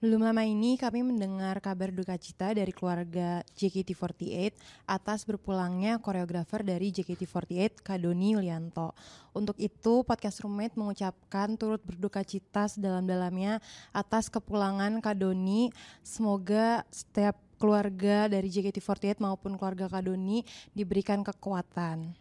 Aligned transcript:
Belum 0.00 0.24
lama 0.24 0.40
ini 0.48 0.80
kami 0.80 1.04
mendengar 1.04 1.60
kabar 1.60 1.92
duka 1.92 2.16
cita 2.16 2.56
dari 2.56 2.72
keluarga 2.72 3.44
JKT48 3.52 4.56
atas 4.88 5.28
berpulangnya 5.28 6.00
koreografer 6.00 6.64
dari 6.64 6.88
JKT48 6.88 7.84
Kadoni 7.84 8.32
Yulianto. 8.32 8.96
Untuk 9.36 9.60
itu 9.60 10.00
podcast 10.08 10.40
Roommate 10.40 10.80
mengucapkan 10.80 11.52
turut 11.60 11.84
berduka 11.84 12.24
cita 12.24 12.64
sedalam-dalamnya 12.72 13.60
atas 13.92 14.32
kepulangan 14.32 15.04
Kadoni. 15.04 15.68
Semoga 16.00 16.88
setiap 16.88 17.36
keluarga 17.60 18.24
dari 18.32 18.48
JKT48 18.48 19.20
maupun 19.20 19.60
keluarga 19.60 19.84
Kadoni 19.92 20.48
diberikan 20.72 21.20
kekuatan. 21.20 22.16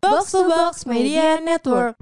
Box 0.00 0.32
to 0.32 0.48
Box 0.48 0.88
Media 0.88 1.44
Network. 1.44 2.00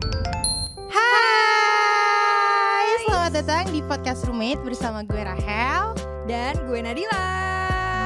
Selamat 3.35 3.51
datang 3.51 3.75
di 3.75 3.83
podcast 3.83 4.21
Roommate 4.31 4.63
bersama 4.63 5.03
gue 5.03 5.19
Rahel. 5.19 5.99
Dan 6.31 6.55
gue 6.71 6.79
Nadila. 6.79 7.27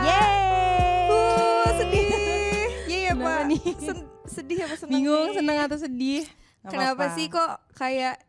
Yeay! 0.08 1.04
Uh, 1.12 1.68
sedih. 1.76 2.08
Iya, 2.88 3.12
Kenapa 3.12 3.28
Pak. 3.28 3.40
nih? 3.44 3.62
Sen- 3.76 4.08
sedih 4.24 4.58
apa 4.64 4.74
senang? 4.80 4.92
Bingung, 4.96 5.28
nih? 5.28 5.36
seneng 5.36 5.56
atau 5.68 5.76
sedih? 5.76 6.24
Gak 6.64 6.72
Kenapa 6.72 7.04
sih 7.12 7.28
kok 7.28 7.60
kayak 7.76 8.24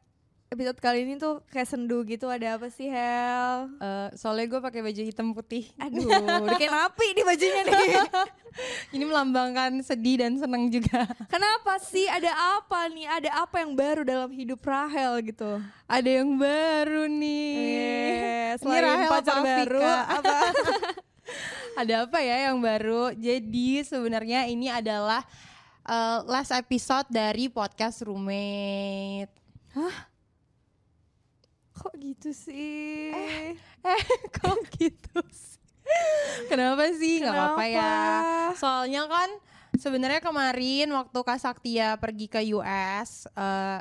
episode 0.49 0.81
kali 0.81 1.05
ini 1.05 1.21
tuh 1.21 1.45
kayak 1.53 1.69
sendu 1.69 2.01
gitu? 2.09 2.25
Ada 2.25 2.57
apa 2.57 2.73
sih, 2.73 2.89
Hel? 2.89 3.69
Eh, 3.77 4.09
soalnya 4.17 4.49
gue 4.49 4.59
pakai 4.65 4.81
baju 4.81 5.01
hitam 5.05 5.29
putih. 5.29 5.69
Aduh, 5.77 6.09
udah 6.09 6.57
kayak 6.57 6.73
napi 6.73 7.07
di 7.13 7.21
bajunya 7.21 7.61
nih. 7.69 8.01
Ini 8.97 9.03
melambangkan 9.05 9.77
sedih 9.85 10.25
dan 10.25 10.41
senang 10.41 10.73
juga. 10.73 11.05
Kenapa 11.29 11.77
sih? 11.85 12.09
Ada 12.09 12.33
apa 12.57 12.89
nih? 12.89 13.05
Ada 13.05 13.29
apa 13.45 13.61
yang 13.61 13.77
baru 13.77 14.01
dalam 14.01 14.33
hidup 14.33 14.65
Rahel 14.65 15.21
gitu? 15.21 15.61
Ada 15.85 16.09
yang 16.09 16.33
baru 16.33 17.05
nih. 17.05 18.57
Eh, 18.57 18.65
Ini 18.65 18.77
Rahel 18.81 19.09
pacar 19.13 19.37
apa 19.37 19.45
baru, 19.45 19.85
apa? 19.85 20.37
Ada 21.85 21.93
apa 22.09 22.17
ya 22.25 22.49
yang 22.49 22.57
baru? 22.57 23.13
Jadi 23.13 23.85
sebenarnya 23.85 24.49
ini 24.49 24.65
adalah 24.73 25.21
eh, 25.85 26.19
last 26.25 26.57
episode 26.57 27.05
dari 27.13 27.53
podcast 27.53 28.01
Roommate. 28.01 29.29
Kok 31.79 31.93
gitu 31.95 32.29
sih? 32.35 33.15
Eh, 33.15 34.03
kok 34.35 34.59
gitu 34.75 35.23
sih? 35.31 35.57
Kenapa 36.51 36.91
sih? 36.93 37.23
Gak 37.23 37.33
apa-apa 37.33 37.63
ya. 37.65 37.95
Soalnya 38.53 39.07
kan 39.07 39.29
sebenarnya 39.79 40.19
kemarin 40.21 40.91
waktu 40.91 41.19
Kak 41.23 41.39
Saktia 41.39 41.95
pergi 41.97 42.27
ke 42.27 42.41
US, 42.53 43.25
eh, 43.31 43.79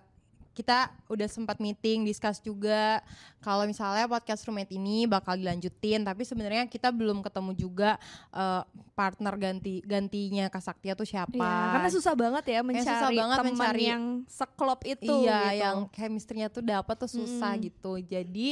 kita 0.59 0.91
udah 1.07 1.31
sempat 1.31 1.63
meeting, 1.63 2.03
discuss 2.03 2.43
juga 2.43 2.99
kalau 3.39 3.63
misalnya 3.63 4.11
podcast 4.11 4.43
roommate 4.43 4.75
ini 4.75 5.07
bakal 5.07 5.39
dilanjutin, 5.39 6.03
tapi 6.03 6.27
sebenarnya 6.27 6.67
kita 6.67 6.91
belum 6.91 7.23
ketemu 7.23 7.55
juga 7.55 7.95
eh, 8.35 8.63
partner 8.99 9.39
ganti 9.39 9.79
gantinya 9.87 10.51
Kak 10.51 10.59
Saktia 10.59 10.99
tuh 10.99 11.07
siapa. 11.07 11.39
Iya, 11.39 11.79
karena 11.79 11.89
susah 11.95 12.15
banget 12.19 12.45
ya 12.51 12.61
mencari 12.67 12.91
susah 12.91 13.11
banget 13.15 13.37
teman 13.39 13.55
mencari- 13.55 13.87
yang 13.87 14.05
seklop 14.27 14.81
itu 14.83 15.15
iya, 15.23 15.39
gitu. 15.55 15.63
yang 15.63 15.77
chemistry-nya 15.95 16.49
tuh 16.51 16.65
dapat 16.67 16.95
tuh 16.99 17.11
susah 17.15 17.55
Mm. 17.55 17.63
gitu. 17.71 17.93
Jadi 18.03 18.49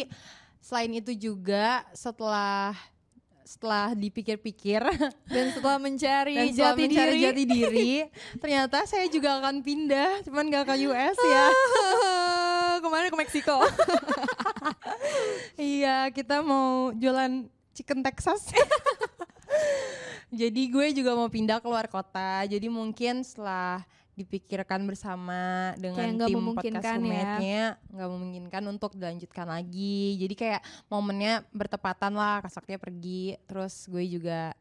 selain 0.63 0.93
itu 0.95 1.11
juga 1.13 1.83
setelah 1.91 2.71
setelah 3.47 3.95
dipikir-pikir 3.95 4.83
dan 5.35 5.47
setelah 5.55 5.79
mencari 5.79 6.35
dan 6.35 6.51
setelah 6.51 6.75
jati 6.75 6.83
mencari 6.83 7.15
diri 7.15 7.23
jati 7.23 7.45
diri 7.55 7.93
ternyata 8.43 8.79
saya 8.91 9.07
juga 9.07 9.39
akan 9.39 9.63
pindah 9.63 10.27
cuman 10.27 10.51
gak 10.51 10.67
ke 10.67 10.75
US 10.91 11.17
ya. 11.17 11.47
Kemarin 12.85 13.09
ke 13.09 13.17
Meksiko. 13.17 13.57
Iya 15.57 16.13
kita 16.13 16.45
mau 16.45 16.93
jualan 16.93 17.49
chicken 17.73 18.05
Texas. 18.05 18.53
Jadi 20.29 20.69
gue 20.69 20.87
juga 20.93 21.17
mau 21.17 21.33
pindah 21.33 21.63
keluar 21.65 21.89
kota. 21.89 22.45
Jadi 22.45 22.69
mungkin 22.69 23.25
setelah 23.25 23.81
dipikirkan 24.17 24.89
bersama 24.89 25.73
dengan 25.77 26.17
Kayak 26.17 26.29
tim 26.33 26.37
memungkinkan 26.41 26.81
podcast 26.81 26.89
ya. 26.89 26.97
roommate-nya 26.97 27.63
nggak 27.93 28.09
memungkinkan 28.11 28.63
untuk 28.73 28.91
dilanjutkan 28.97 29.47
lagi 29.47 30.17
jadi 30.17 30.35
kayak 30.35 30.63
momennya 30.89 31.45
bertepatan 31.53 32.17
lah 32.17 32.41
kasaknya 32.41 32.81
pergi 32.81 33.37
terus 33.45 33.85
gue 33.93 34.03
juga 34.09 34.57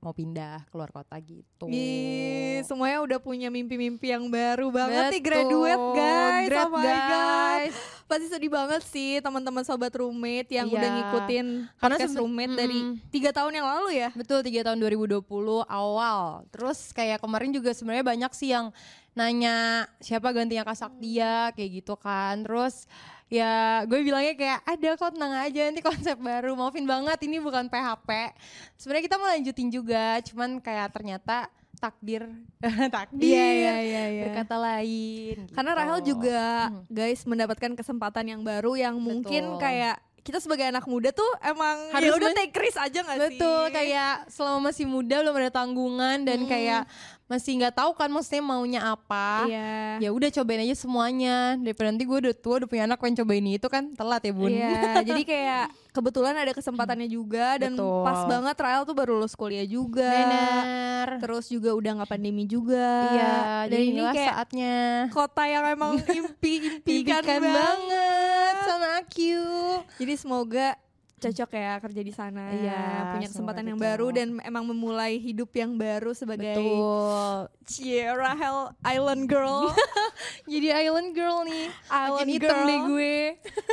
mau 0.00 0.10
pindah 0.10 0.64
keluar 0.68 0.88
kota 0.88 1.12
gitu 1.16 1.68
Ih, 1.68 2.64
semuanya 2.64 3.00
udah 3.00 3.18
punya 3.18 3.46
mimpi-mimpi 3.46 4.10
yang 4.10 4.26
baru 4.26 4.68
banget 4.68 5.12
nih 5.12 5.20
Betul. 5.20 5.28
graduate 5.28 5.86
guys 5.92 6.48
Grad, 6.48 6.64
oh 6.64 6.70
my 6.70 6.80
god 6.80 7.00
guys. 7.06 7.76
pasti 8.04 8.26
sedih 8.26 8.48
banget 8.48 8.82
sih 8.82 9.20
teman-teman 9.20 9.60
sobat 9.60 9.92
roommate 9.92 10.50
yang 10.50 10.66
Iya. 10.66 10.74
udah 10.74 10.90
ngikutin 10.90 11.46
Karena 11.76 11.94
podcast 11.94 12.16
roommate 12.16 12.48
Mm-mm. 12.48 12.58
dari 12.58 12.78
tiga 13.08 13.30
tahun 13.30 13.52
yang 13.54 13.66
lalu 13.68 13.88
ya 13.94 14.08
Betul, 14.10 14.40
tiga 14.40 14.60
tahun 14.62 14.78
2020 14.80 15.20
awal. 15.62 16.20
Terus 16.48 16.90
kayak 16.90 17.20
kemarin 17.20 17.50
juga 17.50 17.70
sebenarnya 17.70 18.02
banyak 18.02 18.32
sih 18.32 18.50
yang 18.50 18.72
nanya 19.12 19.56
siapa 19.98 20.30
gantinya 20.30 20.64
Kak 20.64 20.76
Saktia 20.76 21.52
kayak 21.52 21.70
gitu 21.76 21.94
kan. 21.94 22.40
Terus 22.40 22.88
ya 23.30 23.52
gue 23.86 24.02
bilangnya 24.02 24.34
kayak 24.34 24.60
ada 24.66 24.88
kok 24.92 25.14
tenang 25.14 25.34
aja 25.38 25.60
nanti 25.64 25.80
konsep 25.80 26.18
baru. 26.18 26.52
Maafin 26.52 26.84
banget 26.84 27.18
ini 27.24 27.38
bukan 27.38 27.66
PHP. 27.66 28.34
Sebenarnya 28.74 29.04
kita 29.06 29.16
mau 29.16 29.28
lanjutin 29.28 29.68
juga, 29.70 30.18
cuman 30.20 30.58
kayak 30.58 30.90
ternyata 30.90 31.46
takdir 31.78 32.28
takdir 32.92 33.24
Iya, 33.24 33.46
iya, 33.48 33.74
iya, 33.80 34.04
iya. 34.10 34.22
berkata 34.28 34.56
lain. 34.58 35.48
Karena 35.48 35.72
gitu. 35.72 35.80
Rahel 35.80 35.98
juga 36.04 36.42
Hmm. 36.68 36.84
guys 36.86 37.22
mendapatkan 37.24 37.72
kesempatan 37.72 38.24
yang 38.28 38.42
baru 38.42 38.74
yang 38.74 38.98
mungkin 38.98 39.56
Betul. 39.56 39.62
kayak 39.62 39.96
kita 40.20 40.36
sebagai 40.36 40.68
anak 40.68 40.84
muda 40.84 41.08
tuh 41.10 41.24
emang 41.40 41.96
Harus 41.96 42.04
ya 42.04 42.12
udah 42.12 42.30
take 42.36 42.52
risk 42.52 42.76
aja 42.76 43.00
gak 43.00 43.16
sih? 43.16 43.40
Betul, 43.40 43.62
kayak 43.72 44.28
selama 44.28 44.68
masih 44.68 44.84
muda 44.84 45.16
belum 45.16 45.32
ada 45.34 45.48
tanggungan 45.50 46.18
dan 46.20 46.44
Mm. 46.44 46.48
kayak 46.50 46.82
masih 47.30 47.62
nggak 47.62 47.78
tahu 47.78 47.94
kan 47.94 48.10
maksudnya 48.10 48.42
maunya 48.42 48.80
apa. 48.82 49.46
Iya. 49.46 50.02
Ya 50.02 50.10
udah 50.10 50.34
cobain 50.34 50.66
aja 50.66 50.74
semuanya. 50.74 51.54
Daripada 51.62 51.94
nanti 51.94 52.02
gue 52.02 52.18
udah 52.26 52.34
tua 52.34 52.58
udah 52.58 52.66
punya 52.66 52.90
anak 52.90 52.98
pengen 52.98 53.22
cobain 53.22 53.46
itu 53.46 53.68
kan 53.70 53.94
telat 53.94 54.18
ya 54.26 54.32
bun. 54.34 54.50
Iya, 54.50 54.82
jadi 55.14 55.22
kayak 55.22 55.64
kebetulan 55.94 56.34
ada 56.34 56.50
kesempatannya 56.50 57.06
juga 57.06 57.54
dan 57.62 57.78
Betul. 57.78 58.02
pas 58.02 58.20
banget 58.26 58.56
Rahel 58.58 58.82
tuh 58.82 58.96
baru 58.98 59.12
lulus 59.22 59.38
kuliah 59.38 59.62
juga. 59.62 60.10
Benar. 60.10 61.08
Terus 61.22 61.46
juga 61.46 61.70
udah 61.70 62.02
nggak 62.02 62.10
pandemi 62.10 62.50
juga. 62.50 62.90
Iya, 63.14 63.34
dan 63.70 63.78
jadi 63.78 63.86
ini 63.86 64.02
kayak 64.10 64.34
saatnya. 64.34 64.76
kota 65.14 65.42
yang 65.46 65.64
emang 65.70 66.02
impi-impikan 66.18 67.22
Impikan 67.22 67.22
banget. 67.46 67.54
banget 67.54 68.54
sama 68.66 68.88
aku. 68.98 69.38
Jadi 70.02 70.14
semoga 70.18 70.74
cocok 71.20 71.50
ya 71.52 71.72
kerja 71.78 72.00
di 72.00 72.12
sana. 72.12 72.44
Iya, 72.50 72.80
punya 73.12 73.28
kesempatan 73.28 73.64
yang 73.68 73.76
cocok. 73.76 73.88
baru 73.92 74.06
dan 74.16 74.28
emang 74.40 74.64
memulai 74.64 75.20
hidup 75.20 75.52
yang 75.52 75.76
baru 75.76 76.16
sebagai 76.16 76.56
Betul. 76.56 77.52
Cie 77.68 78.08
Rahel 78.08 78.72
Island 78.82 79.28
Girl. 79.28 79.68
Jadi 80.50 80.68
island 80.74 81.14
girl 81.14 81.46
nih. 81.46 81.70
Island 81.86 82.28
Makin 82.28 82.42
girl. 82.42 82.66
deh 82.66 82.80
gue. 82.90 83.16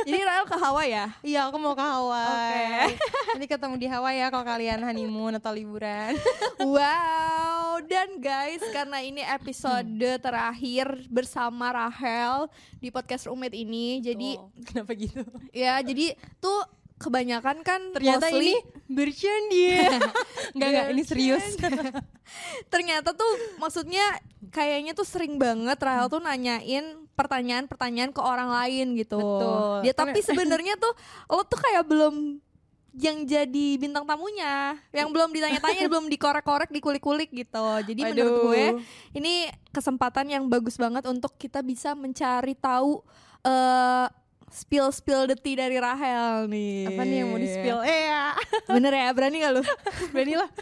jadi 0.06 0.20
Rahel 0.22 0.46
ke 0.46 0.56
Hawaii 0.56 0.90
ya? 0.94 1.06
Iya 1.20 1.40
aku 1.50 1.56
mau 1.58 1.74
ke 1.74 1.82
Hawaii. 1.82 2.94
Oke. 2.94 2.94
Nanti 3.34 3.46
ketemu 3.50 3.74
di 3.74 3.86
Hawaii 3.90 4.22
ya 4.22 4.28
kalau 4.30 4.46
kalian 4.46 4.80
honeymoon 4.80 5.36
atau 5.36 5.50
liburan. 5.50 6.14
Wow, 6.58 7.80
dan 7.86 8.18
guys, 8.20 8.60
karena 8.70 8.98
ini 9.00 9.22
episode 9.22 9.88
terakhir 10.20 11.06
bersama 11.08 11.70
Rahel 11.70 12.50
di 12.78 12.90
podcast 12.90 13.24
Roommate 13.26 13.56
ini, 13.56 14.02
jadi 14.02 14.36
Tuh, 14.36 14.50
kenapa 14.66 14.92
gitu? 14.94 15.22
ya, 15.50 15.78
jadi 15.80 16.14
tuh 16.38 16.60
kebanyakan 16.98 17.62
kan 17.62 17.80
Ternyata 17.94 18.26
mostly- 18.28 18.42
ini 18.42 18.54
bercanda. 18.90 19.70
Enggak 20.52 20.68
enggak 20.74 20.86
ini 20.92 21.02
serius. 21.06 21.44
ternyata 22.68 23.14
tuh 23.14 23.32
maksudnya 23.56 24.04
kayaknya 24.50 24.92
tuh 24.92 25.06
sering 25.06 25.40
banget 25.40 25.78
Rahel 25.80 26.10
tuh 26.10 26.20
nanyain 26.20 27.08
pertanyaan-pertanyaan 27.14 28.10
ke 28.14 28.20
orang 28.22 28.50
lain 28.50 28.94
gitu. 28.94 29.18
Betul. 29.18 29.86
Ya 29.86 29.92
tapi 29.94 30.18
sebenarnya 30.20 30.74
tuh 30.78 30.92
lo 31.26 31.42
tuh 31.42 31.58
kayak 31.58 31.86
belum 31.86 32.38
yang 32.98 33.22
jadi 33.22 33.66
bintang 33.78 34.02
tamunya, 34.02 34.74
yang 34.90 35.14
belum 35.14 35.30
ditanya-tanya, 35.30 35.86
belum 35.86 36.10
dikorek-korek, 36.10 36.70
dikulik-kulik 36.74 37.30
gitu. 37.30 37.66
Jadi 37.86 38.00
menurut 38.02 38.32
Waduh. 38.34 38.44
gue 38.50 38.64
ini 39.14 39.46
kesempatan 39.70 40.26
yang 40.26 40.44
bagus 40.50 40.74
banget 40.74 41.06
untuk 41.06 41.38
kita 41.38 41.62
bisa 41.62 41.94
mencari 41.94 42.58
tahu 42.58 43.02
eh 43.46 44.06
spill 44.50 44.88
spill 44.88 45.24
the 45.24 45.34
tea 45.34 45.54
dari 45.54 45.76
Rahel 45.76 46.46
nih. 46.46 46.88
Apa 46.88 47.02
nih 47.02 47.16
yang 47.18 47.28
mau 47.28 47.36
di 47.36 47.46
spill? 47.46 47.78
Eh 47.80 48.00
ya. 48.06 48.32
Bener 48.74 48.92
ya, 48.92 49.08
berani 49.10 49.36
gak 49.38 49.52
lu? 49.52 49.62
Berani 50.12 50.34
lah. 50.36 50.50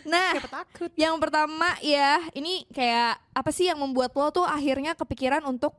Nah, 0.00 0.32
Siapa 0.32 0.64
takut? 0.64 0.90
yang 0.96 1.20
pertama 1.20 1.76
ya, 1.78 2.24
ini 2.32 2.64
kayak 2.66 3.20
apa 3.30 3.50
sih 3.52 3.68
yang 3.68 3.76
membuat 3.76 4.10
lo 4.10 4.32
tuh 4.32 4.48
akhirnya 4.48 4.96
kepikiran 4.96 5.44
untuk 5.44 5.76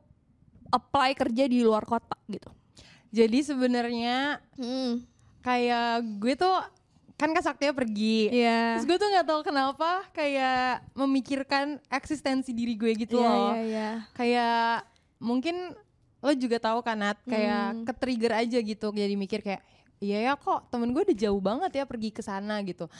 apply 0.70 1.12
kerja 1.12 1.44
di 1.44 1.58
luar 1.58 1.82
kota 1.82 2.14
gitu? 2.28 2.46
Jadi 3.10 3.42
sebenarnya 3.42 4.38
Hmm. 4.54 5.02
kayak 5.42 6.06
gue 6.22 6.38
tuh 6.38 6.54
kan 7.18 7.30
Kak 7.30 7.44
Saktia 7.44 7.70
pergi. 7.70 8.30
Iya. 8.30 8.78
Terus 8.78 8.86
gue 8.86 8.96
tuh 8.96 9.08
nggak 9.10 9.26
tahu 9.26 9.40
kenapa 9.42 9.90
kayak 10.10 10.86
memikirkan 10.94 11.66
eksistensi 11.86 12.50
diri 12.50 12.72
gue 12.72 12.94
gitu 12.96 13.18
Iya, 13.18 13.26
loh. 13.26 13.52
iya, 13.52 13.60
iya. 13.60 13.88
Kayak 14.12 14.86
mungkin 15.18 15.74
lo 16.22 16.30
juga 16.32 16.56
tahu 16.56 16.78
kan 16.80 16.94
Nat, 16.94 17.18
kayak 17.24 17.64
Hmm. 17.68 17.84
ke-trigger 17.84 18.32
aja 18.38 18.58
gitu 18.58 18.86
jadi 18.90 19.14
mikir 19.14 19.42
kayak 19.42 19.60
iya 19.98 20.18
ya 20.20 20.32
kok 20.34 20.66
temen 20.66 20.90
gue 20.90 20.98
udah 21.00 21.14
jauh 21.16 21.38
banget 21.38 21.70
ya 21.72 21.84
pergi 21.84 22.10
ke 22.10 22.18
sana 22.20 22.58
gitu. 22.62 22.90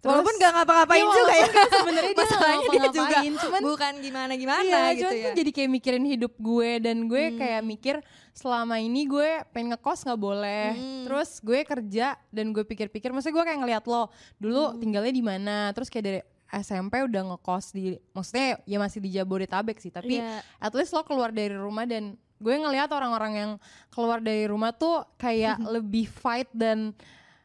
Walaupun 0.00 0.30
gak 0.36 0.52
ngapa-ngapain 0.52 0.98
Iya, 1.00 1.10
juga 1.12 1.32
ya. 1.32 1.46
sebenarnya 1.72 2.12
dia 2.14 2.22
Masalahnya 2.22 2.66
dia 2.68 2.88
juga 2.88 3.18
cuman 3.40 3.60
bukan 3.64 3.92
gimana-gimana 3.98 4.62
iya, 4.62 4.94
gitu 4.94 5.02
cuman 5.02 5.10
ya. 5.12 5.22
tuh 5.24 5.32
jadi 5.38 5.50
kayak 5.52 5.70
mikirin 5.72 6.04
hidup 6.04 6.32
gue 6.36 6.70
dan 6.78 6.96
gue 7.04 7.24
Hmm. 7.24 7.36
kayak 7.36 7.62
mikir 7.64 7.96
selama 8.32 8.78
ini 8.78 9.02
gue 9.04 9.30
pengen 9.50 9.74
ngekos 9.74 10.06
nggak 10.06 10.20
boleh. 10.20 10.66
Hmm. 10.72 11.02
Terus 11.04 11.30
gue 11.40 11.60
kerja 11.62 12.06
dan 12.30 12.46
gue 12.48 12.62
pikir-pikir, 12.62 13.10
maksudnya 13.10 13.36
gue 13.36 13.44
kayak 13.44 13.60
ngeliat 13.60 13.84
lo 13.84 14.02
dulu 14.36 14.62
Hmm. 14.64 14.78
tinggalnya 14.78 15.12
di 15.12 15.24
mana, 15.24 15.56
terus 15.70 15.86
kayak 15.86 16.04
dari 16.04 16.20
SMP 16.54 17.00
udah 17.00 17.22
ngekos 17.26 17.72
di, 17.72 17.82
maksudnya 18.12 18.62
ya 18.62 18.78
masih 18.78 19.00
di 19.00 19.10
Jabodetabek 19.10 19.78
sih, 19.78 19.88
tapi 19.88 20.20
Iya. 20.20 20.46
at 20.58 20.72
least 20.72 20.92
lo 20.92 21.02
keluar 21.02 21.30
dari 21.30 21.52
rumah 21.52 21.82
dan 21.84 22.14
gue 22.42 22.52
ngelihat 22.52 22.90
orang-orang 22.90 23.32
yang 23.32 23.50
keluar 23.88 24.18
dari 24.18 24.44
rumah 24.44 24.74
tuh 24.74 25.06
kayak 25.16 25.56
lebih 25.78 26.10
fight 26.10 26.50
dan 26.50 26.90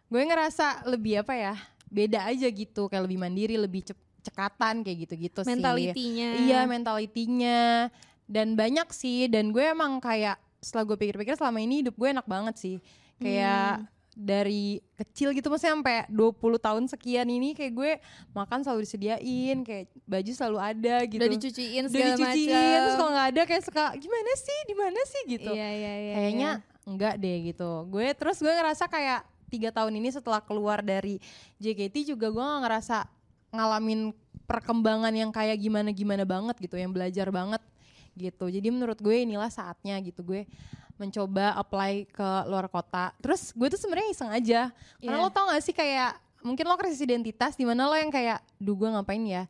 gue 0.07 0.21
ngerasa 0.21 0.83
lebih 0.85 1.21
apa 1.21 1.33
ya 1.33 1.53
beda 1.87 2.25
aja 2.25 2.47
gitu 2.47 2.89
kayak 2.89 3.05
lebih 3.05 3.15
mandiri 3.17 3.55
lebih 3.55 3.85
cep- 3.85 4.05
cekatan 4.19 4.83
kayak 4.83 5.07
gitu-gitu 5.07 5.39
sih 5.39 5.53
mentalitinya. 5.53 6.29
iya 6.35 6.67
mentalitinya 6.67 7.87
dan 8.25 8.53
banyak 8.53 8.91
sih 8.91 9.31
dan 9.31 9.55
gue 9.55 9.63
emang 9.63 10.03
kayak 10.03 10.35
setelah 10.59 10.83
gue 10.85 10.97
pikir-pikir 10.99 11.37
selama 11.37 11.61
ini 11.61 11.79
hidup 11.79 11.95
gue 11.95 12.09
enak 12.09 12.27
banget 12.27 12.55
sih 12.57 12.75
kayak 13.17 13.79
Hmm. 13.79 13.96
Dari 14.17 14.81
kecil 14.97 15.29
gitu 15.29 15.45
maksudnya 15.53 15.77
sampai 15.77 15.97
20 16.09 16.57
tahun 16.57 16.83
sekian 16.89 17.29
ini 17.29 17.53
kayak 17.53 17.73
gue 17.77 17.91
makan 18.33 18.65
selalu 18.65 18.81
disediain 18.89 19.61
kayak 19.61 19.93
baju 20.09 20.31
selalu 20.33 20.57
ada 20.57 20.95
gitu 21.05 21.21
Udah 21.21 21.29
dicuciin 21.37 21.83
udah 21.85 21.93
segala 21.93 22.09
dicuciin 22.17 22.49
macam. 22.49 22.81
terus 22.81 22.95
kalau 22.97 23.11
nggak 23.13 23.27
ada 23.29 23.41
kayak 23.45 23.63
suka 23.69 23.83
gimana 24.01 24.31
sih 24.33 24.59
di 24.65 24.73
mana 24.73 24.99
sih 25.05 25.21
gitu 25.29 25.51
Iya, 25.53 25.69
iya, 25.69 25.93
iya. 26.01 26.13
kayaknya 26.17 26.51
iya. 26.57 26.89
enggak 26.89 27.13
deh 27.21 27.37
gitu 27.53 27.69
gue 27.93 28.07
terus 28.17 28.37
gue 28.41 28.49
ngerasa 28.49 28.83
kayak 28.89 29.21
tiga 29.53 29.69
tahun 29.69 29.93
ini 30.01 30.09
setelah 30.09 30.41
keluar 30.41 30.81
dari 30.81 31.21
JKT 31.61 32.17
juga 32.17 32.33
gue 32.33 32.41
nggak 32.41 32.61
ngerasa 32.65 32.97
ngalamin 33.53 34.17
perkembangan 34.49 35.13
yang 35.13 35.29
kayak 35.29 35.61
gimana 35.61 35.93
gimana 35.93 36.25
banget 36.25 36.57
gitu 36.57 36.73
yang 36.73 36.89
belajar 36.89 37.29
banget 37.29 37.61
gitu 38.17 38.49
jadi 38.49 38.65
menurut 38.73 38.97
gue 38.97 39.13
inilah 39.13 39.53
saatnya 39.53 39.93
gitu 40.01 40.25
gue 40.25 40.49
mencoba 40.97 41.53
apply 41.55 42.05
ke 42.05 42.29
luar 42.45 42.65
kota. 42.67 43.13
Terus 43.17 43.49
gue 43.51 43.67
tuh 43.67 43.77
sebenarnya 43.77 44.09
iseng 44.09 44.29
aja. 44.29 44.61
Karena 44.97 45.17
Iya. 45.17 45.23
lo 45.23 45.29
tau 45.29 45.47
gak 45.47 45.61
sih 45.61 45.71
kayak 45.71 46.11
mungkin 46.41 46.63
lo 46.63 46.75
krisis 46.75 46.99
identitas 46.99 47.53
di 47.53 47.63
mana 47.63 47.85
lo 47.85 47.93
yang 47.93 48.09
kayak 48.09 48.41
duh 48.57 48.73
gue 48.73 48.89
ngapain 48.89 49.21
ya? 49.21 49.45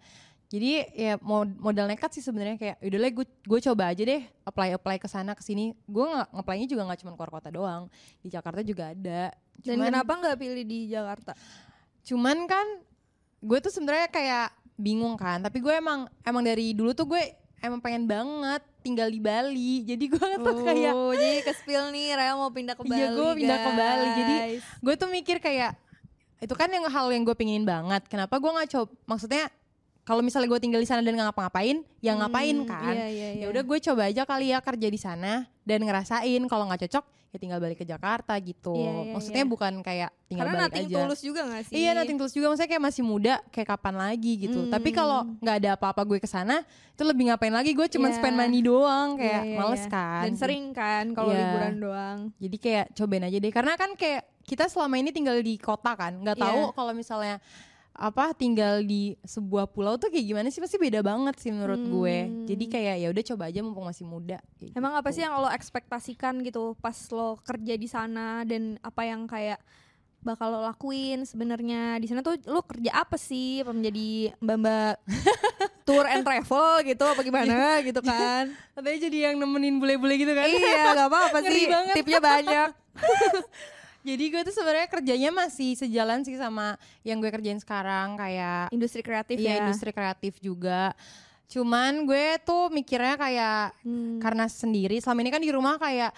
Jadi 0.48 0.80
ya 0.94 1.20
mod- 1.20 1.60
modal 1.60 1.88
nekat 1.88 2.08
sih 2.10 2.24
sebenarnya 2.24 2.56
kayak 2.56 2.76
udah 2.80 3.00
lah 3.00 3.12
gue 3.12 3.26
gue 3.28 3.60
coba 3.62 3.84
aja 3.92 4.00
deh 4.00 4.24
apply 4.44 4.70
apply 4.74 4.96
ke 4.96 5.06
sana 5.06 5.32
ke 5.32 5.42
sini. 5.42 5.76
Gue 5.84 6.04
nggak 6.06 6.28
ngaplaynya 6.32 6.68
juga 6.68 6.88
nggak 6.88 7.00
cuma 7.02 7.12
keluar 7.14 7.32
kota 7.34 7.50
doang 7.50 7.84
di 8.20 8.28
Jakarta 8.28 8.62
juga 8.62 8.92
ada. 8.92 9.36
Dan 9.58 9.76
Cuman- 9.76 9.88
kenapa 9.90 10.12
nggak 10.14 10.38
pilih 10.38 10.64
di 10.64 10.88
Jakarta? 10.88 11.34
cuman 12.04 12.48
kan 12.48 12.64
gue 13.38 13.60
tuh 13.60 13.68
sebenarnya 13.68 14.08
kayak 14.08 14.48
bingung 14.76 15.20
kan 15.20 15.44
tapi 15.44 15.60
gue 15.60 15.76
emang 15.76 16.08
emang 16.24 16.40
dari 16.40 16.72
dulu 16.72 16.96
tuh 16.96 17.04
gue 17.04 17.20
emang 17.60 17.84
pengen 17.84 18.08
banget 18.08 18.64
tinggal 18.88 19.07
di 19.07 19.19
Bali 19.19 19.84
jadi 19.84 20.00
gue 20.00 20.30
tuh 20.39 20.63
kayak 20.63 20.94
Oh, 20.94 21.12
jadi 21.12 21.44
ke 21.44 21.51
spill 21.54 21.92
nih 21.92 22.16
Raya 22.16 22.34
mau 22.34 22.48
pindah 22.48 22.74
ke 22.74 22.81
Bali. 22.81 22.95
Iya, 22.95 23.07
gue 23.12 23.30
pindah 23.36 23.57
ke 23.60 23.72
Bali. 23.74 24.07
Jadi, 24.10 24.36
gue 24.80 24.94
tuh 24.95 25.10
mikir 25.10 25.38
kayak 25.38 25.75
itu 26.38 26.54
kan 26.54 26.69
yang 26.69 26.86
hal 26.86 27.10
yang 27.10 27.22
gue 27.22 27.34
pengenin 27.34 27.62
banget 27.62 28.06
kenapa 28.06 28.38
gue 28.38 28.48
nggak 28.48 28.69
coba 28.69 28.88
maksudnya 29.06 29.50
kalau 30.04 30.22
misalnya 30.22 30.48
gue 30.48 30.62
tinggal 30.62 30.78
di 30.78 30.86
sana 30.86 31.01
dan 31.01 31.12
nggak 31.12 31.28
ngapa-ngapain 31.28 31.81
ya 32.00 32.13
ngapain 32.16 32.56
Hmm, 32.56 32.69
kan 32.69 32.94
Iya, 32.94 33.07
iya, 33.10 33.28
ya 33.28 33.38
iya. 33.42 33.45
udah 33.50 33.60
gue 33.60 33.78
coba 33.81 34.01
aja 34.06 34.22
kali 34.24 34.54
ya 34.54 34.62
kerja 34.62 34.88
di 34.88 34.95
sana 34.95 35.33
dan 35.62 35.81
ngerasain 35.81 36.42
kalau 36.45 36.63
nggak 36.63 36.86
cocok 36.86 37.04
ya 37.28 37.38
tinggal 37.38 37.60
balik 37.60 37.78
ke 37.78 37.86
Jakarta 37.86 38.34
gitu 38.40 38.72
Iya, 38.72 38.92
iya, 39.04 39.12
maksudnya 39.12 39.44
iya. 39.44 39.52
bukan 39.52 39.74
kayak 39.84 40.10
tinggal 40.26 40.46
Karena 40.48 40.64
balik 40.68 40.80
aja 40.80 40.96
tulus 41.04 41.22
juga 41.22 41.42
gak 41.44 41.64
sih? 41.68 41.76
Iya 41.76 41.92
nating 41.94 42.18
tulus 42.18 42.34
juga 42.34 42.48
maksudnya 42.48 42.72
kayak 42.72 42.84
masih 42.88 43.04
muda 43.04 43.36
kayak 43.52 43.68
kapan 43.68 43.96
lagi 43.96 44.34
gitu. 44.40 44.60
Hmm. 44.64 44.72
Tapi 44.72 44.90
kalau 44.92 45.20
nggak 45.40 45.56
ada 45.60 45.70
apa-apa 45.76 46.02
gue 46.04 46.20
ke 46.20 46.26
sana 46.26 46.64
itu 46.66 47.04
lebih 47.04 47.28
ngapain 47.30 47.52
lagi 47.52 47.72
gue 47.72 47.88
cuma 47.90 48.08
Iya. 48.08 48.16
spend 48.16 48.36
money 48.36 48.60
doang 48.62 49.20
kayak 49.20 49.44
Iya, 49.44 49.52
iya, 49.54 49.58
males 49.60 49.84
iya. 49.84 49.92
kan. 49.92 50.22
Dan 50.24 50.34
sering 50.36 50.64
kan 50.72 51.06
kalau 51.12 51.32
Iya. 51.32 51.40
liburan 51.44 51.76
doang. 51.78 52.18
Jadi 52.40 52.58
kayak 52.58 52.86
cobain 52.96 53.24
aja 53.24 53.38
deh 53.38 53.52
karena 53.52 53.74
kan 53.76 53.92
kayak 53.94 54.22
kita 54.48 54.64
selama 54.72 54.96
ini 54.96 55.12
tinggal 55.12 55.36
di 55.38 55.60
kota 55.60 55.92
kan, 55.94 56.24
nggak 56.24 56.40
Iya. 56.40 56.44
tahu 56.48 56.62
kalau 56.72 56.96
misalnya 56.96 57.44
apa 57.98 58.30
tinggal 58.38 58.86
di 58.86 59.18
sebuah 59.26 59.74
pulau 59.74 59.98
tuh 59.98 60.14
kayak 60.14 60.26
gimana 60.30 60.48
sih 60.54 60.62
pasti 60.62 60.78
beda 60.78 61.02
banget 61.02 61.34
sih 61.42 61.50
menurut 61.50 61.82
gue. 61.82 62.18
Hmm. 62.30 62.46
Jadi 62.46 62.66
kayak 62.70 62.96
ya 63.02 63.08
udah 63.10 63.24
coba 63.34 63.44
aja 63.50 63.60
mumpung 63.66 63.90
masih 63.90 64.06
muda. 64.06 64.38
kayak 64.62 64.78
Emang 64.78 64.94
apa 64.94 65.10
gitu. 65.10 65.18
sih 65.18 65.22
yang 65.26 65.34
lo 65.42 65.50
ekspektasikan 65.50 66.46
gitu 66.46 66.78
pas 66.78 66.94
lo 67.10 67.42
kerja 67.42 67.74
di 67.74 67.90
sana 67.90 68.46
dan 68.46 68.78
apa 68.86 69.02
yang 69.02 69.26
kayak 69.26 69.58
bakal 70.18 70.50
lo 70.50 70.62
lakuin 70.62 71.26
sebenarnya 71.26 71.98
di 71.98 72.06
sana 72.06 72.22
tuh 72.22 72.38
lo 72.46 72.62
kerja 72.62 73.02
apa 73.02 73.18
sih? 73.18 73.66
Apa 73.66 73.74
menjadi 73.74 74.30
mbak-mbak 74.38 74.94
tour 75.90 76.06
and 76.06 76.22
travel 76.22 76.86
gitu 76.86 77.02
apa 77.02 77.22
gimana 77.26 77.58
gitu 77.88 78.02
kan? 78.06 78.54
Katanya 78.78 78.98
jadi 79.10 79.18
yang 79.34 79.42
nemenin 79.42 79.82
bule-bule 79.82 80.22
gitu 80.22 80.38
kan. 80.38 80.46
iya, 80.46 80.94
gak 80.94 81.10
apa-apa 81.10 81.38
sih. 81.50 81.66
Tipnya 81.98 82.22
banyak. 82.22 82.70
Jadi 84.07 84.24
gue 84.31 84.42
tuh 84.48 84.56
sebenarnya 84.56 84.88
kerjanya 84.88 85.30
masih 85.36 85.75
sejalan 85.75 86.24
sih 86.24 86.39
sama 86.39 86.80
yang 87.04 87.19
gue 87.19 87.27
kerjain 87.27 87.59
sekarang 87.59 88.15
kayak 88.15 88.71
Industri 88.71 89.04
kreatif 89.04 89.36
Iya 89.36 89.51
ya. 89.51 89.56
industri 89.68 89.92
kreatif 89.92 90.39
juga. 90.39 90.95
Cuman 91.51 92.07
gue 92.07 92.39
tuh 92.48 92.71
mikirnya 92.71 93.19
kayak 93.19 93.75
Hmm. 93.83 94.24
karena 94.24 94.48
sendiri 94.48 95.04
selama 95.04 95.19
ini 95.21 95.31
kan 95.31 95.44
di 95.44 95.51
rumah 95.51 95.75
kayak 95.75 96.15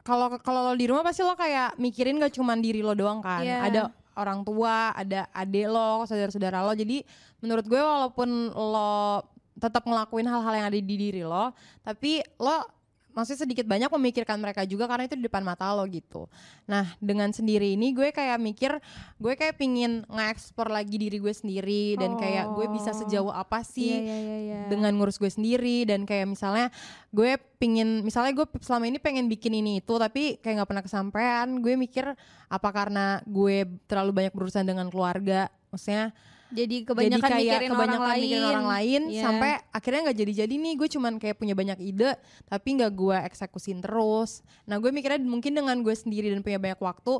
kalau 0.00 0.40
kalau 0.40 0.72
lo 0.72 0.74
di 0.74 0.88
rumah 0.88 1.04
pasti 1.04 1.20
lo 1.20 1.36
kayak 1.36 1.76
mikirin 1.76 2.16
gak 2.16 2.32
cuman 2.32 2.58
diri 2.58 2.80
lo 2.80 2.96
doang 2.96 3.20
kan. 3.20 3.44
Iya. 3.44 3.60
Ada 3.60 3.80
orang 4.16 4.40
tua, 4.42 4.92
ada 4.92 5.28
adik 5.32 5.68
lo, 5.68 6.04
saudara-saudara 6.04 6.64
lo. 6.64 6.72
Jadi 6.72 7.04
menurut 7.38 7.64
gue 7.64 7.80
walaupun 7.80 8.28
lo 8.50 9.20
tetap 9.52 9.84
ngelakuin 9.84 10.26
hal-hal 10.26 10.52
yang 10.56 10.66
ada 10.66 10.78
di 10.80 10.96
diri 10.96 11.22
lo, 11.22 11.52
tapi 11.84 12.24
lo 12.40 12.64
maksudnya 13.12 13.44
sedikit 13.44 13.64
banyak 13.64 13.88
memikirkan 13.88 14.36
mereka 14.36 14.64
juga 14.64 14.84
karena 14.84 15.06
itu 15.06 15.16
di 15.16 15.24
depan 15.24 15.40
mata 15.40 15.68
lo 15.72 15.84
gitu. 15.86 16.28
Nah 16.68 16.92
dengan 16.98 17.32
sendiri 17.32 17.76
ini 17.76 17.92
gue 17.92 18.10
kayak 18.10 18.36
mikir 18.36 18.72
gue 19.16 19.32
kayak 19.32 19.56
pingin 19.56 20.04
nge-explore 20.08 20.68
lagi 20.68 20.96
diri 20.96 21.16
gue 21.16 21.30
sendiri 21.30 21.96
dan 21.96 22.16
kayak 22.16 22.52
gue 22.52 22.66
bisa 22.68 22.90
Oh. 22.92 22.98
sejauh 22.98 23.32
apa 23.32 23.64
sih 23.64 23.88
Iya, 23.88 24.02
iya, 24.02 24.16
iya, 24.18 24.36
iya. 24.42 24.60
dengan 24.68 24.92
ngurus 24.96 25.16
gue 25.16 25.32
sendiri 25.32 25.88
dan 25.88 26.04
kayak 26.04 26.28
misalnya 26.28 26.68
gue 27.08 27.40
pingin 27.56 28.02
misalnya 28.02 28.36
gue 28.36 28.46
selama 28.60 28.88
ini 28.88 28.98
pengen 29.00 29.28
bikin 29.28 29.54
ini 29.54 29.80
itu 29.80 29.94
tapi 29.96 30.36
kayak 30.40 30.62
nggak 30.62 30.70
pernah 30.70 30.84
kesampaian 30.84 31.48
gue 31.60 31.74
mikir 31.76 32.04
apa 32.48 32.68
karena 32.68 33.20
gue 33.24 33.64
terlalu 33.88 34.12
banyak 34.24 34.32
berurusan 34.34 34.66
dengan 34.66 34.92
keluarga 34.92 35.48
maksudnya 35.72 36.12
jadi 36.52 36.60
jadi 36.62 36.76
kebanyakan 36.84 37.20
kayak 37.26 37.40
mikirin 37.42 37.70
kebanyakan 37.70 37.96
orang 37.96 38.02
lain. 38.06 38.22
mikirin 38.22 38.44
orang 38.46 38.68
lain 38.68 39.00
Iya. 39.08 39.22
sampai 39.22 39.50
akhirnya 39.68 40.00
nggak 40.02 40.18
jadi-jadi 40.18 40.54
nih 40.54 40.74
gue 40.74 40.88
cuman 40.90 41.12
kayak 41.16 41.36
punya 41.36 41.54
banyak 41.54 41.78
ide 41.80 42.10
tapi 42.44 42.68
nggak 42.74 42.92
gue 42.92 43.16
eksekusin 43.26 43.78
terus 43.78 44.30
nah 44.62 44.76
gue 44.76 44.88
mikirnya 44.88 45.18
mungkin 45.18 45.52
dengan 45.52 45.76
gue 45.78 45.92
sendiri 45.92 46.28
dan 46.28 46.40
punya 46.40 46.56
banyak 46.56 46.78
waktu 46.78 47.12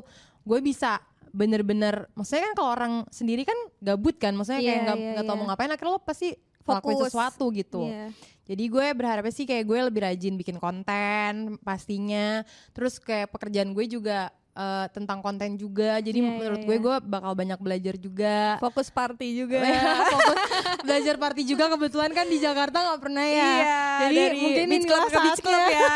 gue 0.43 0.59
bisa 0.61 1.01
bener-bener 1.29 2.05
maksudnya 2.13 2.45
kan 2.45 2.53
kalau 2.53 2.69
orang 2.71 2.93
sendiri 3.09 3.41
kan 3.41 3.57
gabut 3.79 4.15
kan 4.15 4.31
maksudnya 4.31 4.61
kayak 4.61 4.69
Iya, 4.71 4.83
nggak 4.83 4.97
iya, 4.97 5.09
nggak 5.11 5.23
tahu 5.23 5.33
iya. 5.33 5.39
mau 5.39 5.47
ngapain 5.47 5.71
akhirnya 5.71 5.91
lo 5.91 5.99
pasti 5.99 6.29
Fokus. 6.61 6.95
sesuatu 7.03 7.45
gitu 7.51 7.83
Iya. 7.83 8.13
jadi 8.45 8.63
gue 8.69 8.85
berharapnya 8.93 9.33
sih 9.33 9.43
kayak 9.43 9.65
gue 9.65 9.79
lebih 9.83 10.01
rajin 10.01 10.33
bikin 10.33 10.57
konten 10.57 11.33
pastinya 11.59 12.45
terus 12.71 12.97
kayak 12.97 13.27
pekerjaan 13.29 13.73
gue 13.73 13.85
juga 13.85 14.29
eh, 14.53 14.85
tentang 14.93 15.19
konten 15.19 15.57
juga 15.57 15.97
jadi 15.97 16.17
Iya, 16.17 16.25
menurut 16.25 16.59
iya, 16.61 16.67
gue 16.67 16.77
iya. 16.77 16.85
gue 16.85 16.95
bakal 17.03 17.31
banyak 17.33 17.59
belajar 17.59 17.95
juga 17.97 18.35
Fokus 18.61 18.87
party 18.89 19.27
juga. 19.45 19.59
Fokus 20.13 20.37
belajar 20.87 21.15
party 21.17 21.41
juga 21.43 21.65
kebetulan 21.73 22.11
kan 22.13 22.25
di 22.29 22.37
Jakarta 22.37 22.77
nggak 22.81 23.01
pernah 23.01 23.25
ya. 23.25 23.53
Iya, 23.57 23.81
Jadi 23.99 24.15
dari 24.15 24.37
mungkin 24.39 24.67
inilah 24.69 24.85
club 24.85 25.03
ke 25.09 25.19
beach 25.19 25.41
club 25.41 25.63
ya. 25.69 25.91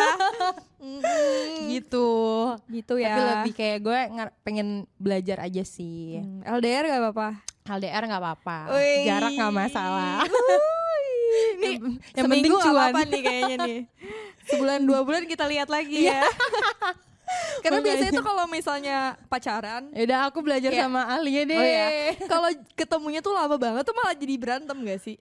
Mm, 0.78 1.74
gitu. 1.74 2.10
gitu 2.72 2.96
ya. 3.02 3.12
Tapi 3.12 3.22
lebih 3.28 3.54
kayak 3.58 3.80
gue 3.82 4.00
pengen 4.46 4.86
belajar 4.96 5.44
aja 5.44 5.66
sih. 5.66 6.22
Hmm, 6.22 6.46
LDR 6.48 6.88
gak 6.88 7.02
apa-apa. 7.02 7.30
LDR 7.76 8.04
nggak 8.08 8.22
apa-apa. 8.24 8.58
Jarak 9.04 9.32
nggak 9.36 9.56
masalah. 9.58 10.24
Nih, 11.60 11.76
yang, 11.76 11.98
yang 12.16 12.26
penting 12.30 12.46
seminggu 12.46 12.56
nggak 12.56 12.72
cuan. 12.72 12.78
apa-apa 12.80 13.00
nih 13.04 13.22
kayaknya 13.26 13.56
nih. 13.68 13.80
Sebulan 14.48 14.80
dua 14.88 15.00
bulan 15.04 15.24
kita 15.28 15.44
lihat 15.44 15.68
lagi 15.68 16.08
ya. 16.08 16.24
Karena 17.60 17.78
Makanya. 17.78 17.88
biasanya 17.92 18.12
tuh 18.14 18.26
kalau 18.26 18.46
misalnya 18.48 18.98
pacaran, 19.28 19.84
Yaudah 19.92 20.20
aku 20.26 20.40
belajar 20.40 20.72
Kayak- 20.72 20.88
sama 20.88 21.02
ahlinya 21.06 21.44
deh. 21.44 21.58
oh 21.58 21.68
ya, 21.76 21.88
kalau 22.26 22.50
ketemunya 22.74 23.20
tuh 23.20 23.32
lama 23.32 23.56
banget 23.56 23.84
tuh 23.84 23.92
malah 23.94 24.16
jadi 24.16 24.34
berantem 24.36 24.78
gak 24.80 25.00
sih? 25.02 25.16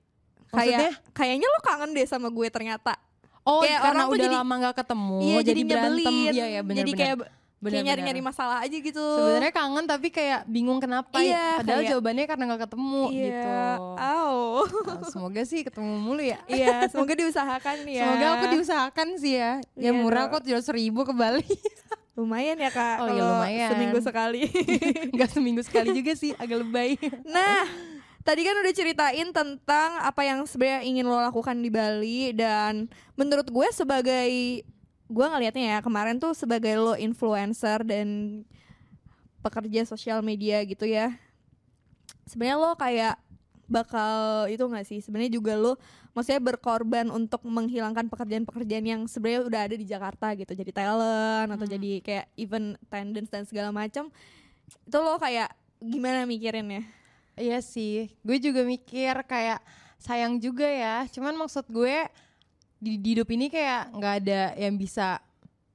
Maksudnya? 0.49 0.95
Kayak 0.95 1.13
kayaknya 1.13 1.47
lo 1.47 1.59
kangen 1.61 1.91
deh 1.93 2.07
sama 2.07 2.29
gue 2.29 2.47
ternyata. 2.47 2.95
Oh, 3.43 3.63
Kayak 3.63 3.79
karena 3.81 4.03
orang 4.03 4.09
udah 4.11 4.27
jadi- 4.27 4.37
lama 4.39 4.55
nggak 4.59 4.77
ketemu, 4.77 5.19
iya, 5.21 5.39
jadi, 5.41 5.61
berantem. 5.63 5.99
nyebelin. 6.03 6.33
Iya, 6.35 6.45
iya, 6.49 6.61
bener, 6.63 6.79
jadi 6.83 6.91
bener. 6.91 7.01
kayak 7.03 7.17
Bener, 7.57 7.81
kayak 7.81 7.87
nyari-nyari 7.89 8.21
masalah 8.21 8.61
aja 8.61 8.77
gitu. 8.77 9.01
Sebenarnya 9.01 9.49
kangen 9.51 9.85
tapi 9.85 10.09
kayak 10.09 10.45
bingung 10.45 10.77
kenapa 10.77 11.17
Iya, 11.19 11.33
ya. 11.33 11.49
Padahal 11.59 11.81
kayak- 11.81 11.91
jawabannya 11.91 12.25
karena 12.27 12.43
nggak 12.47 12.63
ketemu 12.69 13.03
iya. 13.09 13.25
gitu. 13.25 13.51
Au. 13.97 14.37
Nah, 14.87 15.03
semoga 15.09 15.43
sih 15.43 15.61
ketemu 15.65 15.93
mulu 15.97 16.21
ya. 16.21 16.39
iya, 16.47 16.85
semoga 16.87 17.17
diusahakan 17.17 17.77
ya. 17.89 18.03
Semoga 18.05 18.27
aku 18.31 18.47
diusahakan 18.53 19.09
sih 19.17 19.35
ya. 19.35 19.53
Ya 19.73 19.89
Iya 19.89 19.93
murah 19.95 20.29
kok 20.29 20.45
tujuh 20.45 20.61
ribu 20.71 21.03
ke 21.03 21.13
Bali. 21.13 21.49
Lumayan 22.13 22.57
ya 22.57 22.73
kak, 22.73 22.97
Oh, 22.99 23.09
iya, 23.09 23.21
lumayan. 23.21 23.71
seminggu 23.73 23.99
sekali. 24.01 24.49
Nggak 25.17 25.31
seminggu 25.33 25.61
sekali 25.61 25.93
juga 25.93 26.13
sih, 26.13 26.33
agak 26.33 26.65
lebay. 26.65 26.97
Nah, 27.25 27.69
tadi 28.21 28.41
kan 28.41 28.57
udah 28.57 28.73
ceritain 28.73 29.29
tentang 29.31 29.91
apa 30.01 30.25
yang 30.25 30.45
sebenarnya 30.45 30.81
ingin 30.83 31.05
lo 31.05 31.21
lakukan 31.21 31.57
di 31.57 31.69
Bali 31.69 32.33
dan 32.33 32.89
menurut 33.15 33.45
gue 33.47 33.69
sebagai 33.71 34.65
gue 35.07 35.27
ngelihatnya 35.27 35.65
ya 35.65 35.79
kemarin 35.83 36.19
tuh 36.19 36.35
sebagai 36.35 36.75
lo 36.79 36.95
influencer 36.99 37.87
dan 37.87 38.43
pekerja 39.43 39.87
sosial 39.87 40.23
media 40.27 40.63
gitu 40.67 40.87
ya. 40.87 41.15
Sebenarnya 42.27 42.59
lo 42.59 42.75
kayak 42.75 43.15
bakal 43.71 44.47
itu 44.51 44.63
nggak 44.63 44.87
sih? 44.87 44.99
Sebenarnya 45.03 45.39
juga 45.39 45.55
lo 45.55 45.73
maksudnya 46.15 46.43
berkorban 46.43 47.07
untuk 47.13 47.45
menghilangkan 47.47 48.11
pekerjaan-pekerjaan 48.11 48.87
yang 48.87 49.03
sebenarnya 49.07 49.47
udah 49.47 49.61
ada 49.71 49.77
di 49.79 49.87
Jakarta 49.87 50.33
gitu. 50.35 50.53
Jadi 50.55 50.71
talent 50.75 51.51
atau 51.55 51.67
Hmm. 51.67 51.75
jadi 51.79 51.91
kayak 52.03 52.27
event 52.35 52.75
attendance 52.89 53.31
dan 53.31 53.45
segala 53.47 53.71
macam. 53.71 54.11
Itu 54.67 54.99
lo 54.99 55.19
kayak 55.23 55.55
gimana 55.79 56.27
mikirinnya? 56.27 56.83
Iya 57.37 57.61
sih, 57.61 58.09
gue 58.25 58.39
juga 58.41 58.65
mikir 58.65 59.13
kayak 59.29 59.61
sayang 60.01 60.41
juga 60.41 60.65
ya. 60.67 61.05
Cuman 61.13 61.37
maksud 61.37 61.69
gue 61.69 62.09
di, 62.77 63.01
di 63.01 63.09
hidup 63.17 63.29
ini 63.33 63.49
kayak 63.49 63.93
nggak 63.97 64.15
ada 64.25 64.41
yang 64.61 64.77
bisa 64.77 65.21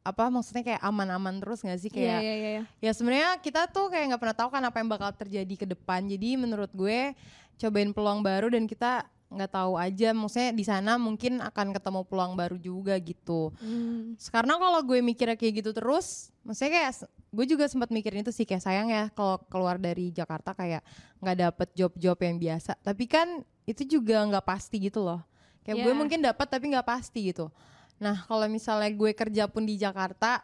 apa 0.02 0.34
maksudnya 0.34 0.66
kayak 0.66 0.82
aman-aman 0.82 1.38
terus 1.38 1.62
nggak 1.62 1.78
sih 1.78 1.92
kayak 1.94 2.20
iya, 2.26 2.34
iya, 2.34 2.50
iya. 2.58 2.64
ya 2.82 2.92
sebenarnya 2.92 3.38
kita 3.38 3.70
tuh 3.70 3.94
kayak 3.94 4.14
nggak 4.14 4.22
pernah 4.22 4.38
tahu 4.38 4.50
kan 4.50 4.64
apa 4.66 4.78
yang 4.82 4.90
bakal 4.90 5.10
terjadi 5.14 5.54
ke 5.54 5.66
depan. 5.70 6.10
Jadi 6.10 6.42
menurut 6.42 6.74
gue 6.74 7.14
cobain 7.62 7.94
peluang 7.94 8.26
baru 8.26 8.50
dan 8.50 8.66
kita 8.66 9.06
nggak 9.32 9.52
tahu 9.56 9.80
aja 9.80 10.12
maksudnya 10.12 10.52
di 10.52 10.66
sana 10.68 11.00
mungkin 11.00 11.40
akan 11.40 11.72
ketemu 11.72 12.02
peluang 12.04 12.34
baru 12.36 12.58
juga 12.60 13.00
gitu. 13.00 13.56
Hmm. 13.64 14.20
Karena 14.28 14.60
kalau 14.60 14.82
gue 14.84 15.00
mikirnya 15.00 15.40
kayak 15.40 15.64
gitu 15.64 15.72
terus, 15.72 16.36
maksudnya 16.44 16.84
kayak 16.84 17.08
gue 17.32 17.46
juga 17.48 17.66
sempat 17.72 17.94
mikirin 17.96 18.28
itu 18.28 18.34
sih 18.36 18.44
kayak 18.44 18.60
sayang 18.60 18.92
ya 18.92 19.08
kalau 19.16 19.40
keluar 19.48 19.80
dari 19.80 20.12
Jakarta 20.12 20.52
kayak 20.52 20.84
nggak 21.24 21.38
dapet 21.48 21.68
job-job 21.78 22.18
yang 22.20 22.36
biasa. 22.42 22.76
Tapi 22.84 23.06
kan 23.08 23.46
itu 23.64 23.88
juga 23.88 24.20
nggak 24.28 24.44
pasti 24.44 24.84
gitu 24.84 25.00
loh. 25.00 25.24
Kayak 25.62 25.78
gue 25.86 25.92
Yeah. 25.94 26.00
mungkin 26.00 26.20
dapat 26.26 26.48
tapi 26.50 26.74
nggak 26.74 26.88
pasti 26.88 27.34
gitu. 27.34 27.54
Nah 28.02 28.26
kalau 28.26 28.50
misalnya 28.50 28.90
gue 28.90 29.12
kerja 29.14 29.46
pun 29.46 29.62
di 29.62 29.78
Jakarta 29.78 30.42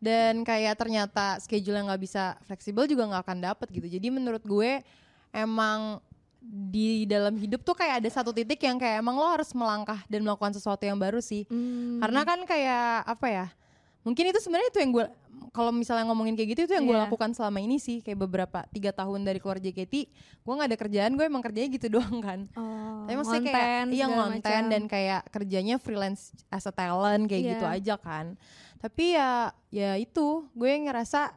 dan 0.00 0.44
kayak 0.44 0.80
ternyata 0.80 1.40
schedule 1.40 1.80
nggak 1.80 2.00
bisa 2.00 2.36
fleksibel 2.44 2.84
juga 2.88 3.08
nggak 3.08 3.22
akan 3.24 3.38
dapet 3.40 3.68
gitu. 3.72 3.88
Jadi 3.88 4.08
menurut 4.12 4.44
gue 4.44 4.80
emang 5.32 6.00
di 6.40 7.04
dalam 7.04 7.36
hidup 7.36 7.60
tuh 7.60 7.76
kayak 7.76 8.00
ada 8.00 8.08
satu 8.08 8.32
titik 8.32 8.64
yang 8.64 8.80
kayak 8.80 9.04
emang 9.04 9.12
lo 9.12 9.28
harus 9.28 9.52
melangkah 9.52 10.00
dan 10.08 10.24
melakukan 10.24 10.56
sesuatu 10.56 10.80
yang 10.88 10.96
baru 10.96 11.20
sih. 11.20 11.44
Hmm. 11.52 12.00
Karena 12.00 12.20
kan 12.24 12.40
kayak 12.48 13.04
apa 13.04 13.26
ya? 13.28 13.46
Mungkin 14.00 14.32
itu 14.32 14.40
sebenarnya 14.40 14.72
itu 14.72 14.80
yang 14.80 14.92
gue 14.96 15.06
kalau 15.48 15.70
misalnya 15.70 16.04
ngomongin 16.04 16.32
kayak 16.32 16.48
gitu 16.50 16.60
itu 16.62 16.72
yang 16.72 16.84
gue 16.84 16.92
Iya. 16.92 17.04
lakukan 17.04 17.30
selama 17.30 17.58
ini 17.58 17.76
sih 17.76 17.98
kayak 17.98 18.20
beberapa 18.20 18.64
tiga 18.68 18.90
tahun 18.90 19.22
dari 19.22 19.36
keluar 19.36 19.56
JKT 19.56 19.94
gue 20.38 20.52
nggak 20.52 20.68
ada 20.68 20.78
kerjaan 20.78 21.12
gue 21.12 21.24
emang 21.24 21.40
kerjanya 21.40 21.68
gitu 21.68 21.86
doang 21.96 22.18
kan 22.18 22.40
Oh, 22.52 23.04
tapi 23.04 23.16
maksudnya 23.16 23.42
kayak 23.42 23.56
ngonten 23.56 23.90
iya 23.90 24.06
macam. 24.06 24.62
dan 24.68 24.82
kayak 24.84 25.20
kerjanya 25.28 25.76
freelance 25.76 26.22
as 26.46 26.62
a 26.62 26.70
talent 26.70 27.24
kayak 27.24 27.40
Iya. 27.40 27.50
gitu 27.52 27.64
aja 27.66 27.94
kan 27.96 28.26
tapi 28.76 29.12
ya 29.12 29.30
ya 29.68 29.90
itu 29.94 30.26
gue 30.50 30.70
ngerasa 30.80 31.32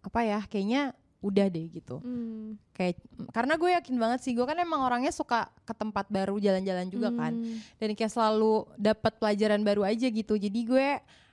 apa 0.00 0.20
ya 0.22 0.40
kayaknya 0.42 0.94
udah 1.18 1.46
deh 1.46 1.66
gitu 1.68 1.98
Hmm. 1.98 2.54
kayak 2.70 3.02
karena 3.28 3.54
gue 3.54 3.70
yakin 3.72 3.96
banget 3.96 4.20
sih 4.20 4.32
gue 4.32 4.42
kan 4.42 4.54
emang 4.54 4.78
orangnya 4.80 5.10
suka 5.10 5.50
ke 5.60 5.72
tempat 5.72 6.06
baru 6.06 6.38
jalan-jalan 6.38 6.86
juga 6.86 7.10
kan 7.10 7.34
Hmm. 7.34 7.58
dan 7.76 7.90
kayak 7.92 8.06
selalu 8.08 8.54
dapat 8.74 9.14
pelajaran 9.16 9.58
baru 9.60 9.82
aja 9.84 10.06
gitu 10.06 10.34
jadi 10.34 10.60
gue 10.60 10.88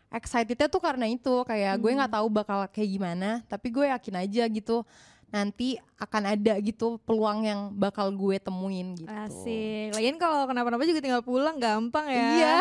excitednya 0.10 0.66
tuh 0.66 0.80
karena 0.80 1.06
itu 1.06 1.44
kayak 1.44 1.76
gue 1.76 1.88
Hmm. 1.88 1.98
nggak 2.00 2.14
tahu 2.14 2.28
bakal 2.30 2.60
kayak 2.68 2.90
gimana 2.90 3.30
tapi 3.46 3.68
gue 3.68 3.86
yakin 3.86 4.16
aja 4.20 4.44
gitu 4.46 4.86
nanti 5.28 5.76
akan 5.96 6.24
ada 6.30 6.54
gitu 6.58 6.96
peluang 7.02 7.44
yang 7.44 7.60
bakal 7.70 8.08
gue 8.08 8.38
temuin 8.38 8.96
gitu 8.96 9.10
Asik. 9.10 9.92
Lagian 9.92 10.16
kalau 10.16 10.46
kenapa-napa 10.46 10.86
juga 10.86 11.02
tinggal 11.02 11.20
pulang 11.20 11.58
gampang 11.58 12.08
ya. 12.08 12.24
iya 12.32 12.56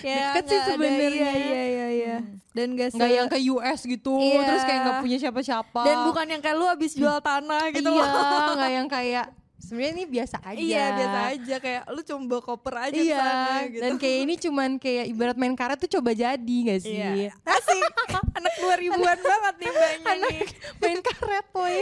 Kayak 0.00 0.16
Deket 0.32 0.44
sih 0.46 0.60
sebenarnya. 0.64 1.12
Iya 1.12 1.32
iya 1.34 1.62
iya. 1.66 1.86
iya. 1.90 2.16
Dan 2.50 2.72
gak, 2.72 2.88
se- 2.88 2.96
nggak 2.96 3.10
yang 3.12 3.28
ke 3.28 3.38
US 3.50 3.80
gitu 3.84 4.16
Iya. 4.16 4.40
terus 4.44 4.62
kayak 4.64 4.80
nggak 4.80 4.98
punya 5.04 5.16
siapa-siapa 5.18 5.82
dan 5.84 5.96
bukan 6.06 6.26
yang 6.26 6.40
kayak 6.40 6.56
lu 6.56 6.66
abis 6.66 6.92
jual 6.94 7.18
tanah 7.20 7.64
gitu 7.68 7.84
iya 7.86 8.06
loh. 8.08 8.54
nggak 8.54 8.72
yang 8.72 8.88
kayak 8.88 9.26
sebenarnya 9.58 9.92
ini 9.94 10.04
biasa 10.06 10.36
aja 10.40 10.58
Iya 10.58 10.84
biasa 10.92 11.18
aja 11.28 11.56
kayak 11.58 11.82
lu 11.88 12.00
cuma 12.00 12.22
bawa 12.26 12.42
koper 12.44 12.74
aja 12.82 12.94
iya 12.94 13.16
sana 13.16 13.50
gitu. 13.66 13.80
dan 13.80 13.92
kayak 13.96 14.18
ini 14.20 14.34
cuman 14.38 14.70
kayak 14.76 15.04
ibarat 15.06 15.36
main 15.36 15.52
karet 15.52 15.78
tuh 15.78 15.90
coba 15.90 16.10
jadi 16.10 16.56
gak 16.66 16.80
sih 16.80 16.94
Iya. 16.94 17.32
Asik. 17.42 17.82
Anak 18.36 18.54
2000-an 18.54 18.98
banget 19.18 19.54
nih 19.56 19.70
mbaknya 19.70 20.12
nih. 20.24 20.38
main 20.76 21.00
karet 21.00 21.46
boy. 21.50 21.76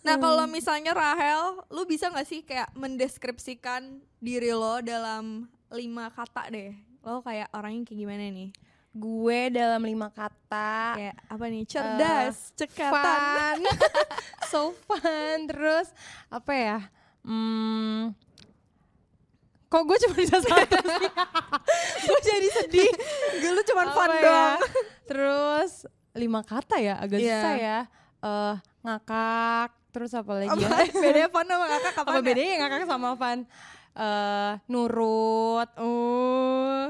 Nah 0.00 0.14
kalau 0.16 0.44
misalnya 0.44 0.92
Rahel, 0.92 1.42
lu 1.68 1.82
bisa 1.84 2.08
gak 2.08 2.24
sih 2.24 2.40
kayak 2.40 2.68
mendeskripsikan 2.74 3.88
diri 4.18 4.50
lo 4.50 4.78
dalam 4.78 5.44
lima 5.68 6.08
kata 6.08 6.48
deh? 6.48 6.70
Lo 7.00 7.20
kayak 7.20 7.48
orangnya 7.50 7.84
kayak 7.84 7.98
gimana 7.98 8.24
nih? 8.26 8.50
Gue 8.94 9.40
dalam 9.50 9.82
lima 9.82 10.06
kata 10.08 10.94
Kayak 10.94 11.16
apa 11.26 11.44
nih? 11.44 11.62
Cerdas, 11.64 12.54
cekatan. 12.54 13.58
fun 13.58 13.58
so 14.50 14.60
fun 14.80 15.38
terus 15.44 15.90
apa 16.28 16.52
ya 16.52 16.78
hmm, 17.20 18.14
kok 19.66 19.82
gue 19.82 19.98
cuma 19.98 20.14
bisa 20.14 20.38
satu 20.38 20.78
sih 20.78 21.10
gue 22.06 22.20
jadi 22.22 22.48
sedih 22.54 22.90
Gue 23.36 23.50
lu 23.52 23.62
cuman 23.64 23.86
fun 23.90 24.08
ya? 24.08 24.22
dong. 24.22 24.58
terus 25.04 25.72
lima 26.12 26.40
kata 26.40 26.78
ya 26.78 26.94
agak 26.96 27.18
Iya. 27.18 27.34
susah 27.34 27.54
ya 27.56 27.80
Eh, 28.22 28.54
ngakak 28.80 29.68
terus 29.90 30.10
apa 30.10 30.32
lagi 30.32 30.48
ya 30.54 30.70
bedanya 31.02 31.28
fun 31.28 31.44
sama 31.44 31.64
kapan 31.66 32.00
apa 32.00 32.12
ya? 32.14 32.22
bedanya 32.22 32.54
ngakak 32.58 32.86
sama 32.86 33.10
fun 33.14 33.38
Eh, 33.94 34.52
nurut 34.66 35.68
Oh. 35.76 36.88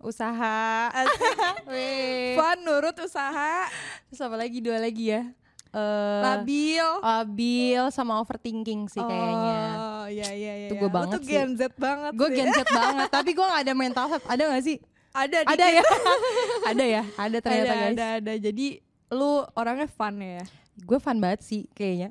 Usaha. 0.00 0.88
Fun, 2.36 2.56
nurut, 2.60 2.96
usaha, 2.98 3.68
terus 4.06 4.20
apa 4.20 4.34
lagi 4.34 4.58
dua 4.58 4.78
lagi 4.78 5.10
ya 5.10 5.22
Eh, 5.70 6.20
labil. 6.20 6.82
labil 6.98 7.78
sama 7.90 8.18
overthinking 8.18 8.88
sih 8.88 8.98
kayaknya 8.98 9.58
Oh, 9.70 10.04
iya 10.04 10.28
iya 10.34 10.52
iya. 10.56 10.66
Itu 10.66 10.74
gue 10.76 10.82
iya. 10.82 10.90
banget 10.90 11.06
Lu 11.06 11.14
tuh 11.14 11.22
sih. 11.22 11.30
Gen 11.30 11.50
Z 11.54 11.62
banget. 11.78 12.12
gue. 12.12 12.28
Gen 12.28 12.50
Z 12.50 12.60
banget 12.74 13.06
tapi 13.08 13.30
gue 13.30 13.46
gak 13.46 13.62
ada 13.62 13.72
mental 13.72 14.06
health 14.08 14.26
ada 14.26 14.42
gak 14.50 14.64
sih 14.64 14.82
Ada 15.10 15.36
ada 15.44 15.66
ya 15.68 15.84
ada 16.70 16.84
ya 16.84 17.02
ada 17.14 17.36
ternyata 17.38 17.66
ada, 17.68 17.78
guys 17.78 17.92
ada 17.92 18.06
ada. 18.18 18.32
Jadi 18.36 18.66
lu 19.10 19.30
orangnya 19.52 19.86
fun 19.86 20.14
ya. 20.18 20.42
gue 20.76 20.98
fun 20.98 21.18
banget 21.18 21.40
sih 21.40 21.70
kayaknya 21.70 22.10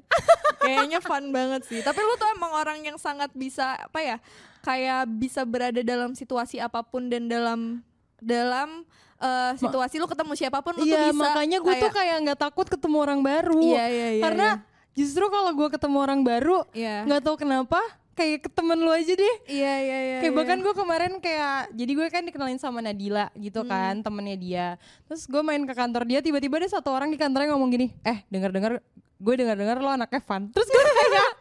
Kayaknya 0.78 1.00
fun 1.02 1.26
banget 1.34 1.62
sih. 1.66 1.80
Tapi 1.82 2.00
lu 2.04 2.14
tuh 2.20 2.30
emang 2.36 2.52
orang 2.54 2.80
yang 2.86 2.98
sangat 3.02 3.34
bisa 3.34 3.80
apa 3.80 4.00
ya? 4.04 4.18
Kayak 4.62 5.08
bisa 5.18 5.42
berada 5.48 5.82
dalam 5.82 6.14
situasi 6.14 6.60
apa 6.60 6.84
pun 6.84 7.08
dan 7.08 7.26
dalam 7.32 7.82
dalam 8.20 8.84
eh, 9.20 9.52
situasi 9.56 10.00
lu 10.00 10.08
ketemu 10.08 10.34
siapa 10.36 10.60
pun 10.60 10.76
lu 10.76 10.84
tuh 10.84 10.92
iya 10.92 11.12
bisa. 11.12 11.20
makanya 11.20 11.58
gue 11.64 11.74
tuh 11.80 11.92
kayak 11.92 12.18
nggak 12.28 12.40
takut 12.40 12.68
ketemu 12.68 12.98
orang 13.00 13.20
baru 13.24 13.64
Iya 13.64 13.86
iya 13.88 14.08
iya. 14.20 14.24
karena 14.24 14.48
justru 14.92 15.26
kalau 15.32 15.52
gue 15.56 15.70
ketemu 15.72 15.98
orang 16.04 16.22
baru 16.28 16.68
iya. 16.76 17.08
nggak 17.08 17.22
tahu 17.24 17.36
kenapa 17.40 17.80
kayak 18.20 18.40
ke 18.42 18.50
temen 18.52 18.76
lu 18.78 18.92
aja 18.92 19.14
deh 19.14 19.36
Iya 19.48 19.74
iya 19.80 19.98
iya. 20.02 20.18
kayak 20.20 20.28
iya. 20.28 20.36
bahkan 20.36 20.60
gue 20.60 20.74
kemarin 20.74 21.14
kayak 21.18 21.56
jadi 21.72 21.92
gue 21.94 22.08
kan 22.10 22.24
dikenalin 22.24 22.60
sama 22.60 22.80
Nadila 22.80 23.32
gitu 23.34 23.62
Hmm. 23.62 23.70
kan 23.70 23.96
temennya 24.00 24.36
dia 24.36 24.68
terus 25.06 25.24
gue 25.24 25.40
main 25.40 25.64
ke 25.64 25.72
kantor 25.72 26.04
dia 26.04 26.20
tiba-tiba 26.20 26.60
ada 26.60 26.70
satu 26.70 26.92
orang 26.92 27.08
di 27.08 27.16
kantornya 27.16 27.50
ngomong 27.50 27.72
gini 27.72 27.88
eh 28.02 28.28
dengar-dengar 28.28 28.84
gue 29.16 29.34
dengar-dengar 29.36 29.78
lo 29.78 29.90
anaknya 29.90 30.20
fun 30.20 30.48
terus 30.50 30.66
gue 30.66 30.80
kayak 31.02 31.32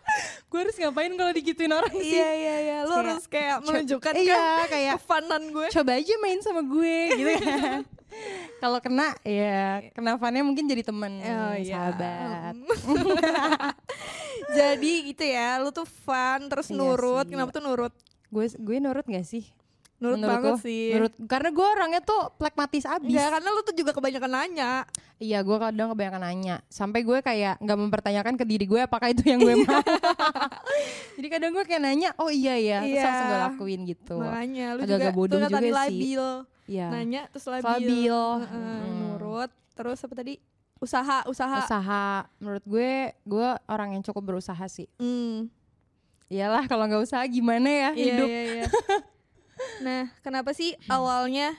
gue 0.49 0.59
harus 0.61 0.77
ngapain 0.77 1.13
kalau 1.13 1.33
digituin 1.33 1.71
orang 1.71 1.93
sih 1.93 2.15
Iya 2.15 2.31
iya 2.33 2.55
iya. 2.57 2.79
Kayak, 2.81 2.95
harus 3.05 3.25
kayak 3.27 3.57
menunjukkan 3.61 4.13
iya, 4.17 4.35
kan 4.35 4.67
kayak- 4.69 4.97
kefunan 4.97 5.43
gue. 5.49 5.67
coba 5.69 5.91
aja 5.93 6.15
main 6.17 6.39
sama 6.41 6.63
gue 6.63 6.97
gitu 7.13 7.31
kan 7.37 7.81
kalau 8.59 8.79
kena 8.79 9.15
ya 9.21 9.85
kena 9.91 10.17
funnya 10.17 10.41
mungkin 10.41 10.65
jadi 10.65 10.83
temen 10.83 11.19
Oh, 11.19 11.55
iya. 11.55 11.93
sahabat 11.93 12.55
Jadi 14.49 14.93
gitu 15.07 15.25
ya, 15.25 15.59
lu 15.59 15.69
tuh 15.69 15.85
fun 15.85 16.49
terus 16.49 16.69
Iya 16.69 16.79
nurut. 16.79 17.25
sih. 17.25 17.33
Kenapa 17.33 17.51
tuh 17.51 17.61
nurut? 17.61 17.93
gue 18.29 18.45
gue 18.51 18.77
nurut 18.79 19.05
gak 19.05 19.25
sih 19.25 19.41
Nurut 19.99 20.15
Menurut 20.15 20.31
banget 20.31 20.53
lo? 20.53 20.57
sih. 20.61 20.85
Nurut 20.93 21.13
karena 21.27 21.49
gue 21.51 21.67
orangnya 21.67 22.01
tuh 22.01 22.31
plekmatis 22.33 22.87
abis. 22.87 23.11
Enggak, 23.11 23.29
karena 23.35 23.49
lu 23.51 23.61
tuh 23.61 23.75
juga 23.75 23.91
kebanyakan 23.91 24.31
nanya. 24.33 24.73
Iya, 25.19 25.39
gue 25.43 25.57
kadang 25.59 25.89
kebanyakan 25.91 26.23
nanya. 26.23 26.57
Sampai 26.65 27.03
gue 27.03 27.19
kayak 27.19 27.59
nggak 27.59 27.79
mempertanyakan 27.79 28.35
ke 28.35 28.45
diri 28.47 28.65
gue 28.65 28.79
apakah 28.79 29.11
itu 29.11 29.27
yang 29.27 29.43
gue 29.43 29.59
mau. 29.59 29.83
Jadi 31.19 31.27
kadang 31.29 31.51
gue 31.51 31.65
kayak 31.65 31.83
nanya, 31.83 32.15
oh 32.15 32.31
iya 32.31 32.55
ya, 32.55 32.79
terus 32.81 32.95
Iya. 32.95 33.03
langsung 33.05 33.27
gue 33.27 33.41
lakuin 33.43 33.81
gitu. 33.85 34.17
Makanya 34.17 34.67
lu 34.71 34.81
Agak-agak 34.81 35.03
juga 35.03 35.11
bodoh 35.13 35.39
juga 35.43 35.59
sih. 35.59 35.73
labil. 35.75 36.25
Iya. 36.69 36.93
Nanya 36.93 37.27
terus 37.33 37.49
labil. 37.49 37.65
Labil. 37.65 38.13
Heeh, 38.45 38.79
Mm. 38.85 38.97
Nurut. 39.17 39.51
Terus 39.73 39.99
apa 39.99 40.15
tadi? 40.15 40.37
Usaha, 40.79 41.27
usaha. 41.27 41.59
Usaha, 41.59 42.07
menurut 42.39 42.63
gue, 42.63 42.93
gue 43.19 43.49
orang 43.67 43.97
yang 43.97 44.03
cukup 44.05 44.23
berusaha 44.23 44.63
sih. 44.69 44.87
Hmm. 44.95 45.51
Iyalah 46.29 46.69
kalau 46.69 46.85
nggak 46.85 47.03
usaha 47.03 47.25
gimana 47.25 47.67
ya 47.67 47.91
Iya, 47.91 48.05
hidup? 48.05 48.29
iya, 48.29 48.41
iya. 48.45 48.67
nah, 49.87 50.03
kenapa 50.21 50.53
sih 50.53 50.77
awalnya 50.87 51.57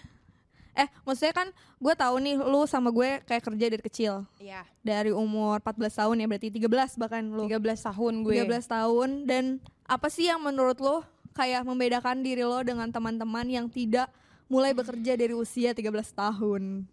eh 0.72 0.88
maksudnya 1.04 1.34
kan 1.34 1.48
gue 1.76 1.92
tahu 1.92 2.16
nih 2.22 2.38
lu 2.38 2.64
sama 2.64 2.88
gue 2.88 3.20
kayak 3.26 3.44
kerja 3.44 3.66
dari 3.68 3.84
kecil 3.84 4.14
Iya. 4.38 4.64
dari 4.80 5.10
umur 5.12 5.60
14 5.60 6.00
tahun 6.00 6.16
ya 6.16 6.28
berarti 6.30 6.48
13 6.54 6.70
bahkan 6.96 7.24
lu 7.26 7.44
13 7.44 7.90
tahun 7.92 8.14
gue. 8.24 8.46
13 8.46 8.70
tahun 8.70 9.10
dan 9.26 9.44
apa 9.84 10.08
sih 10.08 10.30
yang 10.30 10.40
menurut 10.40 10.78
lo 10.78 11.02
kayak 11.34 11.66
membedakan 11.66 12.22
diri 12.22 12.46
lo 12.46 12.62
dengan 12.62 12.88
teman-teman 12.88 13.50
yang 13.50 13.68
tidak 13.68 14.08
mulai 14.50 14.74
bekerja 14.74 15.14
dari 15.14 15.32
usia 15.32 15.72
13 15.72 15.88
tahun. 16.12 16.84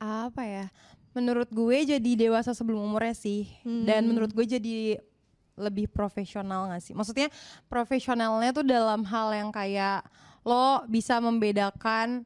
Apa 0.00 0.42
ya? 0.42 0.66
Menurut 1.12 1.52
gue 1.52 1.78
jadi 1.84 2.10
dewasa 2.16 2.56
sebelum 2.56 2.80
umurnya 2.80 3.12
sih. 3.12 3.46
Dan 3.62 4.08
Hmm. 4.08 4.08
menurut 4.10 4.32
gue 4.32 4.46
jadi 4.48 4.96
lebih 5.60 5.92
profesional 5.92 6.72
gak 6.72 6.80
sih? 6.80 6.96
Maksudnya 6.96 7.28
profesionalnya 7.68 8.50
tuh 8.56 8.64
dalam 8.64 9.04
hal 9.04 9.28
yang 9.36 9.52
kayak 9.52 10.02
lo 10.40 10.88
bisa 10.88 11.20
membedakan 11.20 12.24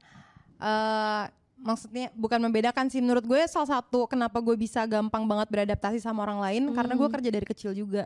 eh 0.62 1.24
maksudnya 1.58 2.12
bukan 2.14 2.38
membedakan 2.44 2.86
sih. 2.86 3.00
Menurut 3.02 3.24
gue 3.24 3.40
salah 3.50 3.80
satu 3.80 4.06
kenapa 4.06 4.38
gue 4.38 4.54
bisa 4.54 4.84
gampang 4.86 5.24
banget 5.26 5.48
beradaptasi 5.50 5.98
sama 5.98 6.22
orang 6.22 6.38
lain 6.38 6.62
karena 6.76 6.94
gue 6.94 7.08
kerja 7.10 7.30
dari 7.32 7.46
kecil 7.48 7.72
juga. 7.74 8.04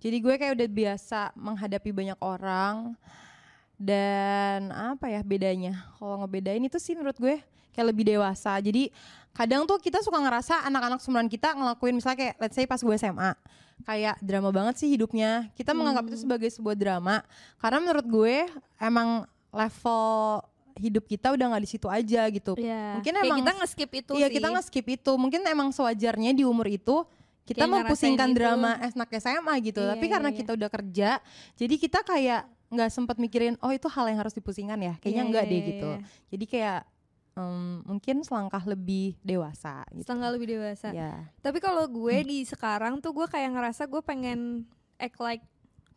Jadi 0.00 0.16
gue 0.16 0.34
kayak 0.38 0.54
udah 0.56 0.68
biasa 0.70 1.20
menghadapi 1.36 1.90
banyak 1.92 2.18
orang 2.22 2.94
dan 3.80 4.68
apa 4.70 5.08
ya 5.08 5.20
bedanya 5.20 5.88
kalau 5.96 6.20
ngebedain 6.20 6.60
itu 6.60 6.76
sih 6.76 6.92
menurut 6.92 7.16
gue 7.16 7.40
kayak 7.72 7.86
lebih 7.88 8.04
dewasa 8.06 8.60
jadi 8.60 8.92
kadang 9.32 9.64
tuh 9.64 9.78
kita 9.78 9.98
suka 10.00 10.20
ngerasa 10.20 10.68
anak-anak 10.68 11.00
seumuran 11.00 11.26
kita 11.26 11.56
ngelakuin 11.56 11.96
misalnya 11.96 12.18
kayak 12.20 12.34
let's 12.38 12.52
say 12.52 12.68
pas 12.68 12.76
gue 12.76 12.92
SMA 12.94 13.32
kayak 13.80 14.20
drama 14.20 14.52
banget 14.52 14.76
sih 14.76 14.88
hidupnya 14.90 15.48
kita 15.54 15.72
menganggap 15.72 16.04
itu 16.06 16.20
sebagai 16.20 16.52
sebuah 16.52 16.76
drama 16.76 17.24
karena 17.56 17.78
menurut 17.80 18.04
gue 18.04 18.36
emang 18.76 19.24
level 19.48 20.44
hidup 20.76 21.04
kita 21.06 21.32
udah 21.32 21.46
nggak 21.48 21.64
di 21.64 21.70
situ 21.70 21.86
aja 21.88 22.22
gitu 22.26 22.52
Iya. 22.54 23.00
Mungkin 23.00 23.12
Kayak 23.12 23.24
emang- 23.26 23.38
kita 23.38 23.52
nge-skip 23.54 23.90
itu 23.94 24.12
Iya 24.14 24.28
sih. 24.28 24.34
kita 24.36 24.48
nge-skip 24.50 24.86
itu 24.90 25.12
mungkin 25.16 25.40
emang 25.42 25.68
sewajarnya 25.70 26.32
di 26.32 26.44
umur 26.44 26.68
itu 26.68 27.04
kita 27.42 27.64
Kayak 27.64 27.72
mempusingkan 27.80 28.28
ngerasain 28.28 28.30
itu. 28.30 28.38
drama 28.38 28.70
anak 28.78 29.08
SMA 29.16 29.54
gitu 29.62 29.80
Iya, 29.80 29.88
tapi 29.90 30.04
karena 30.06 30.28
iya, 30.28 30.34
iya. 30.34 30.40
kita 30.40 30.50
udah 30.52 30.68
kerja 30.70 31.10
jadi 31.56 31.74
kita 31.76 31.98
kayak 32.02 32.42
nggak 32.70 32.90
sempat 32.90 33.18
mikirin 33.18 33.58
oh 33.60 33.74
itu 33.74 33.90
hal 33.90 34.06
yang 34.06 34.18
harus 34.22 34.32
dipusingkan 34.32 34.78
ya? 34.78 34.94
Kayaknya 35.02 35.22
Iya, 35.22 35.28
enggak 35.28 35.44
iya, 35.44 35.50
deh 35.50 35.58
iya, 35.58 35.68
gitu. 35.68 35.90
iya. 35.90 36.00
jadi 36.30 36.44
kayak 36.46 36.80
em, 37.34 37.82
mungkin 37.82 38.16
selangkah 38.22 38.62
lebih 38.62 39.18
dewasa 39.20 39.82
gitu. 39.90 40.06
Setengah 40.06 40.28
lebih 40.30 40.46
dewasa. 40.54 40.88
Ya 40.94 41.26
tapi 41.42 41.58
kalau 41.58 41.82
gue 41.86 42.16
di 42.22 42.46
sekarang 42.46 43.02
tuh 43.02 43.10
gue 43.10 43.26
kayak 43.26 43.50
ngerasa 43.54 43.90
gue 43.90 44.02
pengen 44.02 44.64
act 44.96 45.18
like 45.18 45.42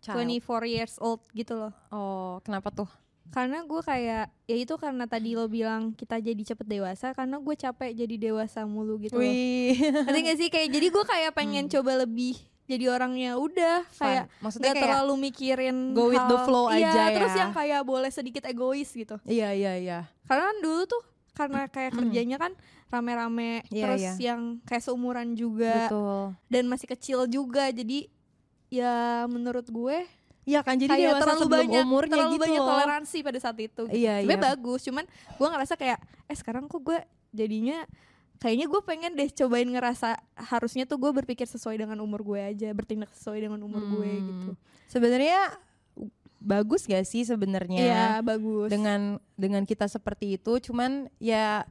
child. 0.02 0.26
24 0.26 0.66
years 0.68 0.94
old 0.98 1.22
gitu 1.32 1.54
loh. 1.56 1.74
Oh 1.90 2.42
kenapa 2.42 2.74
tuh? 2.74 2.90
Karena 3.30 3.66
gue 3.66 3.82
kayak 3.82 4.30
ya 4.46 4.56
itu 4.58 4.74
karena 4.78 5.10
tadi 5.10 5.34
lo 5.34 5.50
bilang 5.50 5.96
kita 5.96 6.22
jadi 6.22 6.38
cepet 6.38 6.68
dewasa 6.70 7.18
karena 7.18 7.42
gue 7.42 7.56
capek 7.56 7.92
jadi 7.96 8.16
dewasa 8.30 8.62
mulu 8.68 9.02
gitu 9.02 9.18
loh. 9.18 9.26
Wih. 9.26 9.74
Ngerti 10.06 10.20
gak 10.22 10.38
sih? 10.38 10.50
Kayak 10.54 10.70
jadi 10.70 10.88
gue 10.94 11.04
kayak 11.08 11.32
pengen 11.34 11.66
coba 11.66 12.06
lebih 12.06 12.38
jadi 12.64 12.86
orangnya 12.90 13.36
udah 13.36 13.84
Fun. 13.90 14.08
kayak 14.08 14.26
maksudnya 14.40 14.64
nggak 14.66 14.76
kayak 14.78 14.86
terlalu 14.88 15.14
mikirin 15.22 15.78
go 15.92 16.08
with 16.08 16.22
the 16.22 16.38
hal- 16.38 16.46
flow 16.46 16.66
iya, 16.70 16.88
aja 16.88 17.04
terus 17.12 17.32
ya. 17.32 17.40
yang 17.40 17.52
kayak 17.52 17.82
boleh 17.84 18.08
sedikit 18.10 18.44
egois 18.44 18.90
gitu 18.90 19.16
iya 19.24 19.52
iya 19.52 19.74
iya 19.76 20.00
karena 20.24 20.44
kan 20.46 20.58
dulu 20.60 20.82
tuh 20.86 21.04
karena 21.34 21.62
kayak 21.66 21.92
kerjanya 21.94 22.38
kan 22.38 22.54
rame-rame 22.88 23.66
Iya, 23.68 23.84
terus 23.84 24.02
iya. 24.02 24.14
yang 24.32 24.62
kayak 24.64 24.86
seumuran 24.86 25.34
juga 25.34 25.90
betul 25.90 26.24
dan 26.48 26.64
masih 26.70 26.88
kecil 26.88 27.26
juga 27.26 27.68
jadi 27.68 28.06
ya 28.70 28.94
menurut 29.26 29.66
gue 29.66 30.06
Iya 30.44 30.60
kan 30.60 30.76
jadi 30.76 30.92
kayak 30.92 31.08
dewasa 31.08 31.24
terlalu 31.24 31.48
banyak 31.48 31.84
umurnya 31.88 32.14
terlalu 32.14 32.36
gitu 32.36 32.44
banyak 32.44 32.60
loh. 32.60 32.70
toleransi 32.70 33.18
pada 33.24 33.40
saat 33.40 33.56
itu 33.56 33.82
gitu. 33.88 33.96
Iya, 33.96 34.20
Sebenarnya 34.20 34.36
iya. 34.36 34.48
bagus 34.52 34.80
cuman 34.84 35.06
gue 35.08 35.48
ngerasa 35.48 35.74
kayak 35.74 36.00
eh 36.28 36.36
sekarang 36.36 36.68
kok 36.68 36.84
gue 36.84 37.00
jadinya 37.32 37.88
kayaknya 38.38 38.66
gue 38.66 38.82
pengen 38.82 39.12
deh 39.14 39.30
cobain 39.30 39.66
ngerasa 39.66 40.16
harusnya 40.50 40.84
tuh 40.84 40.98
gue 40.98 41.12
berpikir 41.14 41.46
sesuai 41.46 41.78
dengan 41.78 41.98
umur 41.98 42.22
gue 42.24 42.40
aja 42.40 42.70
bertindak 42.72 43.12
sesuai 43.12 43.40
dengan 43.42 43.60
umur 43.60 43.84
gue 43.84 44.10
Hmm. 44.10 44.26
gitu 44.30 44.50
Sebenarnya 44.88 45.58
bagus 46.38 46.84
gak 46.84 47.04
sih 47.04 47.24
sebenarnya? 47.24 47.80
iya 47.80 48.06
bagus 48.20 48.68
Dengan 48.68 49.16
dengan 49.34 49.64
kita 49.64 49.88
seperti 49.88 50.36
itu, 50.36 50.60
cuman 50.62 51.08
ya 51.18 51.64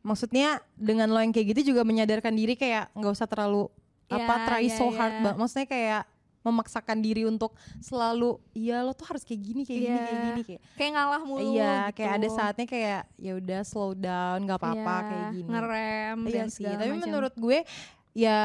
maksudnya 0.00 0.58
dengan 0.72 1.10
lo 1.10 1.18
yang 1.18 1.30
kayak 1.30 1.52
gitu 1.52 1.74
juga 1.74 1.82
menyadarkan 1.82 2.30
diri 2.30 2.54
kayak 2.54 2.94
nggak 2.94 3.12
usah 3.12 3.26
terlalu 3.26 3.66
apa 4.06 4.22
Ya, 4.32 4.44
try 4.46 4.64
ya, 4.64 4.72
so 4.72 4.86
ya. 4.86 4.94
hard 4.94 5.14
banget. 5.20 5.36
Maksudnya 5.36 5.66
kayak 5.66 6.02
memaksakan 6.46 6.98
diri 6.98 7.22
untuk 7.22 7.50
selalu 7.78 8.38
iya 8.52 8.80
lo 8.80 8.90
tuh 8.90 9.06
harus 9.06 9.20
kayak 9.20 9.40
gini 9.42 9.62
kayak 9.62 9.80
gini 9.80 9.90
Iya. 9.90 9.98
kayak 10.00 10.22
gini 10.24 10.42
kayak 10.44 10.60
kayak 10.72 10.90
ngalah 10.92 11.22
mulu 11.22 11.40
iya 11.50 11.74
gitu. 11.84 11.96
kayak 11.96 12.12
ada 12.14 12.28
saatnya 12.30 12.66
kayak 12.66 13.00
ya 13.16 13.32
udah 13.34 13.60
slow 13.62 13.92
down 13.92 14.38
nggak 14.40 14.56
apa-apa 14.56 14.94
Iya, 14.94 15.02
kayak 15.04 15.26
gini 15.32 15.48
ngerem 15.48 16.18
iya 16.22 16.32
dan 16.32 16.46
sih 16.48 16.64
tapi 16.64 16.88
macam. 16.88 17.02
menurut 17.02 17.34
gue 17.36 17.58
ya 18.14 18.38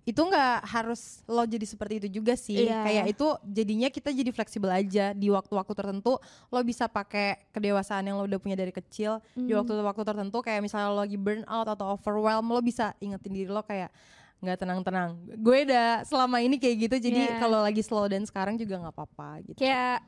itu 0.00 0.16
nggak 0.18 0.66
harus 0.66 1.22
lo 1.24 1.44
jadi 1.44 1.62
seperti 1.62 1.94
itu 2.00 2.08
juga 2.10 2.34
sih 2.34 2.66
Iya. 2.66 2.82
kayak 2.82 3.04
itu 3.10 3.26
jadinya 3.46 3.88
kita 3.88 4.10
jadi 4.10 4.30
fleksibel 4.30 4.66
aja 4.66 5.12
di 5.12 5.28
waktu-waktu 5.28 5.70
tertentu 5.70 6.18
lo 6.48 6.60
bisa 6.62 6.88
pakai 6.88 7.46
kedewasaan 7.50 8.02
yang 8.02 8.16
lo 8.16 8.24
udah 8.24 8.38
punya 8.38 8.56
dari 8.56 8.72
kecil 8.72 9.20
di 9.30 9.52
Hmm. 9.52 9.60
waktu-waktu 9.60 10.02
tertentu 10.02 10.40
kayak 10.40 10.60
misalnya 10.60 10.88
lo 10.88 10.98
lagi 10.98 11.14
burn 11.14 11.44
out 11.44 11.68
atau 11.68 11.94
overwhelm 11.94 12.42
lo 12.44 12.58
bisa 12.60 12.90
ingetin 12.98 13.30
diri 13.30 13.46
lo 13.46 13.62
kayak 13.62 13.92
nggak 14.40 14.56
tenang-tenang. 14.58 15.10
Gue 15.36 15.68
udah 15.68 16.00
selama 16.02 16.40
ini 16.40 16.56
kayak 16.56 16.76
gitu 16.88 16.96
jadi 16.98 17.20
Iya. 17.28 17.38
kalau 17.38 17.60
lagi 17.60 17.80
slow 17.80 18.08
dan 18.08 18.24
sekarang 18.24 18.56
juga 18.56 18.80
nggak 18.80 18.94
apa-apa 18.96 19.28
gitu. 19.44 19.58
Kayak 19.60 20.00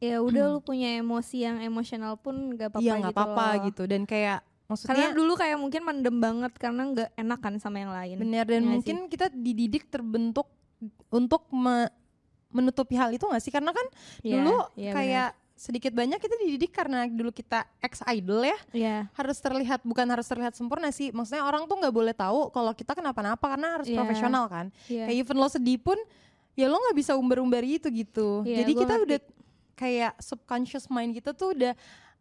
ya 0.00 0.20
udah 0.20 0.44
lu 0.50 0.60
punya 0.60 0.98
emosi 0.98 1.36
yang 1.40 1.56
emosional 1.60 2.16
pun 2.16 2.52
gak 2.52 2.72
apa-apa 2.72 2.82
iya 2.82 2.92
nggak 2.96 3.12
gitu 3.12 3.20
apa-apa 3.20 3.46
gitu. 3.68 3.82
Dan 3.84 4.02
kayak 4.04 4.40
karena 4.40 4.64
maksudnya 4.66 5.08
dulu 5.12 5.32
kayak 5.36 5.58
mungkin 5.60 5.82
mendem 5.84 6.16
banget 6.18 6.52
karena 6.56 6.82
nggak 6.88 7.10
enak 7.14 7.38
kan 7.40 7.54
sama 7.60 7.76
yang 7.78 7.92
lain. 7.92 8.16
Bener 8.18 8.44
dan 8.44 8.62
Iya 8.64 8.70
mungkin 8.72 8.96
kita 9.06 9.28
dididik 9.28 9.92
terbentuk 9.92 10.48
untuk 11.08 11.44
me- 11.52 11.92
menutupi 12.48 12.94
hal 12.94 13.10
itu 13.10 13.24
gak 13.26 13.42
sih? 13.42 13.50
Karena 13.50 13.74
kan 13.74 13.82
Iya, 14.22 14.32
dulu 14.38 14.56
iya, 14.74 14.92
kayak 14.92 15.28
sedikit 15.54 15.90
banyak 15.90 16.18
kita 16.18 16.34
dididik 16.36 16.70
karena 16.70 17.06
dulu 17.06 17.30
kita 17.30 17.62
ex 17.78 18.02
idol 18.06 18.42
ya 18.42 18.58
Iya. 18.72 18.96
harus 19.12 19.38
terlihat 19.38 19.80
bukan 19.82 20.02
harus 20.04 20.26
terlihat 20.26 20.52
sempurna 20.52 20.90
sih 20.90 21.08
maksudnya 21.08 21.42
orang 21.42 21.64
tuh 21.64 21.78
nggak 21.78 21.94
boleh 21.94 22.10
tahu 22.10 22.50
kalau 22.50 22.70
kita 22.70 22.90
kenapa-napa 22.92 23.46
karena 23.46 23.78
harus 23.78 23.86
Iya. 23.86 23.96
profesional 23.96 24.44
kan 24.46 24.66
Iya. 24.86 25.06
kayak 25.06 25.18
even 25.20 25.38
lo 25.38 25.46
sedih 25.46 25.78
pun 25.78 25.94
ya 26.52 26.66
lo 26.66 26.76
nggak 26.76 26.96
bisa 26.96 27.14
umbar-umbari 27.14 27.78
itu 27.78 27.86
gitu 27.88 28.42
Iya, 28.42 28.60
jadi 28.60 28.72
kita 28.76 28.92
ngerti. 28.92 29.06
udah 29.06 29.20
kayak 29.74 30.12
subconscious 30.18 30.86
mind 30.86 31.14
kita 31.14 31.30
tuh 31.30 31.54
udah 31.54 31.74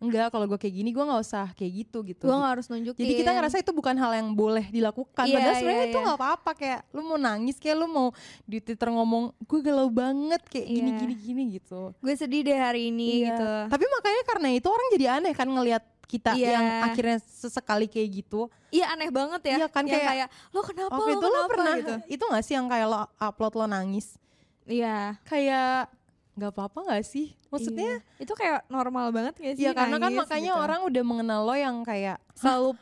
enggak 0.03 0.27
kalau 0.27 0.45
gue 0.45 0.57
kayak 0.57 0.75
gini 0.75 0.89
gue 0.89 0.99
nggak 0.99 1.21
usah 1.21 1.47
kayak 1.53 1.71
gitu 1.79 2.03
gitu 2.03 2.23
Gue 2.23 2.35
gak 2.35 2.51
harus 2.51 2.67
nunjukin. 2.67 2.99
jadi 2.99 3.13
kita 3.15 3.31
ngerasa 3.31 3.55
itu 3.57 3.71
bukan 3.71 3.95
hal 3.95 4.11
yang 4.13 4.29
boleh 4.31 4.67
dilakukan. 4.67 5.23
Iya, 5.23 5.33
Padahal 5.33 5.55
sebenarnya 5.55 5.79
iya, 5.79 5.87
itu 5.87 5.97
iya. 5.97 6.05
nggak 6.05 6.19
apa-apa 6.19 6.51
kayak 6.53 6.79
lu 6.89 7.01
mau 7.01 7.15
nangis 7.15 7.55
kayak 7.55 7.75
lu 7.75 7.87
mau 7.87 8.07
di 8.43 8.57
Twitter 8.59 8.89
ngomong 8.89 9.23
gue 9.39 9.59
galau 9.61 9.87
banget 9.87 10.41
kayak 10.45 10.67
gini 10.67 10.89
Iya. 10.89 10.99
gini 10.99 11.13
gini 11.15 11.43
gitu. 11.53 11.81
gue 11.95 12.13
sedih 12.13 12.43
deh 12.43 12.55
hari 12.55 12.89
ini 12.89 13.23
Iya. 13.23 13.27
gitu. 13.31 13.49
Tapi 13.71 13.85
makanya 13.89 14.23
karena 14.25 14.47
itu 14.51 14.67
orang 14.67 14.87
jadi 14.91 15.05
aneh 15.13 15.31
kan 15.31 15.47
ngelihat 15.47 15.83
kita 16.03 16.35
Iya. 16.35 16.49
yang 16.51 16.65
akhirnya 16.85 17.17
sesekali 17.17 17.87
kayak 17.87 18.09
gitu. 18.13 18.51
Iya 18.69 18.91
aneh 18.91 19.09
banget 19.09 19.41
ya. 19.45 19.55
Iya 19.55 19.67
kan, 19.67 19.81
Yang 19.83 20.03
kayak- 20.03 20.29
lo 20.49 20.61
kenapa 20.61 20.93
Waktu 20.93 21.03
lo 21.03 21.11
itu 21.11 21.17
lo 21.17 21.31
kenapa 21.31 21.49
pernah 21.49 21.75
gitu. 21.75 21.93
itu 22.11 22.23
gak 22.27 22.43
sih 22.43 22.53
yang 22.53 22.67
kayak 22.67 22.85
lo 22.85 22.97
upload 23.17 23.53
lo 23.55 23.65
nangis? 23.65 24.19
Iya. 24.63 25.17
Kayak 25.23 25.89
nggak 26.33 26.51
apa-apa 26.51 26.79
gak 26.89 27.03
sih? 27.03 27.37
Maksudnya 27.47 28.01
Iya. 28.01 28.19
itu 28.19 28.33
kayak 28.33 28.65
normal 28.67 29.09
banget 29.09 29.33
gak 29.35 29.53
sih? 29.53 29.63
ya 29.63 29.71
karena 29.71 29.97
kan 29.97 30.11
makanya 30.11 30.51
gitu. 30.51 30.61
orang 30.61 30.79
udah 30.83 31.03
mengenal 31.03 31.41
lo 31.43 31.53
yang 31.53 31.81
kayak 31.81 32.17
selalu 32.33 32.73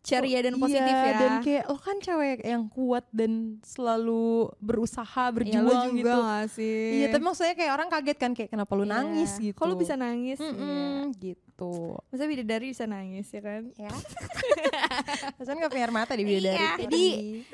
ceria 0.00 0.40
dan 0.40 0.54
Iya, 0.54 0.62
positif 0.62 0.96
ya. 0.96 1.12
dan 1.14 1.32
kayak 1.40 1.64
lo 1.66 1.76
kan 1.76 1.96
cewek 1.98 2.38
yang 2.40 2.64
kuat 2.66 3.04
dan 3.10 3.32
selalu 3.60 4.24
berusaha 4.56 5.04
Iya, 5.04 5.28
lo 5.28 5.36
berjuang 5.36 5.84
juga 5.90 5.92
gitu 5.92 6.18
gak 6.22 6.46
sih? 6.50 6.80
iya 6.96 7.06
tapi 7.08 7.20
maksudnya 7.22 7.52
kayak 7.52 7.72
orang 7.74 7.88
kaget 7.90 8.16
kan 8.16 8.32
kayak 8.32 8.48
kenapa 8.48 8.72
lu 8.72 8.82
Iya. 8.82 8.92
nangis 8.94 9.30
gitu 9.36 9.52
Kok 9.54 9.66
lo 9.66 9.74
bisa 9.74 9.94
nangis? 9.94 10.38
Mm-mm, 10.38 11.12
Iya. 11.12 11.20
gitu 11.20 11.74
Masa 12.08 12.24
bidadari 12.24 12.66
bisa 12.70 12.84
nangis 12.84 13.26
ya 13.28 13.40
kan? 13.40 13.62
ya 13.76 13.90
Pesan 15.36 15.58
gak 15.58 15.68
punya 15.68 15.84
air 15.84 15.92
mata 15.92 16.12
di 16.12 16.24
bidadari 16.24 16.54
Iya, 16.54 16.70
jadi 16.80 17.04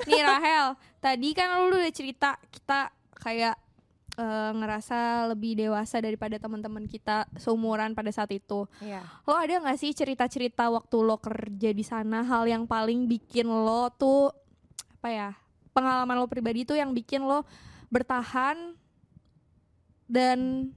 nih 0.05 0.21
Rahel, 0.21 0.65
tadi 0.97 1.29
kan 1.33 1.47
lu 1.61 1.75
udah 1.75 1.91
cerita 1.91 2.39
kita 2.47 2.91
kayak 3.17 3.55
eh, 4.17 4.51
ngerasa 4.57 5.29
lebih 5.31 5.55
dewasa 5.55 6.01
daripada 6.01 6.35
teman-teman 6.41 6.89
kita 6.89 7.29
seumuran 7.37 7.93
pada 7.93 8.09
saat 8.09 8.33
itu. 8.33 8.65
Iya. 8.81 9.05
Lo 9.23 9.37
ada 9.37 9.53
nggak 9.61 9.77
sih 9.77 9.93
cerita-cerita 9.93 10.67
waktu 10.73 10.97
lo 11.05 11.21
kerja 11.21 11.69
di 11.71 11.85
sana 11.85 12.25
hal 12.25 12.49
yang 12.49 12.65
paling 12.65 13.05
bikin 13.05 13.45
lo 13.47 13.93
tuh 13.93 14.33
apa 14.97 15.09
ya 15.13 15.29
pengalaman 15.77 16.17
lo 16.17 16.25
pribadi 16.25 16.65
tuh 16.65 16.73
yang 16.73 16.89
bikin 16.89 17.21
lo 17.21 17.45
bertahan 17.93 18.73
dan 20.09 20.71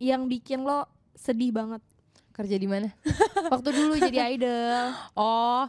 yang 0.00 0.24
bikin 0.24 0.64
lo 0.64 0.88
sedih 1.12 1.52
banget 1.52 1.84
kerja 2.32 2.56
di 2.56 2.70
mana 2.70 2.88
waktu 3.52 3.68
dulu 3.74 3.98
jadi 3.98 4.32
idol. 4.38 4.94
oh 5.18 5.68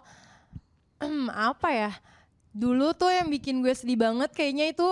apa 1.51 1.69
ya 1.73 1.91
dulu 2.53 2.93
tuh 2.93 3.11
yang 3.13 3.27
bikin 3.27 3.61
gue 3.61 3.73
sedih 3.73 3.97
banget 3.99 4.31
kayaknya 4.33 4.71
itu 4.73 4.85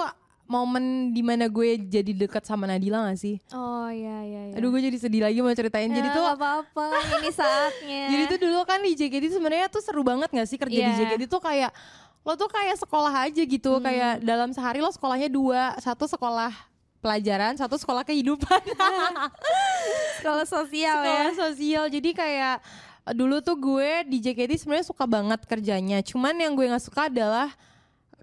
momen 0.48 0.84
di 1.12 1.20
mana 1.20 1.46
gue 1.46 1.76
jadi 1.78 2.12
dekat 2.18 2.42
sama 2.42 2.64
Nadila 2.64 3.04
gak 3.06 3.16
sih? 3.18 3.36
Oh 3.52 3.86
iya 3.86 4.18
iya 4.22 4.42
iya. 4.48 4.56
Aduh 4.56 4.68
gue 4.70 4.82
jadi 4.82 4.98
sedih 4.98 5.22
lagi 5.22 5.38
mau 5.38 5.52
ceritain. 5.52 5.88
jadi 5.88 6.04
Ya, 6.04 6.14
tuh 6.14 6.24
nggak 6.24 6.38
apa-apa, 6.38 6.86
ini 7.14 7.30
saatnya. 7.30 8.04
Jadi 8.12 8.24
tuh 8.28 8.40
dulu 8.42 8.60
kan 8.64 8.80
di 8.80 8.92
JKT 8.94 9.28
sebenarnya 9.30 9.68
tuh 9.68 9.80
seru 9.80 10.02
banget 10.02 10.28
gak 10.30 10.46
sih 10.46 10.56
kerja 10.56 10.74
di 10.78 10.84
Iya. 10.86 11.00
JKT 11.06 11.28
tuh 11.28 11.40
kayak 11.40 11.72
lo 12.24 12.34
tuh 12.34 12.48
kayak 12.48 12.76
sekolah 12.78 13.14
aja 13.24 13.40
gitu 13.40 13.72
Hmm. 13.74 13.84
kayak 13.84 14.14
dalam 14.22 14.50
sehari 14.50 14.80
lo 14.80 14.90
sekolahnya 14.90 15.28
dua 15.28 15.76
satu 15.78 16.04
sekolah 16.06 16.52
pelajaran 16.98 17.56
satu 17.56 17.76
sekolah 17.76 18.04
kehidupan 18.04 18.60
sekolah 20.18 20.44
sosial 20.44 20.98
ya. 20.98 21.32
sekolah 21.32 21.36
sosial 21.38 21.84
jadi 21.88 22.10
kayak 22.12 22.56
dulu 23.14 23.40
tuh 23.40 23.56
gue 23.56 24.04
di 24.06 24.20
JKT 24.20 24.60
sebenarnya 24.60 24.84
suka 24.86 25.06
banget 25.06 25.40
kerjanya 25.42 26.02
cuman 26.02 26.36
yang 26.36 26.52
gue 26.52 26.68
nggak 26.68 26.84
suka 26.84 27.08
adalah 27.08 27.48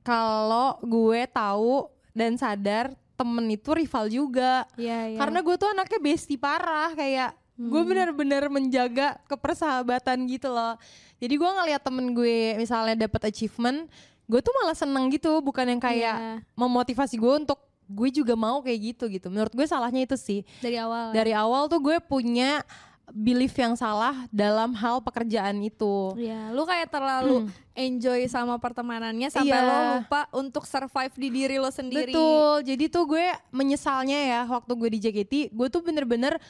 kalau 0.00 0.76
gue 0.80 1.24
tahu 1.26 1.88
dan 2.14 2.34
sadar 2.34 2.88
temen 3.14 3.44
itu 3.48 3.70
rival 3.70 4.06
juga 4.06 4.64
Iya 4.74 4.98
iya. 5.08 5.18
karena 5.18 5.38
gue 5.40 5.54
tuh 5.54 5.68
anaknya 5.68 5.98
bestie 6.00 6.34
parah 6.36 6.90
kayak 6.92 7.30
gue 7.54 7.70
Hmm. 7.76 7.86
bener-bener 7.86 8.42
menjaga 8.48 9.14
kepersahabatan 9.28 10.26
gitu 10.26 10.48
loh 10.48 10.74
jadi 11.16 11.30
gue 11.32 11.50
ngeliat 11.52 11.78
temen 11.80 12.10
gue 12.10 12.54
misalnya 12.56 12.98
dapat 13.00 13.28
achievement 13.28 13.86
gue 14.24 14.40
tuh 14.40 14.50
malah 14.56 14.74
seneng 14.74 15.06
gitu 15.08 15.38
bukan 15.38 15.68
yang 15.68 15.78
kayak 15.78 16.16
Iya. 16.16 16.34
memotivasi 16.54 17.14
gue 17.14 17.34
untuk 17.36 17.58
gue 17.84 18.10
juga 18.10 18.34
mau 18.34 18.58
kayak 18.58 18.80
gitu 18.96 19.04
gitu 19.08 19.28
menurut 19.28 19.52
gue 19.52 19.62
salahnya 19.62 20.02
itu 20.02 20.16
sih 20.16 20.40
dari 20.58 20.74
awal. 20.76 21.10
ya? 21.10 21.14
dari 21.14 21.32
awal 21.32 21.68
tuh 21.68 21.78
gue 21.78 22.00
punya 22.00 22.64
belief 23.06 23.52
yang 23.52 23.74
salah 23.74 24.24
dalam 24.28 24.72
hal 24.72 24.98
pekerjaan 24.98 25.60
itu 25.60 26.16
Iya, 26.16 26.50
lu 26.50 26.62
kayak 26.62 26.88
terlalu 26.88 27.46
enjoy 27.72 28.24
sama 28.26 28.56
pertemanannya 28.56 29.28
sampai 29.28 29.50
Hmm. 29.50 29.60
Iya. 29.60 29.70
lo 29.70 29.78
lupa 29.98 30.20
untuk 30.32 30.64
survive 30.64 31.14
di 31.14 31.28
diri 31.28 31.56
lo 31.56 31.68
sendiri. 31.68 32.10
Betul. 32.10 32.64
Jadi 32.64 32.84
tuh 32.86 33.04
gue 33.06 33.24
menyesalnya 33.50 34.18
ya 34.18 34.40
waktu 34.46 34.72
gue 34.72 34.88
di 34.88 34.98
JKT, 35.00 35.32
gue 35.50 35.68
tuh 35.68 35.80
bener-bener 35.80 36.40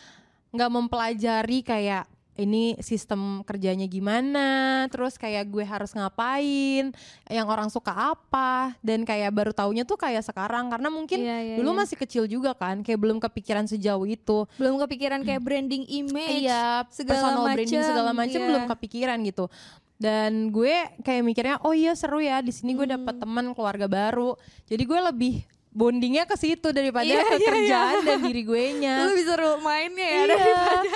nggak 0.50 0.70
mempelajari 0.70 1.60
kayak 1.60 2.06
ini 2.34 2.74
sistem 2.82 3.46
kerjanya 3.46 3.86
gimana, 3.86 4.84
terus 4.90 5.14
kayak 5.14 5.46
gue 5.50 5.62
harus 5.62 5.94
ngapain, 5.94 6.90
yang 7.30 7.46
orang 7.46 7.70
suka 7.70 7.94
apa, 7.94 8.74
dan 8.82 9.06
kayak 9.06 9.30
baru 9.30 9.54
taunya 9.54 9.86
tuh 9.86 9.94
kayak 9.94 10.26
sekarang 10.26 10.66
karena 10.66 10.90
mungkin 10.90 11.22
Iya, 11.22 11.38
iya, 11.40 11.54
dulu 11.62 11.70
iya. 11.74 11.78
masih 11.86 11.96
kecil 11.96 12.24
juga 12.26 12.52
kan, 12.58 12.82
kayak 12.82 12.98
belum 12.98 13.22
kepikiran 13.22 13.70
sejauh 13.70 14.06
itu. 14.10 14.50
Belum 14.58 14.82
kepikiran 14.82 15.22
kayak 15.22 15.40
branding 15.46 15.86
image. 15.86 16.42
Iya, 16.42 16.86
segala 16.90 17.30
personal 17.30 17.44
branding 17.54 17.82
segala 17.86 18.10
macam 18.10 18.40
iya. 18.42 18.48
belum 18.50 18.64
kepikiran 18.66 19.18
gitu. 19.22 19.46
Dan 19.94 20.50
gue 20.50 20.74
kayak 21.06 21.22
mikirnya, 21.22 21.56
oh 21.62 21.70
iya 21.70 21.94
seru 21.94 22.18
ya 22.18 22.42
di 22.42 22.50
sini 22.50 22.74
gue 22.74 22.82
Hmm. 22.82 22.98
dapet 22.98 23.14
teman 23.14 23.54
keluarga 23.54 23.86
baru. 23.86 24.34
Jadi 24.66 24.82
gue 24.82 25.00
lebih 25.00 25.34
bondingnya 25.74 26.22
ke 26.22 26.32
situ 26.34 26.70
daripada 26.70 27.02
Iya, 27.02 27.20
ke 27.20 27.36
iya, 27.36 27.44
kerjaan 27.44 27.96
dan 28.00 28.18
diri 28.22 28.42
gue 28.42 28.64
nya. 28.78 28.94
Lu 29.02 29.12
bisa 29.12 29.34
seru 29.34 29.58
mainnya 29.58 30.06
ya 30.06 30.14
Iya. 30.14 30.24
daripada 30.30 30.90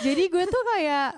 Jadi 0.00 0.22
gue 0.26 0.44
tuh 0.48 0.62
kayak 0.66 1.08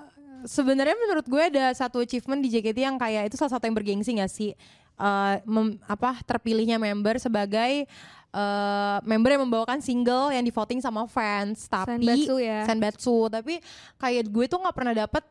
sebenarnya 0.45 0.97
menurut 0.99 1.25
gue 1.25 1.43
ada 1.47 1.71
satu 1.73 1.99
achievement 1.99 2.39
di 2.39 2.51
JKT 2.51 2.75
yang 2.77 2.99
kayak 2.99 3.31
itu 3.31 3.39
salah 3.39 3.55
satu 3.55 3.65
yang 3.65 3.73
bergengsi 3.73 4.13
gak 4.13 4.29
sih? 4.29 4.51
Eh, 4.95 5.35
mem- 5.45 5.79
apa 5.83 6.19
terpilihnya 6.21 6.77
member 6.77 7.17
sebagai 7.17 7.87
eh, 8.29 8.97
member 9.03 9.31
yang 9.33 9.43
membawakan 9.43 9.79
single 9.79 10.31
yang 10.31 10.43
di 10.43 10.51
voting 10.51 10.79
sama 10.79 11.07
fans 11.07 11.65
tapi 11.65 12.03
Senbatsu 12.03 12.35
ya. 12.37 12.63
Senbatsu 12.63 13.17
tapi 13.29 13.63
kayak 13.97 14.27
gue 14.27 14.45
tuh 14.45 14.59
nggak 14.59 14.71
pernah 14.73 14.91
dapet 14.93 15.23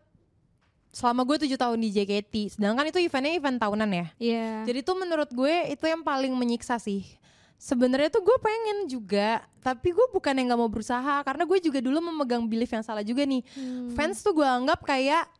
selama 0.89 1.24
gue 1.24 1.41
tujuh 1.41 1.58
tahun 1.58 1.80
di 1.80 1.89
JKT 1.91 2.34
sedangkan 2.54 2.86
itu 2.88 3.02
eventnya 3.02 3.34
event 3.34 3.58
tahunan 3.58 3.89
ya 3.89 4.06
Iya. 4.15 4.50
jadi 4.63 4.80
tuh 4.82 4.96
menurut 4.96 5.26
gue 5.28 5.54
itu 5.67 5.84
yang 5.84 6.00
paling 6.00 6.32
menyiksa 6.32 6.78
sih. 6.78 7.04
Sebenarnya 7.63 8.12
tuh 8.12 8.28
gue 8.28 8.38
pengen 8.43 8.91
juga, 8.91 9.39
tapi 9.63 9.95
gue 9.95 10.04
bukan 10.12 10.36
yang 10.36 10.52
nggak 10.52 10.60
mau 10.60 10.67
berusaha 10.67 11.23
karena 11.23 11.47
gue 11.47 11.60
juga 11.63 11.80
dulu 11.80 12.04
memegang 12.12 12.43
belief 12.43 12.67
yang 12.76 12.84
salah 12.84 13.08
juga 13.08 13.23
nih. 13.23 13.39
Hmm. 13.56 13.95
Fans 13.95 14.19
tuh 14.19 14.36
gue 14.36 14.43
anggap 14.43 14.84
kayak 14.84 15.32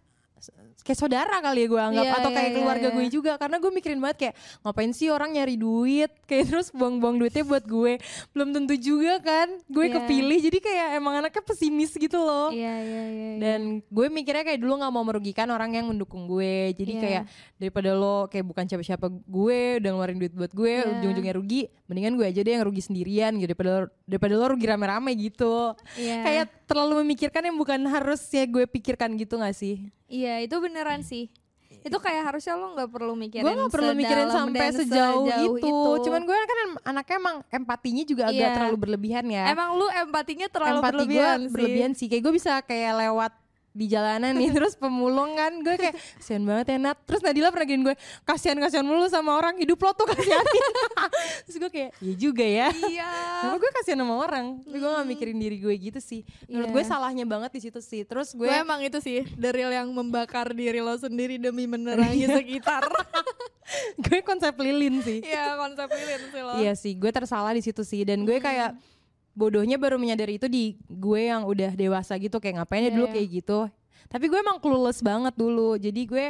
kayak 0.82 0.98
saudara 0.98 1.40
kali 1.40 1.64
ya 1.64 1.68
gue 1.68 1.82
anggap 1.82 2.04
Iya, 2.04 2.14
atau 2.14 2.30
iya, 2.30 2.36
kayak 2.36 2.50
iya, 2.50 2.56
keluarga 2.56 2.88
iya. 2.88 2.96
gue 2.96 3.06
juga 3.08 3.32
karena 3.36 3.56
gue 3.58 3.72
mikirin 3.72 4.00
banget 4.00 4.18
kayak 4.20 4.36
ngapain 4.60 4.92
sih 4.92 5.08
orang 5.08 5.30
nyari 5.32 5.56
duit 5.56 6.12
kayak 6.30 6.44
terus 6.46 6.68
buang-buang 6.70 7.16
duitnya 7.18 7.44
buat 7.44 7.64
gue 7.64 7.94
belum 8.32 8.50
tentu 8.52 8.76
juga 8.76 9.20
kan 9.20 9.48
gue 9.64 9.86
Iya. 9.86 9.96
kepilih 9.98 10.40
jadi 10.42 10.58
kayak 10.60 10.88
emang 10.98 11.14
anaknya 11.18 11.42
pesimis 11.42 11.94
gitu 11.94 12.18
loh 12.18 12.50
Iya 12.50 12.74
iya 12.76 13.04
iya. 13.04 13.04
iya. 13.08 13.32
dan 13.38 13.60
gue 13.82 14.06
mikirnya 14.08 14.44
kayak 14.44 14.60
dulu 14.60 14.74
nggak 14.76 14.92
mau 14.92 15.04
merugikan 15.04 15.48
orang 15.48 15.72
yang 15.72 15.88
mendukung 15.88 16.26
gue 16.26 16.74
jadi 16.74 16.92
Iya. 16.92 17.02
kayak 17.02 17.24
daripada 17.58 17.90
lo 17.94 18.28
kayak 18.28 18.44
bukan 18.44 18.66
siapa-siapa 18.66 19.08
gue 19.08 19.60
udah 19.80 19.90
ngeluarin 19.90 20.18
duit 20.18 20.34
buat 20.34 20.52
gue 20.52 20.74
Iya. 20.74 20.90
ujung-ujungnya 21.00 21.34
rugi 21.34 21.62
mendingan 21.86 22.16
gue 22.16 22.26
aja 22.26 22.42
deh 22.42 22.54
yang 22.54 22.64
rugi 22.64 22.82
sendirian 22.82 23.32
gitu 23.36 23.48
daripada 23.50 23.72
daripada 24.04 24.34
lo 24.34 24.46
rugi 24.50 24.66
rame-rame 24.66 25.12
gitu 25.16 25.72
Iya. 25.96 26.18
kayak 26.24 26.46
terlalu 26.64 27.04
memikirkan 27.04 27.44
yang 27.44 27.56
bukan 27.56 27.80
harus 27.86 28.24
ya 28.28 28.44
gue 28.44 28.64
pikirkan 28.66 29.14
gitu 29.16 29.36
gak 29.36 29.54
sih 29.54 29.88
Iya 30.06 30.40
itu 30.40 30.54
beneran 30.56 31.02
sih. 31.02 31.34
Itu 31.82 31.98
kayak 31.98 32.32
harusnya 32.32 32.54
lo 32.54 32.72
nggak 32.72 32.88
perlu 32.88 33.12
mikirin. 33.14 33.44
gue 33.44 33.54
gak 33.58 33.74
perlu 33.74 33.92
mikirin 33.92 34.30
sampai 34.30 34.72
sejauh, 34.72 35.26
sejauh 35.26 35.56
itu. 35.58 35.76
cuman 36.06 36.22
gue 36.22 36.38
kan 36.38 36.60
anaknya 36.86 37.16
emang 37.18 37.36
empatinya 37.50 38.04
juga 38.04 38.24
agak 38.26 38.40
Iya. 38.40 38.56
terlalu 38.56 38.78
berlebihan 38.80 39.26
ya 39.28 39.44
Emang 39.50 39.76
lu 39.76 39.90
empatinya 39.90 40.48
terlalu 40.48 40.80
empati 40.80 40.92
berlebihan 40.96 41.28
gue 41.36 41.44
sih. 41.44 41.52
berlebihan 41.52 41.92
sih 41.92 42.08
kayak 42.08 42.22
gue 42.22 42.34
bisa 42.34 42.54
kayak 42.62 42.94
lewat 43.00 43.34
di 43.74 43.90
jalanan 43.90 44.38
nih 44.38 44.54
terus 44.56 44.78
pemulung 44.78 45.34
kan 45.34 45.50
gue 45.60 45.76
kayak 45.76 45.98
kasihan 46.18 46.46
banget 46.46 46.66
ya 46.72 46.78
Nat. 46.80 46.98
Terus 47.04 47.22
Nadila 47.22 47.50
pernah 47.50 47.66
gini 47.66 47.82
gue 47.84 47.96
kasihan 48.22 48.58
kasihan 48.58 48.86
mulu 48.86 49.10
sama 49.10 49.34
orang 49.34 49.58
hidup 49.58 49.82
lo 49.82 49.92
tuh 49.92 50.06
kasihanin 50.08 50.64
terus 51.50 51.58
gue 51.58 51.72
kayak 51.74 51.90
iya 51.98 52.14
juga 52.16 52.46
ya. 52.46 52.68
Iya. 52.70 53.10
Kenapa 53.42 53.58
gue 53.58 53.72
kasihan 53.76 54.00
sama 54.06 54.16
orang 54.16 54.46
tapi 54.62 54.78
gue 54.78 54.92
gak 54.94 55.08
mikirin 55.10 55.38
diri 55.38 55.58
gue 55.58 55.74
gitu 55.82 56.00
sih. 56.00 56.22
Menurut 56.46 56.70
Iya. 56.70 56.76
gue 56.78 56.84
salahnya 56.86 57.26
banget 57.26 57.52
di 57.52 57.62
situ 57.66 57.80
sih. 57.82 58.06
Terus 58.06 58.32
Gue 58.32 58.46
gue 58.46 58.56
emang 58.56 58.80
itu 58.80 59.02
sih 59.02 59.26
dari 59.34 59.66
yang 59.66 59.90
membakar 59.90 60.54
diri 60.54 60.78
lo 60.78 60.94
sendiri 60.94 61.42
demi 61.42 61.66
menerangi 61.66 62.30
sekitar. 62.38 62.86
gue 63.98 64.20
konsep 64.22 64.54
lilin 64.60 65.02
sih. 65.02 65.24
Iya 65.24 65.58
konsep 65.58 65.90
lilin 65.90 66.22
sih 66.30 66.42
lo. 66.44 66.54
Iya 66.60 66.74
sih, 66.76 66.94
gue 66.94 67.10
tersalah 67.10 67.56
di 67.56 67.64
situ 67.64 67.82
sih. 67.82 68.04
Dan 68.04 68.22
gue 68.22 68.38
kayak 68.38 68.76
bodohnya 69.34 69.82
baru 69.82 69.98
menyadari 69.98 70.38
itu 70.38 70.46
di 70.46 70.78
gue 70.86 71.22
yang 71.30 71.46
udah 71.50 71.74
dewasa 71.74 72.18
gitu 72.22 72.38
kayak 72.38 72.62
ngapain 72.62 72.86
ya 72.86 72.90
Iya, 72.90 72.96
dulu 72.98 73.06
iya. 73.10 73.14
kayak 73.18 73.28
gitu. 73.34 73.60
Tapi 74.08 74.26
gue 74.30 74.40
emang 74.40 74.58
clueless 74.62 75.02
banget 75.02 75.34
dulu. 75.34 75.74
Jadi 75.78 76.02
gue 76.06 76.26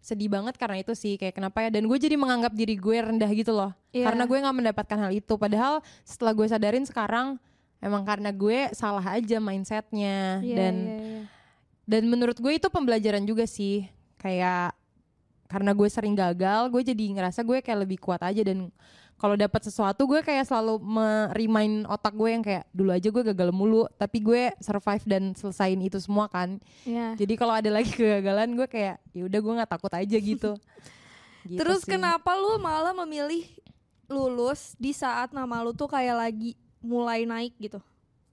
sedih 0.00 0.30
banget 0.30 0.54
karena 0.56 0.80
itu 0.80 0.94
sih 0.94 1.18
kayak 1.18 1.34
kenapa 1.34 1.66
ya 1.66 1.68
dan 1.74 1.84
gue 1.84 1.98
jadi 1.98 2.14
menganggap 2.14 2.54
diri 2.54 2.78
gue 2.78 2.96
rendah 2.96 3.30
gitu 3.32 3.52
loh. 3.52 3.76
Iya. 3.92 4.08
Karena 4.08 4.24
gue 4.24 4.38
nggak 4.40 4.56
mendapatkan 4.56 4.98
hal 5.04 5.12
itu 5.12 5.34
padahal 5.36 5.84
setelah 6.06 6.32
gue 6.32 6.46
sadarin 6.48 6.84
sekarang 6.88 7.36
emang 7.82 8.02
karena 8.08 8.32
gue 8.32 8.72
salah 8.72 9.04
aja 9.04 9.36
mindsetnya 9.36 10.40
Iya, 10.40 10.56
dan 10.56 10.74
iya, 10.80 10.96
iya. 10.96 11.20
dan 11.84 12.02
menurut 12.08 12.40
gue 12.40 12.52
itu 12.56 12.72
pembelajaran 12.72 13.20
juga 13.28 13.44
sih 13.44 13.84
kayak 14.16 14.72
karena 15.46 15.70
gue 15.76 15.88
sering 15.92 16.16
gagal 16.16 16.72
gue 16.72 16.82
jadi 16.82 17.04
ngerasa 17.20 17.44
gue 17.44 17.60
kayak 17.62 17.86
lebih 17.86 18.00
kuat 18.00 18.24
aja 18.24 18.42
dan 18.42 18.72
kalau 19.16 19.32
dapat 19.34 19.60
sesuatu 19.62 20.04
gue 20.04 20.20
kayak 20.20 20.44
selalu 20.44 20.76
me-remind 20.78 21.84
otak 21.86 22.12
gue 22.12 22.28
yang 22.28 22.40
kayak 22.40 22.68
dulu 22.70 22.90
aja 22.90 23.06
gue 23.06 23.22
gagal 23.26 23.48
mulu 23.48 23.88
tapi 23.94 24.18
gue 24.18 24.52
survive 24.58 25.04
dan 25.04 25.32
selesain 25.32 25.78
itu 25.78 25.96
semua 25.96 26.26
kan 26.26 26.60
Iya. 26.82 27.16
jadi 27.16 27.34
kalau 27.34 27.54
ada 27.54 27.70
lagi 27.70 27.88
kegagalan 27.96 28.52
gue 28.54 28.66
kayak 28.66 29.00
ya 29.10 29.22
udah 29.22 29.38
gue 29.38 29.52
nggak 29.54 29.70
takut 29.70 29.92
aja 29.92 30.16
gitu 30.16 30.52
Gitu 31.46 31.56
Terus 31.56 31.80
sih. 31.80 31.94
kenapa 31.94 32.34
lu 32.34 32.58
malah 32.58 32.90
memilih 32.96 33.46
lulus 34.06 34.74
di 34.76 34.90
saat 34.90 35.30
nama 35.30 35.62
lu 35.62 35.70
tuh 35.70 35.86
kayak 35.86 36.18
lagi 36.20 36.58
mulai 36.78 37.22
naik 37.22 37.54
gitu? 37.56 37.78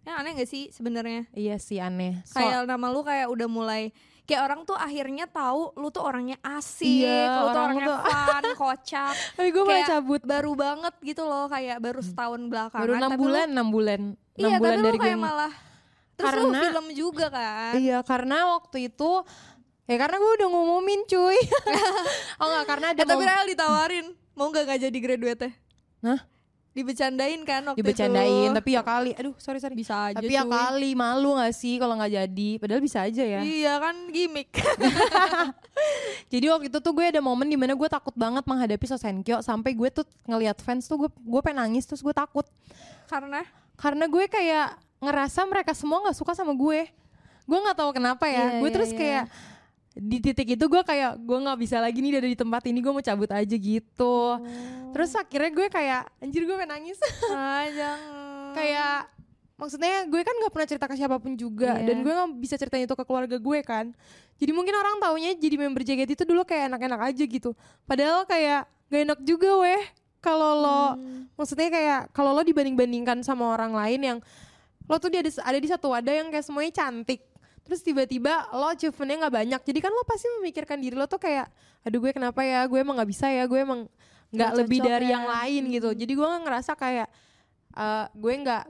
Ya 0.02 0.18
aneh 0.18 0.34
gak 0.34 0.46
sih 0.46 0.68
sebenarnya? 0.68 1.30
iya 1.32 1.56
sih 1.58 1.78
aneh 1.78 2.20
So- 2.24 2.36
Kayak 2.36 2.66
nama 2.66 2.90
lu 2.90 3.02
kayak 3.02 3.30
udah 3.30 3.46
mulai 3.46 3.94
kayak 4.24 4.42
orang 4.42 4.62
tuh 4.64 4.74
akhirnya 4.74 5.26
tahu 5.26 5.76
lu 5.76 5.88
tuh 5.88 6.00
orangnya 6.00 6.40
asik, 6.42 6.88
Iya, 7.04 7.28
lu 7.28 7.48
tuh 7.48 7.50
orang 7.50 7.66
orangnya 7.70 7.86
tuh- 7.86 8.02
fun, 8.02 8.44
kocak. 8.62 9.14
tapi 9.34 9.50
gue 9.50 9.60
malah 9.60 9.72
kayak 9.74 9.88
cabut 9.90 10.22
Baru 10.24 10.52
banget 10.54 10.94
gitu 11.02 11.24
loh, 11.24 11.46
kayak 11.46 11.78
baru 11.78 12.00
setahun 12.00 12.42
belakangan. 12.44 12.84
baru 12.84 12.94
enam 12.96 13.12
lu- 13.12 13.20
bulan 13.20 13.48
enam 13.50 13.68
bulan 13.70 14.02
enam 14.34 14.50
Iya, 14.50 14.58
bulan 14.58 14.70
tapi 14.70 14.80
lu 14.80 14.86
dari 14.86 14.98
gue 14.98 15.06
kayak 15.06 15.20
malah 15.20 15.54
Terus 16.14 16.30
lu 16.32 16.46
Karena- 16.46 16.62
film 16.62 16.86
juga 16.94 17.26
kan? 17.28 17.74
Iya 17.76 17.98
karena 18.00 18.38
waktu 18.54 18.78
itu 18.86 19.12
ya 19.84 19.96
karena 19.98 20.16
gue 20.16 20.32
udah 20.36 20.48
ngumumin 20.48 21.02
cuy. 21.04 21.38
oh 22.40 22.46
enggak 22.48 22.66
karena 22.68 22.86
ada 22.94 23.02
Eh, 23.02 23.08
tapi 23.08 23.24
Rel 23.24 23.46
ditawarin, 23.46 24.06
mau 24.32 24.48
gak 24.48 24.64
gak 24.66 24.80
jadi 24.84 24.98
graduate 25.00 25.50
Hah? 26.00 26.20
Dibecandain 26.74 27.38
kan 27.46 27.62
waktu 27.70 27.86
dibecandain 27.86 28.50
itu? 28.50 28.58
tapi 28.58 28.70
ya 28.74 28.82
kali. 28.82 29.14
Aduh 29.14 29.38
sorry 29.38 29.62
sorry. 29.62 29.78
Bisa 29.78 30.10
aja 30.10 30.18
tapi 30.18 30.34
ya 30.34 30.42
cuy. 30.42 30.50
kali 30.50 30.92
malu 30.98 31.38
gak 31.38 31.54
sih 31.54 31.78
kalau 31.78 31.94
nggak 31.94 32.12
jadi? 32.18 32.50
Padahal 32.58 32.82
bisa 32.82 33.06
aja 33.06 33.22
ya. 33.22 33.42
Iya 33.46 33.74
kan 33.78 33.96
gimmick. 34.10 34.50
Jadi 36.34 36.46
waktu 36.50 36.68
itu 36.74 36.78
tuh 36.82 36.92
gue 36.98 37.06
ada 37.06 37.22
momen 37.22 37.46
di 37.46 37.54
mana 37.54 37.78
gue 37.78 37.90
takut 37.90 38.18
banget 38.18 38.42
menghadapi 38.50 38.86
Sosenkyo. 38.90 39.46
Sampai 39.46 39.78
gue 39.78 39.90
tuh 39.94 40.06
ngelihat 40.26 40.58
fans 40.66 40.90
tuh 40.90 41.06
gue 41.06 41.10
gue 41.14 41.42
pengen 41.46 41.62
nangis 41.62 41.86
terus 41.86 42.02
gue 42.02 42.14
takut. 42.14 42.50
Karena? 43.06 43.46
Karena 43.78 44.10
gue 44.10 44.26
kayak 44.26 44.74
ngerasa 44.98 45.46
mereka 45.46 45.78
semua 45.78 46.02
nggak 46.10 46.18
suka 46.18 46.34
sama 46.34 46.58
gue. 46.58 46.90
Gue 47.46 47.60
nggak 47.62 47.78
tahu 47.78 47.94
kenapa 47.94 48.26
ya. 48.26 48.58
Iya, 48.58 48.66
gue 48.66 48.70
iya, 48.70 48.76
terus 48.76 48.90
iya. 48.90 48.98
kayak 48.98 49.24
di 49.94 50.18
titik 50.18 50.58
itu 50.58 50.66
gue 50.66 50.82
kayak 50.82 51.22
gue 51.22 51.38
nggak 51.38 51.60
bisa 51.60 51.78
lagi 51.78 52.02
nih 52.02 52.18
dari 52.18 52.34
tempat 52.34 52.66
ini 52.66 52.82
gue 52.82 52.90
mau 52.90 53.00
cabut 53.00 53.30
aja 53.30 53.56
gitu. 53.56 54.18
Terus 54.90 55.12
akhirnya 55.14 55.52
gue 55.52 55.68
kayak 55.70 56.02
anjir 56.18 56.42
gue 56.44 56.56
nangis. 56.66 56.98
Ah, 57.30 57.66
jangan. 57.70 58.52
kayak 58.54 59.10
maksudnya 59.54 60.06
gue 60.06 60.22
kan 60.22 60.34
nggak 60.34 60.52
pernah 60.52 60.68
cerita 60.68 60.86
ke 60.86 60.96
siapa 60.96 61.18
pun 61.18 61.34
juga 61.34 61.78
Iya. 61.78 61.86
dan 61.88 61.96
gue 62.02 62.10
nggak 62.12 62.30
bisa 62.38 62.56
ceritain 62.58 62.86
itu 62.86 62.94
ke 62.94 63.06
keluarga 63.06 63.38
gue 63.38 63.60
kan. 63.62 63.86
Jadi 64.38 64.52
mungkin 64.52 64.74
orang 64.74 64.98
taunya 64.98 65.32
jadi 65.34 65.56
member 65.56 65.82
JKT 65.82 66.10
itu 66.12 66.26
dulu 66.26 66.42
kayak 66.42 66.74
enak-enak 66.74 67.02
aja 67.08 67.24
gitu. 67.24 67.54
Padahal 67.84 68.26
kayak 68.26 68.66
gak 68.90 69.02
enak 69.04 69.20
juga 69.22 69.50
weh. 69.62 69.84
Kalau 70.20 70.52
lo 70.56 70.84
Hmm. 70.96 71.28
maksudnya 71.36 71.68
kayak 71.68 72.02
kalau 72.12 72.32
lo 72.32 72.42
dibanding-bandingkan 72.42 73.22
sama 73.22 73.52
orang 73.52 73.74
lain 73.74 74.00
yang 74.02 74.18
lo 74.84 74.96
tuh 74.98 75.10
di 75.10 75.18
ada 75.18 75.30
ada 75.44 75.58
di 75.58 75.68
satu 75.68 75.92
wadah 75.92 76.14
yang 76.14 76.28
kayak 76.28 76.44
semuanya 76.44 76.74
cantik 76.74 77.22
terus 77.64 77.80
tiba-tiba 77.84 78.52
lo 78.52 78.72
achievementnya 78.72 79.28
nggak 79.28 79.36
banyak. 79.36 79.62
Jadi 79.64 79.80
kan 79.80 79.92
lo 79.92 80.04
pasti 80.04 80.28
memikirkan 80.40 80.78
diri 80.80 80.96
lo 80.96 81.08
tuh 81.08 81.20
kayak 81.20 81.48
aduh 81.84 82.00
gue 82.00 82.12
kenapa 82.12 82.44
ya? 82.44 82.64
Gue 82.68 82.84
emang 82.84 83.00
nggak 83.00 83.10
bisa 83.10 83.28
ya? 83.32 83.44
Gue 83.48 83.64
emang 83.64 83.88
nggak 84.34 84.52
lebih 84.64 84.80
dari 84.84 85.08
ya. 85.10 85.20
yang 85.20 85.26
lain 85.28 85.64
gitu. 85.72 85.90
Jadi 85.96 86.14
gue 86.14 86.28
ngerasa 86.28 86.72
kayak 86.76 87.08
eh, 87.76 88.06
gue 88.12 88.34
nggak 88.44 88.64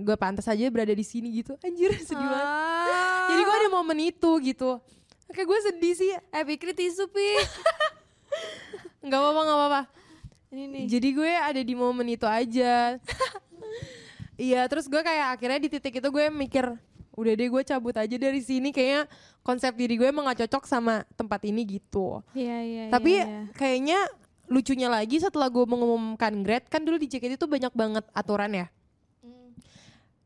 gue 0.00 0.16
pantas 0.16 0.48
aja 0.48 0.64
berada 0.72 0.92
di 0.92 1.06
sini 1.06 1.42
gitu. 1.42 1.54
Anjir 1.60 1.92
sedih 2.00 2.24
banget. 2.24 2.46
Ah. 2.46 3.28
jadi 3.30 3.40
gue 3.44 3.56
ada 3.56 3.68
momen 3.70 3.98
itu 4.00 4.30
gitu. 4.42 4.80
Kayak 5.30 5.46
gue 5.46 5.58
sedih 5.70 5.94
sih. 5.94 6.10
Eh 6.34 6.44
pikir 6.44 6.74
tisu 6.74 7.06
pi. 7.10 7.28
Nggak 9.06 9.16
apa-apa 9.16 9.40
nggak 9.48 9.58
apa-apa. 9.58 9.82
Ini 10.50 10.64
nih. 10.66 10.84
Jadi 10.90 11.08
gue 11.14 11.32
ada 11.32 11.60
di 11.62 11.74
momen 11.78 12.06
itu 12.10 12.26
aja. 12.28 12.74
Iya, 14.40 14.64
terus 14.72 14.88
gue 14.88 14.96
kayak 15.04 15.36
akhirnya 15.36 15.60
di 15.60 15.68
titik 15.68 16.00
itu 16.00 16.08
gue 16.08 16.32
mikir, 16.32 16.72
udah 17.14 17.32
deh 17.34 17.48
gue 17.50 17.62
cabut 17.66 17.94
aja 17.96 18.16
dari 18.16 18.40
sini. 18.42 18.70
Kayaknya 18.70 19.10
konsep 19.42 19.72
diri 19.74 19.98
gue 19.98 20.08
emang 20.08 20.28
gak 20.30 20.46
cocok 20.46 20.64
sama 20.66 21.02
tempat 21.14 21.40
ini 21.46 21.80
gitu. 21.80 22.22
iya 22.34 22.58
iya 22.62 22.84
Tapi 22.92 23.12
iya, 23.20 23.26
iya. 23.26 23.42
kayaknya 23.56 23.98
lucunya 24.50 24.88
lagi 24.90 25.22
setelah 25.22 25.46
gue 25.46 25.62
mengumumkan 25.62 26.32
grad, 26.42 26.66
kan 26.66 26.82
dulu 26.82 26.98
di 26.98 27.06
JKT 27.06 27.38
itu 27.38 27.46
banyak 27.46 27.70
banget 27.70 28.04
aturan 28.10 28.50
ya. 28.50 28.66
Hmm. 29.22 29.54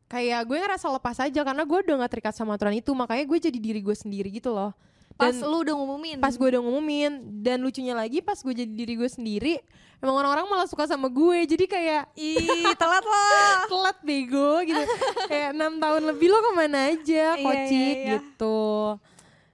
Kayak 0.09 0.41
gue 0.49 0.57
ngerasa 0.57 0.87
lepas 0.89 1.17
aja 1.21 1.41
karena 1.45 1.63
gue 1.65 1.79
udah 1.85 1.95
gak 2.05 2.11
terikat 2.17 2.33
sama 2.33 2.57
aturan 2.57 2.73
itu. 2.73 2.91
Makanya 2.93 3.25
gue 3.25 3.37
jadi 3.37 3.59
diri 3.61 3.79
gue 3.81 3.95
sendiri 3.95 4.29
gitu 4.33 4.53
loh. 4.53 4.73
Pas 5.15 5.31
Dan- 5.31 5.43
lu 5.43 5.57
udah 5.61 5.73
ngumumin. 5.73 6.17
pas 6.17 6.31
gue 6.31 6.47
udah 6.47 6.59
ngumumin. 6.59 7.11
Dan 7.39 7.59
lucunya 7.59 7.91
lagi 7.91 8.19
pas 8.19 8.35
gue 8.35 8.53
jadi 8.53 8.67
diri 8.67 8.93
gue 8.93 9.07
sendiri 9.07 9.55
emang 9.97 10.15
orang-orang 10.17 10.45
malah 10.45 10.65
suka 10.65 10.85
sama 10.85 11.07
gue. 11.07 11.37
Jadi 11.45 11.65
kayak 11.65 12.11
ih 12.13 12.43
telat 12.77 13.01
lah 13.01 13.65
telat 13.65 13.97
bego 14.01 14.59
gitu. 14.61 14.83
Kayak 15.25 15.49
enam 15.51 15.77
tahun 15.77 16.03
lebih 16.05 16.27
lo 16.27 16.39
ke 16.39 16.51
mana 16.53 16.79
aja 16.89 17.25
Iya, 17.31 17.41
kocik 17.41 17.71
iya, 17.71 18.03
iya. 18.03 18.11
gitu 18.15 18.99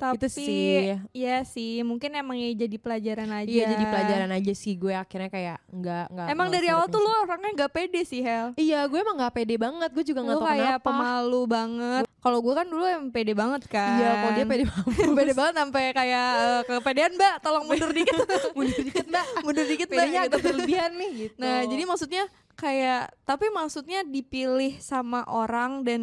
tapi 0.02 0.18
Itu 0.18 0.28
sih. 0.34 0.98
iya 1.14 1.46
sih 1.46 1.86
mungkin 1.86 2.10
emang 2.18 2.34
ya 2.34 2.50
jadi 2.66 2.78
pelajaran 2.82 3.30
aja. 3.30 3.46
iya 3.46 3.70
jadi 3.70 3.86
pelajaran 3.86 4.32
aja 4.34 4.54
sih. 4.58 4.74
Gue 4.74 4.98
akhirnya 4.98 5.30
kayak 5.30 5.58
nggak 5.70 6.06
nggak 6.10 6.28
emang 6.34 6.48
dari 6.50 6.68
awal 6.74 6.90
tuh 6.90 7.06
lu 7.06 7.10
orangnya 7.22 7.52
nggak 7.54 7.72
pede 7.72 8.02
sih 8.02 8.26
Hel. 8.26 8.58
Iya 8.58 8.90
gue 8.90 8.98
emang 8.98 9.22
nggak 9.22 9.34
pede 9.38 9.56
banget. 9.62 9.90
Gue 9.94 10.02
juga 10.02 10.26
nggak 10.26 10.42
tahu 10.42 10.50
kayak 10.50 10.74
kenapa. 10.82 10.88
pemalu 10.90 11.42
banget. 11.46 12.04
Kalau 12.22 12.38
gue 12.42 12.54
kan 12.58 12.66
dulu 12.66 12.84
emang 12.90 13.10
pede 13.14 13.34
banget 13.38 13.62
kan. 13.70 13.98
Iya 14.02 14.10
kalau 14.18 14.34
dia 14.34 14.46
pede 14.50 14.64
banget 14.66 14.98
pede 15.22 15.34
banget 15.38 15.54
sampai 15.62 15.84
kayak 15.94 16.28
eh, 16.34 16.62
kepedean 16.66 17.12
mbak. 17.14 17.34
Tolong 17.46 17.64
mundur 17.70 17.92
dikit. 17.94 18.18
Mundur 18.58 18.82
dikit 18.82 19.06
mbak. 19.06 19.26
Mundur 19.46 19.66
dikit 19.70 19.88
mbak. 19.94 19.98
Pedenya 20.02 20.22
gitu. 20.26 20.30
agak 20.34 20.40
berlebihan 20.42 20.92
nih 20.98 21.10
gitu. 21.14 21.36
Nah 21.38 21.58
jadi 21.70 21.84
maksudnya 21.86 22.24
kayak 22.58 23.14
tapi 23.26 23.46
maksudnya 23.54 24.02
dipilih 24.02 24.82
sama 24.82 25.22
orang 25.30 25.86
dan 25.86 26.02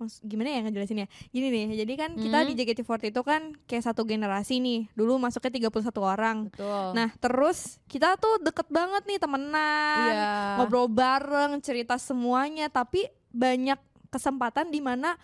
Mas, 0.00 0.16
gimana 0.24 0.48
ya 0.48 0.64
ngejelasinnya? 0.64 1.12
Gini 1.28 1.52
nih, 1.52 1.76
jadi 1.76 1.92
kan 1.92 2.10
kita 2.16 2.38
Hmm. 2.40 2.48
di 2.48 2.52
JKT48 2.56 3.12
itu 3.12 3.20
kan 3.20 3.52
kayak 3.68 3.84
satu 3.84 4.02
generasi 4.02 4.56
nih. 4.56 4.88
Dulu 4.96 5.20
masuknya 5.20 5.52
31 5.52 6.00
orang. 6.00 6.48
betul 6.48 6.96
Nah, 6.96 7.12
terus 7.20 7.76
kita 7.84 8.16
tuh 8.16 8.40
deket 8.40 8.64
banget 8.66 9.04
nih 9.04 9.20
temenan, 9.20 10.08
iya 10.08 10.56
ngobrol 10.56 10.88
bareng, 10.88 11.60
cerita 11.60 12.00
semuanya, 12.00 12.66
tapi 12.66 13.04
banyak 13.28 13.76
kesempatan 14.08 14.72
di 14.72 14.80
mana 14.80 15.20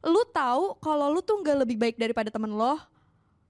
lu 0.00 0.26
tahu 0.26 0.74
kalau 0.78 1.08
lu 1.08 1.22
tuh 1.22 1.38
nggak 1.38 1.58
lebih 1.62 1.78
baik 1.78 1.96
daripada 1.96 2.26
temen 2.28 2.50
lo. 2.50 2.74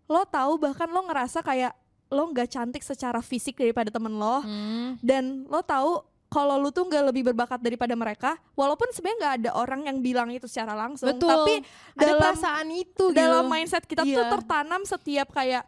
Lo 0.05 0.23
tahu 0.23 0.61
bahkan 0.61 0.87
lo 0.87 1.01
ngerasa 1.03 1.41
kayak 1.41 1.73
lo 2.09 2.29
nggak 2.29 2.45
cantik 2.47 2.81
secara 2.81 3.21
fisik 3.21 3.57
daripada 3.57 3.89
temen 3.89 4.13
lo 4.13 4.41
Hmm. 4.41 5.01
dan 5.01 5.45
lo 5.45 5.61
tahu 5.61 6.05
kalau 6.29 6.57
lu 6.57 6.69
tuh 6.69 6.85
nggak 6.85 7.05
lebih 7.05 7.23
berbakat 7.27 7.57
daripada 7.59 7.93
mereka, 7.93 8.37
walaupun 8.53 8.89
sebenarnya 8.91 9.17
nggak 9.19 9.35
ada 9.39 9.51
orang 9.55 9.81
yang 9.83 9.99
bilang 9.99 10.29
itu 10.29 10.45
secara 10.45 10.73
langsung, 10.73 11.09
betul 11.09 11.25
tapi 11.27 11.65
ada 11.95 12.05
dalam- 12.05 12.21
perasaan 12.23 12.69
itu 12.71 13.05
dalam 13.11 13.43
gitu. 13.43 13.51
mindset 13.51 13.85
kita 13.85 14.03
tuh 14.03 14.13
Iya. 14.15 14.29
tertanam 14.31 14.81
setiap 14.83 15.29
kayak 15.31 15.65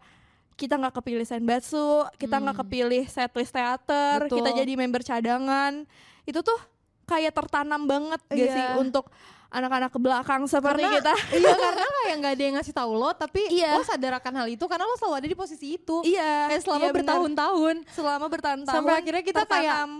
kita 0.55 0.77
nggak 0.77 0.95
kepilih 0.95 1.25
senbatsu, 1.25 1.89
kita 2.15 2.37
nggak 2.37 2.53
Hmm. 2.55 2.63
kepilih 2.63 3.05
setlist 3.07 3.49
teater, 3.51 4.29
Betul. 4.29 4.37
kita 4.37 4.51
jadi 4.55 4.73
member 4.75 5.01
cadangan, 5.01 5.89
itu 6.23 6.41
tuh 6.41 6.61
kayak 7.05 7.33
tertanam 7.33 7.83
banget 7.85 8.21
gak 8.23 8.37
Iya. 8.39 8.53
sih 8.53 8.67
untuk 8.79 9.09
anak-anak 9.51 9.89
ke 9.89 9.99
belakang 9.99 10.45
seperti 10.47 10.85
Karena- 10.85 10.95
kita. 11.01 11.15
iya 11.41 11.53
karena 11.57 11.87
kayak 11.99 12.15
nggak 12.15 12.33
ada 12.33 12.43
yang 12.45 12.55
ngasih 12.55 12.71
tahu 12.73 12.93
lo 12.95 13.11
tapi 13.13 13.41
Iya. 13.51 13.75
lo 13.75 13.83
sadar 13.83 14.13
akan 14.15 14.33
hal 14.37 14.49
itu 14.49 14.63
karena 14.63 14.85
lo 14.85 14.95
selalu 14.95 15.15
ada 15.17 15.27
di 15.27 15.35
posisi 15.35 15.75
itu 15.75 15.97
iya, 16.05 16.47
kayak 16.47 16.63
selama 16.63 16.85
iya 16.85 16.93
bertahun-tahun 16.93 17.75
selama 17.91 18.27
bertahun-tahun 18.29 18.77
Sampai 18.79 18.95
akhirnya 18.95 19.25
kita 19.25 19.43
kayak 19.43 19.75
tertanam. 19.75 19.91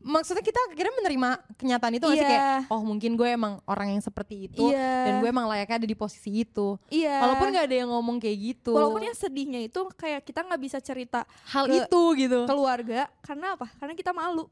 Maksudnya 0.00 0.40
kita 0.40 0.58
akhirnya 0.64 0.94
menerima 0.94 1.28
kenyataan 1.54 1.92
itu 1.92 2.04
nggak 2.04 2.14
sih 2.14 2.22
Iya. 2.22 2.30
kayak 2.30 2.60
oh 2.68 2.82
mungkin 2.82 3.10
gue 3.12 3.28
emang 3.28 3.58
orang 3.64 3.88
yang 3.90 4.00
seperti 4.00 4.46
itu 4.46 4.70
Iya. 4.70 4.94
dan 5.04 5.14
gue 5.18 5.28
emang 5.28 5.46
layaknya 5.46 5.76
ada 5.76 5.88
di 5.88 5.94
posisi 5.94 6.30
itu 6.38 6.78
iya. 6.88 7.18
walaupun 7.20 7.50
nggak 7.50 7.66
ada 7.66 7.76
yang 7.76 7.90
ngomong 7.90 8.16
kayak 8.16 8.38
gitu 8.38 8.72
Walaupun 8.72 9.02
yang 9.02 9.12
sedihnya 9.12 9.60
itu 9.60 9.80
kayak 9.92 10.22
kita 10.22 10.40
nggak 10.40 10.60
bisa 10.60 10.78
cerita 10.78 11.26
hal 11.46 11.66
ke- 11.66 11.82
itu 11.82 12.02
gitu 12.16 12.38
keluarga 12.44 13.10
karena 13.20 13.54
apa? 13.54 13.66
Karena 13.74 13.92
kita 13.92 14.12
malu. 14.12 14.46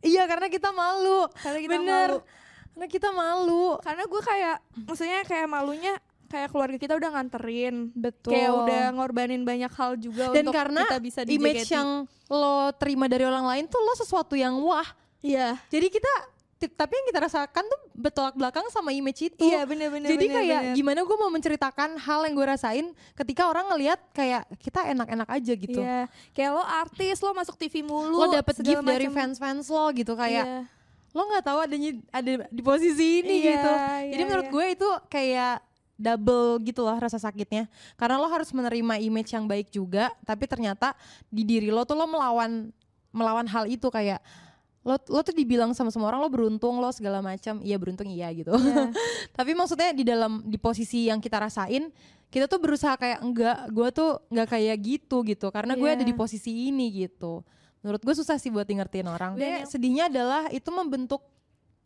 iya 0.00 0.22
karena 0.24 0.46
kita 0.46 0.70
malu 0.70 1.26
Karena 1.34 1.58
kita 1.58 1.72
bener 1.72 2.08
malu. 2.12 2.18
karena 2.70 2.86
kita 2.86 3.08
malu 3.10 3.66
Karena 3.80 4.02
gue 4.04 4.22
kayak 4.22 4.56
maksudnya 4.84 5.20
kayak 5.24 5.46
malunya 5.46 5.94
kayak 6.26 6.48
keluarga 6.48 6.76
kita 6.76 6.94
udah 6.94 7.10
nganterin. 7.10 7.90
betul 7.92 8.30
Kayak 8.30 8.52
udah 8.52 8.82
ngorbanin 8.92 9.42
banyak 9.42 9.70
hal 9.70 9.96
juga 9.96 10.30
Dan 10.30 10.44
untuk 10.44 10.54
karena 10.54 10.82
kita 10.84 10.98
bisa 10.98 11.20
di 11.22 11.34
image 11.34 11.64
JKT. 11.64 11.72
yang 11.72 11.88
lo 12.26 12.56
terima 12.72 13.06
dari 13.06 13.22
orang 13.22 13.44
lain 13.44 13.64
tuh 13.64 13.78
lo 13.78 13.94
sesuatu 13.94 14.34
yang 14.34 14.58
wah 14.58 14.86
Iya. 15.18 15.58
jadi 15.66 15.86
kita 15.88 16.12
tapi 16.56 16.92
yang 16.94 17.06
kita 17.06 17.20
rasakan 17.20 17.62
tuh 17.62 17.80
bertolak 17.92 18.32
belakang 18.32 18.64
sama 18.68 18.88
image 18.88 19.28
itu 19.28 19.44
Iya 19.44 19.62
bener-bener. 19.62 20.08
Jadi 20.08 20.24
kayak 20.26 20.60
gimana 20.72 21.00
gue 21.00 21.16
mau 21.16 21.28
menceritakan 21.28 21.94
hal 21.96 22.24
yang 22.24 22.32
gue 22.32 22.46
rasain 22.48 22.86
ketika 23.12 23.44
orang 23.44 23.68
ngelihat 23.68 24.00
kayak 24.10 24.40
kita 24.56 24.88
enak-enak 24.88 25.28
aja 25.28 25.52
gitu. 25.54 25.76
Iya. 25.78 26.08
Kayak 26.32 26.50
lo 26.52 26.64
artis, 26.64 27.20
lo 27.20 27.30
masuk 27.30 27.54
TV 27.54 27.84
mulu. 27.84 28.16
Lo 28.16 28.32
dapet 28.32 28.56
gift 28.58 28.80
dari 28.82 29.04
macem. 29.04 29.36
fans-fans 29.36 29.68
lo 29.68 29.84
gitu 29.92 30.16
kayak 30.16 30.42
Iya. 30.42 30.60
lo 31.12 31.22
nggak 31.26 31.44
tahu 31.44 31.58
adanya 31.60 31.90
ada 32.10 32.32
di 32.46 32.62
posisi 32.62 33.20
ini 33.20 33.36
Iya, 33.36 33.50
gitu. 33.52 33.70
iya, 33.70 34.10
Jadi 34.10 34.22
menurut 34.24 34.46
iya. 34.46 34.52
gue 34.52 34.66
itu 34.70 34.88
kayak 35.06 35.54
double 35.96 36.60
gitu 36.62 36.84
loh 36.84 36.96
rasa 36.96 37.16
sakitnya. 37.16 37.66
Karena 37.96 38.20
lo 38.20 38.28
harus 38.28 38.52
menerima 38.52 39.00
image 39.00 39.32
yang 39.32 39.48
baik 39.48 39.72
juga, 39.72 40.12
tapi 40.22 40.44
ternyata 40.44 40.92
di 41.26 41.42
diri 41.42 41.72
lo 41.72 41.82
tuh 41.82 41.96
lo 41.96 42.04
melawan 42.06 42.68
melawan 43.10 43.48
hal 43.48 43.64
itu 43.64 43.88
kayak 43.88 44.20
lo 44.86 44.94
lo 45.10 45.20
tuh 45.24 45.34
dibilang 45.34 45.74
sama 45.74 45.90
semua 45.90 46.14
orang 46.14 46.22
lo 46.22 46.30
beruntung 46.30 46.78
lo 46.78 46.94
segala 46.94 47.18
macam 47.18 47.58
iya 47.58 47.74
beruntung 47.74 48.06
iya 48.06 48.30
gitu 48.30 48.54
Iya. 48.54 48.92
tapi 49.36 49.50
maksudnya 49.50 49.90
di 49.90 50.06
dalam 50.06 50.46
di 50.46 50.54
posisi 50.60 51.10
yang 51.10 51.18
kita 51.18 51.42
rasain 51.42 51.90
kita 52.30 52.46
tuh 52.46 52.62
berusaha 52.62 52.94
kayak 52.94 53.18
enggak 53.18 53.66
gue 53.74 53.88
tuh 53.90 54.22
nggak 54.30 54.46
kayak 54.46 54.76
gitu 54.78 55.26
gitu 55.26 55.50
karena 55.50 55.74
gue 55.74 55.88
Iya. 55.90 55.98
ada 55.98 56.04
di 56.06 56.14
posisi 56.14 56.70
ini 56.70 56.86
gitu 57.02 57.42
menurut 57.82 57.98
gue 57.98 58.14
susah 58.14 58.38
sih 58.38 58.46
buat 58.46 58.68
ngertiin 58.68 59.08
orang 59.10 59.34
Dan 59.34 59.66
sedihnya 59.66 60.06
adalah 60.06 60.46
itu 60.54 60.70
membentuk 60.70 61.18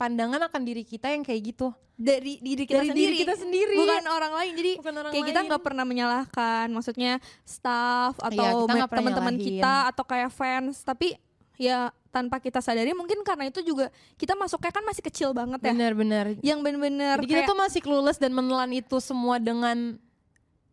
pandangan 0.01 0.41
akan 0.41 0.61
diri 0.63 0.81
kita 0.81 1.07
yang 1.07 1.21
kayak 1.21 1.41
gitu 1.47 1.69
Dari 1.93 2.41
diri 2.41 2.65
kita 2.65 2.81
dari 2.81 2.89
sendiri. 2.89 3.05
diri 3.05 3.15
kita 3.21 3.35
sendiri 3.37 3.75
Bukan 3.77 4.05
orang 4.07 4.33
lain. 4.33 4.51
Jadi 4.55 4.71
Bukan 4.75 4.95
orang 4.95 5.11
kayak 5.11 5.25
kita 5.27 5.37
lain. 5.37 5.47
nggak 5.47 5.61
pernah 5.61 5.85
menyalahkan 5.85 6.65
maksudnya 6.67 7.11
staff 7.45 8.17
Iya, 8.17 8.25
atau 8.25 8.49
kita 8.65 8.73
nggak 8.73 8.89
pernah 8.89 9.03
teman-teman 9.05 9.35
kita 9.37 9.73
atau 9.87 10.03
kayak 10.03 10.29
fans 10.31 10.81
tapi 10.81 11.13
ya 11.55 11.79
tanpa 12.09 12.37
kita 12.37 12.57
sadari 12.57 12.89
mungkin 12.91 13.21
karena 13.21 13.45
itu 13.45 13.61
juga 13.61 13.87
kita 14.15 14.33
masuknya 14.33 14.67
kan 14.69 14.81
masih 14.81 15.03
kecil 15.03 15.29
banget 15.31 15.61
ya 15.61 15.71
benar-benar 15.71 16.25
yang 16.41 16.59
bener-bener 16.59 17.21
jadi 17.21 17.29
kita 17.37 17.41
tuh 17.45 17.55
masih 17.55 17.79
clueless 17.79 18.17
dan 18.17 18.31
menelan 18.31 18.73
itu 18.73 18.97
semua 18.97 19.37
dengan 19.37 19.95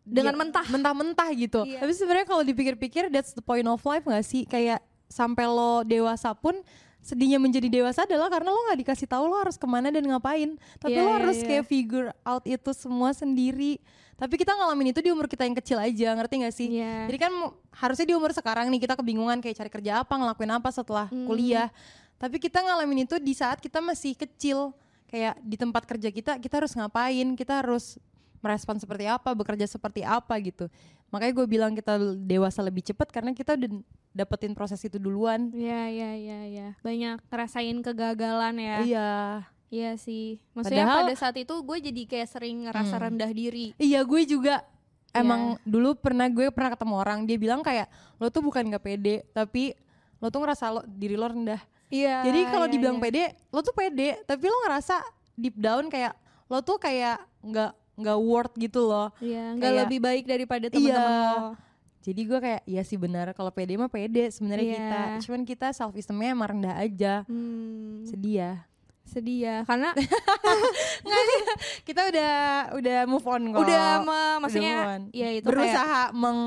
Dengan 0.03 0.33
dia- 0.33 0.41
mentah. 0.41 0.65
mentah-mentah 0.67 1.29
gitu 1.37 1.61
Iya. 1.63 1.79
tapi 1.79 1.93
sebenarnya 1.93 2.27
kalau 2.27 2.41
dipikir-pikir 2.43 3.13
that's 3.13 3.37
the 3.37 3.45
point 3.45 3.69
of 3.69 3.79
life 3.83 4.03
gak 4.03 4.25
sih 4.25 4.43
kayak 4.43 4.81
sampai 5.07 5.45
lo 5.45 5.85
dewasa 5.85 6.33
pun 6.33 6.57
sedihnya 7.09 7.41
menjadi 7.41 7.73
dewasa 7.73 8.05
adalah 8.05 8.29
karena 8.29 8.53
lo 8.53 8.61
nggak 8.69 8.85
dikasih 8.85 9.09
tahu 9.09 9.25
lo 9.25 9.41
harus 9.41 9.57
ke 9.57 9.65
mana 9.65 9.89
dan 9.89 10.05
ngapain 10.05 10.61
tapi 10.77 10.93
Iya, 10.93 11.01
lo 11.01 11.09
iya, 11.09 11.17
harus 11.17 11.39
iya. 11.41 11.47
kayak 11.49 11.65
figure 11.65 12.09
out 12.21 12.45
itu 12.45 12.71
semua 12.77 13.17
sendiri 13.17 13.81
tapi 14.21 14.37
kita 14.37 14.53
ngalamin 14.53 14.93
itu 14.93 15.01
di 15.01 15.09
umur 15.09 15.25
kita 15.25 15.49
yang 15.49 15.57
kecil 15.57 15.79
aja 15.81 16.13
ngerti 16.13 16.35
gak 16.45 16.53
sih 16.53 16.69
Iya. 16.77 17.09
jadi 17.09 17.19
kan 17.19 17.33
harusnya 17.73 18.05
di 18.05 18.15
umur 18.15 18.37
sekarang 18.37 18.69
nih 18.69 18.85
kita 18.85 18.95
kebingungan 18.95 19.41
kayak 19.41 19.57
cari 19.57 19.71
kerja 19.73 20.05
apa 20.05 20.13
ngelakuin 20.13 20.53
apa 20.53 20.69
setelah 20.69 21.09
Hmm. 21.09 21.25
kuliah 21.25 21.73
tapi 22.21 22.37
kita 22.37 22.61
ngalamin 22.61 23.09
itu 23.09 23.17
di 23.17 23.33
saat 23.33 23.57
kita 23.57 23.81
masih 23.81 24.13
kecil 24.13 24.77
kayak 25.09 25.41
di 25.41 25.57
tempat 25.57 25.89
kerja 25.89 26.13
kita 26.13 26.37
kita 26.37 26.61
harus 26.61 26.77
ngapain 26.77 27.33
kita 27.33 27.65
harus 27.65 27.97
merespon 28.39 28.77
seperti 28.77 29.05
apa 29.05 29.31
bekerja 29.31 29.65
seperti 29.65 30.01
apa 30.01 30.35
gitu 30.39 30.67
makanya 31.09 31.33
gue 31.35 31.47
bilang 31.47 31.73
kita 31.73 31.97
dewasa 32.17 32.61
lebih 32.61 32.83
cepat 32.83 33.09
karena 33.09 33.31
kita 33.31 33.55
udah 33.55 33.71
dapetin 34.11 34.53
proses 34.53 34.81
itu 34.81 34.97
duluan 34.97 35.49
Iya 35.51 35.83
iya 35.87 36.11
iya 36.13 36.39
iya. 36.45 36.69
Banyak 36.79 37.23
ngerasain 37.25 37.77
kegagalan 37.81 38.55
ya. 38.57 38.77
iya 38.83 39.11
Iya 39.69 39.95
sih. 39.95 40.41
Maksudnya 40.53 40.81
Padahal- 40.83 41.01
pada 41.05 41.15
saat 41.15 41.37
itu 41.37 41.53
gue 41.55 41.79
jadi 41.83 42.03
kayak 42.07 42.29
sering 42.31 42.57
ngerasa 42.65 42.95
Hmm. 42.95 43.05
rendah 43.05 43.31
diri. 43.31 43.77
iya 43.77 44.01
gue 44.01 44.23
juga 44.25 44.65
Iya. 45.09 45.21
emang 45.21 45.43
dulu 45.63 45.93
pernah 45.95 46.25
gue 46.27 46.49
pernah 46.49 46.73
ketemu 46.73 46.95
orang 46.97 47.19
dia 47.25 47.37
bilang 47.37 47.61
kayak 47.61 47.87
lo 48.17 48.29
tuh 48.29 48.41
bukan 48.41 48.65
nggak 48.65 48.81
pede 48.83 49.29
tapi 49.31 49.77
lo 50.17 50.29
tuh 50.29 50.41
ngerasa 50.41 50.65
lo 50.71 50.81
diri 50.85 51.15
lo 51.15 51.27
rendah 51.27 51.61
Iya. 51.89 52.21
Jadi 52.23 52.41
kalau 52.47 52.65
iya, 52.65 52.73
dibilang 52.75 52.97
iya. 52.97 53.03
pede, 53.03 53.23
lo 53.49 53.61
tuh 53.61 53.73
pede, 53.73 54.21
tapi 54.23 54.45
lo 54.45 54.57
ngerasa 54.63 55.01
deep 55.35 55.55
down 55.55 55.89
kayak 55.89 56.13
lo 56.45 56.61
tuh 56.61 56.77
kayak 56.77 57.17
nggak 57.41 57.73
nggak 57.99 58.19
worth 58.19 58.55
gitu 58.57 58.81
loh. 58.85 59.11
Iya, 59.19 59.53
nggak 59.53 59.61
kayak- 59.65 59.81
lebih 59.83 59.99
baik 60.01 60.25
daripada 60.25 60.67
teman-teman 60.67 61.11
Iya. 61.11 61.31
lo. 61.35 61.49
Jadi 62.01 62.21
gue 62.23 62.39
kayak 62.39 62.63
iya 62.65 62.83
sih 62.83 62.95
benar 62.95 63.27
kalau 63.33 63.51
pede 63.51 63.75
mah 63.75 63.87
pede 63.87 64.31
sebenarnya 64.31 64.65
Iya. 64.65 64.77
kita. 64.79 65.01
Cuman 65.21 65.41
kita 65.45 65.67
self 65.71 65.93
esteemnya 65.93 66.31
emang 66.31 66.49
rendah 66.51 66.75
aja. 66.79 67.15
Hmm, 67.25 68.03
Sedih 68.03 68.35
ya. 68.39 68.53
sedih 69.05 69.39
ya 69.43 69.57
karena 69.65 69.97
Kita 71.81 72.01
udah 72.07 72.33
udah 72.75 72.99
move 73.05 73.25
on 73.27 73.43
kok. 73.51 73.61
udah 73.61 73.85
me- 73.99 74.05
Udah 74.05 74.33
maksudnya 74.39 74.77
move 74.77 74.91
on. 74.91 75.03
ya 75.11 75.29
itu 75.31 75.41
kayak 75.41 75.49
berusaha 75.49 76.03
meng 76.13 76.41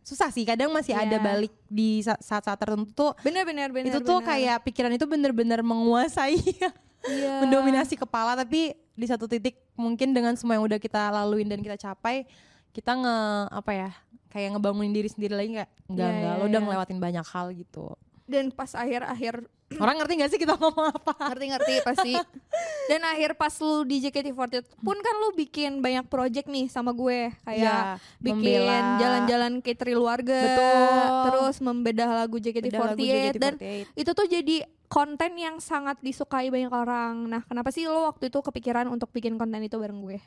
susah 0.00 0.30
sih 0.30 0.42
kadang 0.42 0.70
masih 0.70 0.94
ada 0.94 1.12
Iya. 1.12 1.20
balik 1.20 1.52
di 1.66 1.98
sa- 1.98 2.16
saat-saat 2.16 2.56
tertentu 2.56 2.88
tuh 2.94 3.12
bener-bener 3.20 3.68
bener 3.68 3.90
itu 3.90 3.98
tuh 4.00 4.22
bener. 4.22 4.28
kayak 4.32 4.56
pikiran 4.62 4.92
itu 4.92 5.04
bener-bener 5.04 5.60
menguasai 5.60 6.38
Iya. 7.06 7.42
mendominasi 7.44 7.94
kepala 7.94 8.34
tapi 8.34 8.74
di 8.96 9.06
satu 9.06 9.28
titik 9.30 9.60
mungkin 9.78 10.10
dengan 10.16 10.34
semua 10.34 10.58
yang 10.58 10.64
udah 10.66 10.80
kita 10.80 11.12
laluin 11.12 11.46
dan 11.46 11.60
kita 11.60 11.76
capai 11.78 12.26
kita 12.72 12.92
nge 12.96 13.18
apa 13.52 13.72
ya 13.72 13.90
kayak 14.32 14.56
ngebangunin 14.56 14.92
diri 14.92 15.08
sendiri 15.08 15.34
lagi 15.36 15.48
nggak 15.56 15.70
Iya, 15.70 15.90
enggak 15.92 16.10
iya, 16.12 16.30
lo 16.36 16.44
udah 16.44 16.60
iya. 16.60 16.66
ngelewatin 16.66 16.98
banyak 16.98 17.26
hal 17.26 17.46
gitu 17.54 17.86
dan 18.26 18.50
pas 18.50 18.74
akhir-akhir 18.74 19.46
orang 19.82 19.98
ngerti 19.98 20.12
gak 20.22 20.30
sih 20.30 20.38
kita 20.38 20.54
ngomong 20.58 20.94
apa 20.94 21.12
ngerti-ngerti 21.30 21.74
pasti 21.82 22.12
dan 22.90 23.00
akhir 23.02 23.34
pas 23.34 23.54
lu 23.58 23.82
di 23.82 23.98
JKT48 24.02 24.78
pun 24.78 24.94
kan 24.98 25.14
lu 25.22 25.34
bikin 25.34 25.82
banyak 25.82 26.06
project 26.06 26.46
nih 26.46 26.70
sama 26.70 26.94
gue 26.94 27.34
kayak 27.42 27.58
ya, 27.62 27.98
bikin 28.22 28.62
jalan-jalan 29.02 29.52
ke 29.62 29.74
Triluarga 29.74 30.38
Betul. 30.38 31.14
terus 31.30 31.56
membedah 31.62 32.10
lagu 32.14 32.38
Beda 32.38 32.50
JKT48 32.50 32.78
lagu 32.78 33.38
dan 33.38 33.54
JKT48. 33.58 33.98
itu 33.98 34.10
tuh 34.14 34.26
jadi 34.26 34.56
konten 34.86 35.38
yang 35.38 35.58
sangat 35.58 35.98
disukai 36.02 36.50
banyak 36.50 36.70
orang. 36.72 37.26
Nah, 37.26 37.42
kenapa 37.46 37.70
sih 37.74 37.86
lo 37.86 38.06
waktu 38.06 38.30
itu 38.30 38.38
kepikiran 38.40 38.86
untuk 38.86 39.10
bikin 39.10 39.38
konten 39.38 39.62
itu 39.62 39.76
bareng 39.76 40.02
gue? 40.02 40.18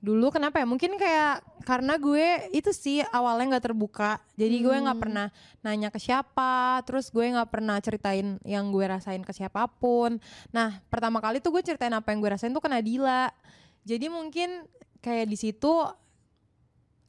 dulu 0.00 0.32
kenapa 0.32 0.56
ya 0.56 0.64
mungkin 0.64 0.96
kayak 0.96 1.44
karena 1.68 2.00
gue 2.00 2.48
itu 2.56 2.72
sih 2.72 3.04
awalnya 3.12 3.56
nggak 3.56 3.68
terbuka 3.68 4.16
jadi 4.32 4.56
gue 4.64 4.76
nggak 4.80 4.96
Hmm. 4.96 5.04
pernah 5.04 5.26
nanya 5.60 5.92
ke 5.92 6.00
siapa 6.00 6.80
terus 6.88 7.12
gue 7.12 7.20
nggak 7.20 7.52
pernah 7.52 7.76
ceritain 7.84 8.40
yang 8.48 8.72
gue 8.72 8.80
rasain 8.88 9.20
ke 9.20 9.32
siapa 9.36 9.68
pun 9.68 10.16
nah 10.56 10.80
pertama 10.88 11.20
kali 11.20 11.44
tuh 11.44 11.52
gue 11.52 11.60
ceritain 11.60 11.92
apa 11.92 12.16
yang 12.16 12.24
gue 12.24 12.32
rasain 12.32 12.48
tuh 12.48 12.64
ke 12.64 12.72
Nadila 12.72 13.28
jadi 13.84 14.08
mungkin 14.08 14.64
kayak 15.04 15.28
di 15.28 15.36
situ 15.36 15.84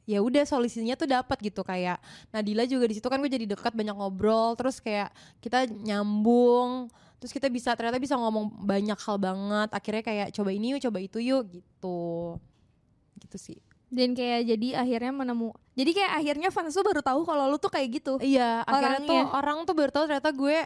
ya 0.02 0.18
udah 0.18 0.42
solusinya 0.42 0.98
tuh 0.98 1.06
dapat 1.06 1.38
gitu 1.38 1.62
kayak 1.62 2.02
Nadila 2.34 2.66
juga 2.66 2.90
di 2.90 2.98
situ 2.98 3.06
kan 3.06 3.22
gue 3.22 3.30
jadi 3.30 3.46
dekat 3.46 3.70
banyak 3.70 3.94
ngobrol 3.94 4.58
terus 4.58 4.82
kayak 4.82 5.14
kita 5.38 5.70
nyambung 5.70 6.90
terus 7.22 7.30
kita 7.30 7.46
bisa 7.46 7.70
ternyata 7.78 8.02
bisa 8.02 8.18
ngomong 8.18 8.50
banyak 8.66 8.98
hal 8.98 9.14
banget 9.14 9.68
akhirnya 9.70 10.02
kayak 10.02 10.28
coba 10.34 10.50
ini 10.50 10.74
yuk 10.74 10.82
coba 10.82 10.98
itu 10.98 11.18
yuk 11.22 11.46
gitu 11.54 12.34
gitu 13.22 13.38
sih 13.38 13.58
Dan 13.92 14.16
kayak 14.16 14.48
jadi 14.48 14.80
akhirnya 14.80 15.12
menemu. 15.12 15.52
Jadi 15.76 15.92
kayak 15.92 16.12
akhirnya 16.16 16.48
fans 16.48 16.72
tuh 16.72 16.80
baru 16.80 17.04
tahu 17.04 17.28
kalau 17.28 17.52
lu 17.52 17.60
tuh 17.60 17.68
kayak 17.68 18.00
gitu. 18.00 18.16
iya 18.24 18.64
akhirnya 18.64 19.04
tuh 19.04 19.20
orang 19.36 19.68
tuh 19.68 19.76
baru 19.76 19.92
tahu 19.92 20.08
ternyata 20.08 20.32
gue 20.32 20.58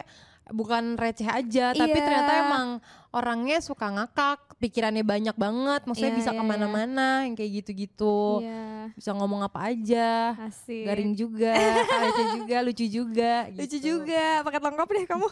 bukan 0.49 0.95
receh 0.95 1.25
aja 1.25 1.71
tapi 1.71 1.93
Iya. 1.93 2.01
ternyata 2.01 2.31
emang 2.43 2.65
orangnya 3.09 3.57
suka 3.59 3.87
ngakak 3.87 4.37
pikirannya 4.57 5.01
banyak 5.01 5.33
banget 5.33 5.81
maksudnya 5.83 6.11
Iya, 6.11 6.17
bisa 6.17 6.29
iya, 6.31 6.37
ke 6.37 6.43
mana-mana 6.43 7.07
yang 7.23 7.33
kayak 7.33 7.51
gitu-gitu 7.61 8.41
Iya. 8.41 8.91
bisa 8.93 9.09
ngomong 9.11 9.41
apa 9.41 9.67
aja 9.67 10.33
Asik. 10.39 10.85
garing 10.85 11.11
juga 11.13 11.53
receh 12.03 12.25
juga 12.37 12.55
lucu 12.61 12.85
juga 12.85 13.31
Lucu 13.49 13.75
gitu. 13.75 14.03
juga, 14.03 14.41
paket 14.41 14.61
lengkap 14.61 14.87
deh 14.87 15.05
kamu. 15.05 15.27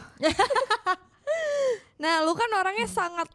nah, 2.02 2.22
lu 2.22 2.32
kan 2.32 2.48
orangnya 2.52 2.86
sangat 2.86 3.26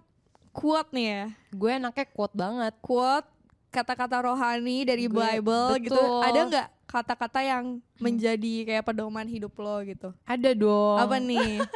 kuat 0.51 0.91
nih 0.91 1.05
ya. 1.07 1.23
gue 1.49 1.71
anaknya 1.71 2.05
quote 2.07 2.35
banget 2.35 2.73
Quote 2.79 3.27
kata-kata 3.71 4.21
rohani 4.21 4.83
dari 4.83 5.07
Gue- 5.07 5.15
Bible 5.17 5.67
gitu. 5.81 5.95
betul. 5.95 6.21
Ada 6.21 6.39
nggak 6.45 6.67
kata-kata 6.85 7.39
yang 7.39 7.63
menjadi 7.97 8.53
kayak 8.65 8.83
pedoman 8.83 9.23
hidup 9.25 9.55
lo 9.55 9.79
gitu? 9.81 10.11
ada 10.21 10.51
dong 10.51 10.99
Apa 10.99 11.17
nih? 11.17 11.63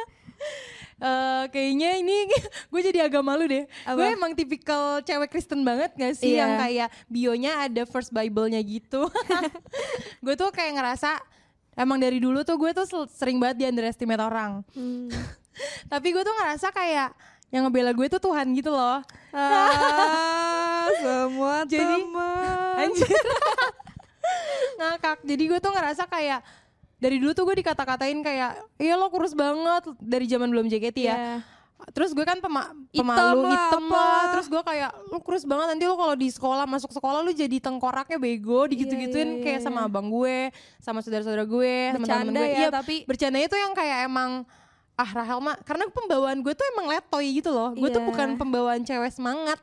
Eh, 0.96 1.44
kayaknya 1.50 2.00
ini 2.00 2.24
gue 2.72 2.80
jadi 2.82 3.04
agak 3.04 3.20
malu 3.20 3.44
deh. 3.44 3.68
Gue 3.68 4.06
emang 4.08 4.32
tipikal 4.32 5.04
cewek 5.04 5.28
Kristen 5.28 5.60
banget 5.60 5.92
gak 5.92 6.16
sih 6.16 6.32
Iya. 6.32 6.40
yang 6.40 6.52
kayak 6.56 6.88
bionya 7.04 7.52
ada 7.62 7.84
first 7.84 8.08
Bible-nya 8.08 8.56
gitu. 8.60 9.04
gue 10.24 10.34
tuh 10.34 10.48
kayak 10.48 10.72
ngerasa 10.72 11.20
emang 11.76 12.00
dari 12.00 12.16
dulu 12.16 12.40
tuh 12.42 12.56
gue 12.56 12.72
tuh 12.72 12.88
sering 13.06 13.36
banget 13.36 13.56
di 13.60 13.64
underestimate 13.66 14.24
orang. 14.24 14.64
Hmm. 14.72 15.12
Tapi 15.84 16.16
gue 16.16 16.22
tuh 16.22 16.32
ngerasa 16.32 16.72
kayak 16.72 17.12
yang 17.48 17.62
ngebela 17.64 17.90
gue 17.90 18.06
tuh 18.08 18.20
Tuhan 18.20 18.46
gitu 18.52 18.68
loh. 18.68 19.00
Ah, 19.30 20.86
semua 20.96 21.62
Jadi- 21.70 21.86
teman. 22.02 22.74
Anjir. 22.78 23.06
Ngakak. 24.76 25.18
Jadi 25.22 25.42
gue 25.46 25.58
tuh 25.58 25.72
ngerasa 25.72 26.04
kayak 26.04 26.40
dari 26.96 27.16
dulu 27.16 27.32
tuh 27.32 27.44
gue 27.44 27.60
dikata-katain 27.60 28.18
kayak 28.20 28.50
iya 28.76 28.96
lo 28.96 29.08
kurus 29.08 29.32
banget 29.32 29.84
dari 29.98 30.26
zaman 30.26 30.48
belum 30.48 30.66
JKT 30.66 30.98
ya. 30.98 31.16
Iya. 31.16 31.36
Terus 31.92 32.10
gue 32.10 32.24
kan 32.24 32.40
pema 32.40 32.72
Hitam 32.88 33.04
pemalu 33.04 33.52
hitam 33.52 33.84
apa. 33.86 33.94
lah. 33.94 34.24
Terus 34.32 34.46
gue 34.48 34.62
kayak 34.64 34.90
lu 35.06 35.18
kurus 35.20 35.44
banget 35.44 35.66
nanti 35.70 35.84
lu 35.84 35.92
kalau 35.92 36.16
di 36.16 36.28
sekolah 36.28 36.64
masuk 36.64 36.88
sekolah 36.90 37.20
lu 37.20 37.30
jadi 37.30 37.60
tengkoraknya 37.60 38.16
bego 38.16 38.64
digitu-gituin 38.64 39.28
iya, 39.38 39.42
kayak 39.44 39.58
iya. 39.60 39.64
sama 39.64 39.84
abang 39.84 40.08
gue, 40.08 40.48
sama 40.80 41.04
saudara-saudara 41.04 41.44
gue, 41.44 41.74
sama 41.92 41.94
teman-teman 42.00 42.24
Bercanda 42.24 42.40
gue. 42.40 42.48
ya, 42.48 42.56
Iya, 42.56 42.68
tapi 42.72 42.94
bercandanya 43.04 43.46
tuh 43.46 43.60
yang 43.60 43.72
kayak 43.72 43.98
emang 44.02 44.30
ah 44.96 45.10
Rahel 45.12 45.38
mah 45.38 45.56
karena 45.62 45.84
pembawaan 45.86 46.40
gue 46.40 46.52
tuh 46.52 46.64
emang 46.72 46.88
letoy 46.88 47.36
gitu 47.36 47.52
loh. 47.52 47.70
Gue 47.72 47.92
tuh 47.92 48.00
Iya. 48.00 48.08
bukan 48.08 48.28
pembawaan 48.34 48.80
cewek 48.80 49.12
semangat. 49.12 49.60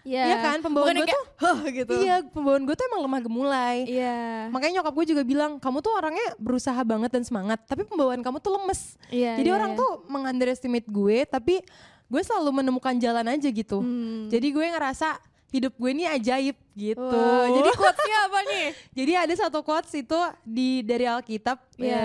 Iya 0.00 0.32
Iya 0.32 0.36
kan 0.40 0.58
pembawaan 0.64 0.96
gue 0.96 1.12
tuh 1.12 1.24
"Huh," 1.36 1.58
gitu. 1.68 1.92
Iya, 2.00 2.24
pembawaan 2.32 2.64
gue 2.64 2.72
tuh 2.72 2.88
emang 2.88 3.04
lemah 3.04 3.20
gemulai. 3.20 3.76
Iya. 3.84 4.48
Makanya 4.48 4.80
nyokap 4.80 4.94
gue 4.96 5.06
juga 5.12 5.22
bilang, 5.22 5.60
kamu 5.60 5.84
tuh 5.84 5.92
orangnya 5.92 6.24
berusaha 6.40 6.80
banget 6.80 7.12
dan 7.12 7.20
semangat, 7.20 7.60
tapi 7.68 7.84
pembawaan 7.84 8.24
kamu 8.24 8.40
tuh 8.40 8.56
lemes. 8.56 8.96
Iya. 9.12 9.36
Jadi 9.36 9.48
iya, 9.52 9.56
orang 9.60 9.76
iya. 9.76 9.80
tuh 9.84 9.90
mengunderestimate 10.08 10.88
gue, 10.88 11.28
tapi 11.28 11.60
gue 12.08 12.22
selalu 12.24 12.64
menemukan 12.64 12.96
jalan 12.96 13.28
aja 13.28 13.48
gitu. 13.52 13.84
Hmm. 13.84 14.32
Jadi 14.32 14.48
gue 14.48 14.66
ngerasa 14.72 15.20
hidup 15.52 15.76
gue 15.76 15.90
ini 15.92 16.08
ajaib 16.08 16.56
gitu. 16.72 17.04
Wah, 17.04 17.46
jadi 17.52 17.70
quotes-nya 17.80 18.18
apa 18.24 18.40
nih? 18.48 18.66
Jadi 19.04 19.12
ada 19.18 19.34
satu 19.36 19.60
quotes 19.60 19.92
itu 19.92 20.16
di 20.46 20.80
dari 20.80 21.04
Alkitab 21.04 21.58
Iya. 21.76 21.90
ya, 21.90 22.04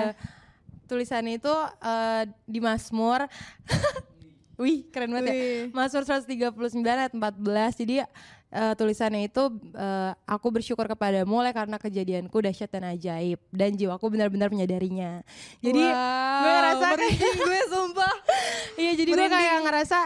tulisannya 0.86 1.38
itu 1.38 1.54
eh, 1.82 2.24
di 2.46 2.60
Mazmur. 2.60 3.26
Wih, 4.62 4.88
keren 4.88 5.12
banget 5.12 5.28
ya. 5.28 5.36
Wih. 5.36 5.76
Mazmur 5.76 6.04
139 6.08 6.56
ayat 6.88 7.12
14. 7.12 7.82
Jadi 7.84 7.96
eh, 8.00 8.74
tulisannya 8.74 9.28
itu 9.28 9.44
eh, 9.76 10.12
aku 10.24 10.48
bersyukur 10.48 10.88
kepadamu 10.88 11.44
oleh 11.44 11.52
karena 11.52 11.76
kejadianku 11.76 12.40
dahsyat 12.40 12.72
dan 12.72 12.88
ajaib 12.88 13.42
dan 13.52 13.76
jiwaku 13.76 14.08
benar-benar 14.08 14.48
menyadarinya. 14.48 15.26
Jadi 15.60 15.84
wow, 15.84 16.40
gue 16.40 16.52
ngerasa 16.56 16.86
kayak- 16.96 17.36
gue 17.36 17.62
sumpah. 17.68 18.16
Iya 18.76 18.92
jadi 18.92 19.10
gue 19.16 19.28
kayak 19.32 19.58
ngerasa 19.64 20.00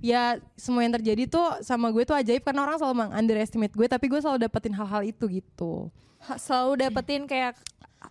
ya 0.00 0.40
semua 0.56 0.80
yang 0.80 0.96
terjadi 0.96 1.28
tuh 1.28 1.60
sama 1.60 1.92
gue 1.92 2.02
tuh 2.02 2.16
ajaib 2.16 2.40
karena 2.40 2.64
orang 2.64 2.76
selalu 2.80 2.94
meng 3.04 3.12
underestimate 3.12 3.72
gue 3.72 3.86
tapi 3.86 4.08
gue 4.08 4.20
selalu 4.20 4.40
dapetin 4.40 4.72
hal-hal 4.72 5.04
itu 5.04 5.24
gitu. 5.28 5.92
Ha- 6.24 6.40
Selalu 6.40 6.72
dapetin 6.80 7.24
kayak 7.24 7.56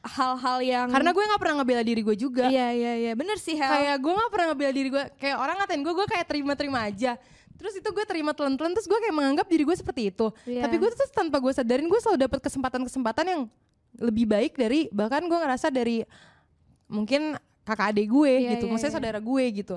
hal-hal 0.06 0.62
yang 0.62 0.88
Karena 0.94 1.10
gue 1.10 1.24
nggak 1.26 1.42
pernah 1.42 1.56
ngebela 1.62 1.82
diri 1.82 2.02
gue 2.06 2.16
juga. 2.16 2.46
Iya 2.46 2.70
iya 2.74 2.94
iya, 2.96 3.12
bener 3.18 3.42
sih 3.42 3.58
Hel. 3.58 3.70
Kayak 3.70 3.98
gue 3.98 4.14
nggak 4.14 4.32
pernah 4.32 4.46
ngebela 4.54 4.72
diri 4.74 4.90
gue. 4.94 5.04
Kayak 5.18 5.38
orang 5.42 5.56
ngatain 5.58 5.82
gue, 5.82 5.94
gue 5.98 6.08
kayak 6.08 6.26
terima-terima 6.30 6.80
aja. 6.86 7.12
Terus 7.60 7.74
itu 7.76 7.90
gue 7.92 8.06
terima 8.08 8.32
telan-telan 8.32 8.72
terus 8.72 8.88
gue 8.88 9.00
kayak 9.02 9.16
menganggap 9.18 9.46
diri 9.50 9.66
gue 9.66 9.76
seperti 9.76 10.14
itu. 10.14 10.30
Iya. 10.46 10.70
Tapi 10.70 10.76
gue 10.78 10.90
tuh 10.94 11.10
tanpa 11.10 11.42
gue 11.42 11.52
sadarin 11.52 11.90
gue 11.90 12.00
selalu 12.00 12.18
dapet 12.22 12.40
kesempatan-kesempatan 12.40 13.26
yang 13.26 13.42
lebih 13.98 14.30
baik 14.30 14.54
dari 14.56 14.88
bahkan 14.94 15.26
gue 15.26 15.38
ngerasa 15.38 15.74
dari 15.74 16.06
mungkin 16.86 17.36
kakak 17.66 17.94
adik 17.94 18.08
gue 18.10 18.34
Iya, 18.46 18.50
gitu, 18.58 18.66
iya, 18.66 18.72
maksudnya 18.72 18.94
iya. 18.94 18.98
saudara 18.98 19.20
gue 19.20 19.44
gitu. 19.52 19.76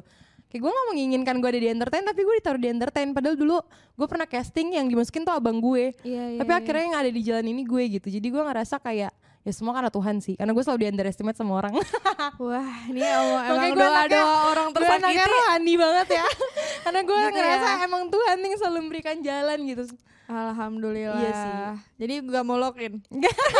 Kayak 0.53 0.63
gue 0.63 0.71
gak 0.71 0.87
menginginkan 0.87 1.35
gue 1.35 1.49
ada 1.49 1.57
di 1.59 1.71
entertain 1.71 2.05
tapi 2.05 2.21
gue 2.21 2.35
ditaruh 2.37 2.61
di 2.61 2.69
entertain 2.69 3.09
padahal 3.11 3.35
dulu 3.35 3.57
gue 3.95 4.07
pernah 4.07 4.27
casting 4.27 4.77
yang 4.77 4.85
dimasukin 4.85 5.25
tuh 5.25 5.33
abang 5.33 5.57
gue. 5.57 5.97
Iya, 6.03 6.25
iya, 6.29 6.39
tapi 6.39 6.51
iya. 6.51 6.59
akhirnya 6.61 6.83
yang 6.85 6.97
ada 6.99 7.11
di 7.11 7.21
jalan 7.23 7.47
ini 7.47 7.63
gue 7.63 7.83
gitu. 7.91 8.07
Jadi 8.07 8.27
gue 8.27 8.43
ngerasa 8.43 8.77
kayak 8.77 9.13
ya 9.43 9.51
semua 9.51 9.73
karena 9.73 9.89
Tuhan 9.89 10.21
sih. 10.21 10.37
Karena 10.37 10.53
gue 10.53 10.61
selalu 10.61 10.79
di 10.79 10.89
underestimate 10.89 11.35
sama 11.35 11.53
orang. 11.57 11.73
Wah, 12.45 12.73
ini 12.87 13.01
emang, 13.01 13.43
emang 13.49 13.69
gue 13.73 13.81
anaknya- 13.81 14.21
doa-doa 14.21 14.37
orang 14.47 14.69
tersakiti. 14.71 15.25
rohani 15.25 15.75
banget 15.75 16.09
ya. 16.13 16.27
Karena 16.85 17.01
gue 17.01 17.17
Gitu 17.19 17.33
ngerasa 17.33 17.67
ya. 17.67 17.77
emang 17.83 18.03
Tuhan 18.07 18.37
yang 18.39 18.55
selalu 18.55 18.79
memberikan 18.83 19.17
jalan 19.19 19.59
gitu. 19.65 19.83
Alhamdulillah. 20.25 21.19
Iya 21.19 21.33
sih. 21.33 21.55
Jadi 21.99 22.15
gak 22.25 22.45
mau 22.45 22.57
login. 22.57 23.03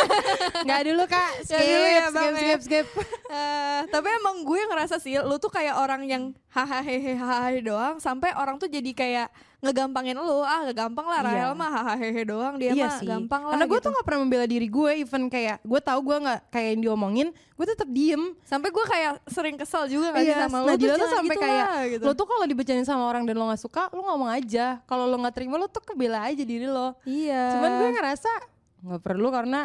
Nggak 0.65 0.81
dulu 0.85 1.03
kak, 1.05 1.31
skip, 1.43 1.59
dulu 1.59 1.87
ya, 1.87 2.05
skip, 2.07 2.33
skip, 2.33 2.43
ya. 2.43 2.57
skip. 2.61 2.87
Eh, 3.33 3.89
tapi 3.89 4.13
emang 4.13 4.45
gue 4.45 4.61
ngerasa 4.61 5.01
sih 5.01 5.17
lu 5.17 5.41
tuh 5.41 5.49
kayak 5.49 5.73
orang 5.75 6.05
yang 6.05 6.23
hahaha 6.53 6.85
hahaha 6.85 7.57
doang 7.59 7.97
sampai 7.97 8.29
orang 8.37 8.61
tuh 8.61 8.69
jadi 8.69 8.93
kayak 8.93 9.33
ngegampangin 9.59 10.13
lu 10.13 10.45
ah 10.45 10.69
gak 10.69 10.77
gampang 10.77 11.07
lah 11.09 11.25
Rahel 11.25 11.49
Iya. 11.49 11.57
mah 11.57 11.71
hahaha 11.73 12.23
doang 12.27 12.55
dia 12.61 12.77
iya 12.77 12.93
mah 12.93 13.01
sih. 13.01 13.09
gampang 13.09 13.41
lah 13.41 13.57
Karena 13.57 13.65
gue 13.65 13.79
gitu. 13.81 13.87
tuh 13.89 13.97
gak 13.97 14.05
pernah 14.05 14.21
membela 14.21 14.45
diri 14.45 14.69
gue, 14.69 14.91
even 15.01 15.33
kayak 15.33 15.65
gue 15.65 15.81
tahu 15.81 16.01
gue 16.03 16.17
nggak 16.21 16.41
kayak 16.51 16.69
yang 16.69 16.81
diomongin, 16.85 17.29
gue 17.33 17.65
tetap 17.65 17.89
diem. 17.89 18.37
sampai 18.45 18.69
gue 18.69 18.85
kayak 18.85 19.13
sering 19.25 19.57
kesel 19.57 19.89
juga 19.89 20.13
sih 20.13 20.29
Iya, 20.29 20.45
sama 20.45 20.61
lu 20.61 20.67
Nadila 20.69 20.95
tuh 20.99 21.09
sampai 21.09 21.33
gitu 21.33 21.41
kayak 21.41 21.65
lah, 21.65 21.81
gitu. 21.89 22.05
lo 22.05 22.13
tuh 22.13 22.27
kalau 22.29 22.45
dibacain 22.45 22.85
sama 22.85 23.05
orang 23.07 23.25
dan 23.25 23.33
lo 23.33 23.49
nggak 23.49 23.63
suka, 23.63 23.89
lo 23.89 24.05
ngomong 24.05 24.29
aja. 24.29 24.77
Kalau 24.85 25.09
lo 25.09 25.17
nggak 25.17 25.33
terima, 25.33 25.57
lo 25.57 25.65
tuh 25.67 25.81
kebela 25.81 26.21
aja 26.21 26.43
diri 26.43 26.62
lo. 26.65 26.95
iya 27.03 27.57
Cuman 27.57 27.71
gue 27.77 27.91
ngerasa 27.93 28.33
nggak 28.83 29.01
perlu 29.01 29.29
karena 29.29 29.61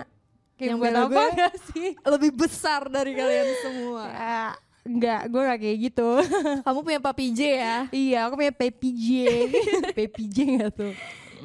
kayak 0.53 0.69
Yang 0.69 0.77
buat 0.79 0.93
apa 0.93 1.07
gue 1.07 1.25
nggak 1.33 1.55
sih? 1.69 1.89
lebih 2.13 2.31
besar 2.33 2.81
dari 2.87 3.11
kalian 3.11 3.47
semua 3.61 4.03
Ya, 4.17 4.43
enggak, 4.83 5.21
gue 5.27 5.41
gak 5.43 5.59
kayak 5.59 5.77
gitu. 5.83 6.09
kamu 6.65 6.79
punya 6.81 6.99
papi 6.99 7.25
J 7.29 7.39
ya 7.55 7.77
iya, 7.91 8.19
aku 8.25 8.33
punya 8.35 8.49
PPJ. 8.51 9.07
PPJ 9.91 10.37
gak 10.57 10.71
tuh? 10.73 10.93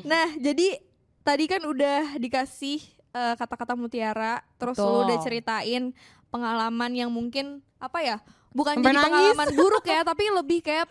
Nah, 0.02 0.30
jadi 0.36 0.78
tadi 1.20 1.44
kan 1.44 1.58
udah 1.60 2.16
dikasih 2.16 2.78
eh, 3.10 3.34
kata-kata 3.34 3.74
mutiara, 3.74 4.40
terus 4.56 4.76
lu 4.76 4.86
Betul. 4.86 5.02
udah 5.04 5.16
ceritain 5.18 5.82
pengalaman 6.28 6.90
yang 6.92 7.10
mungkin 7.10 7.60
apa 7.76 7.98
ya? 8.00 8.16
Bukan 8.50 8.78
Sampai 8.78 8.86
jadi 8.86 8.96
nangis. 8.96 9.10
pengalaman 9.10 9.48
buruk 9.52 9.84
ya, 9.84 10.00
tapi 10.02 10.22
lebih 10.28 10.60
kayak 10.60 10.86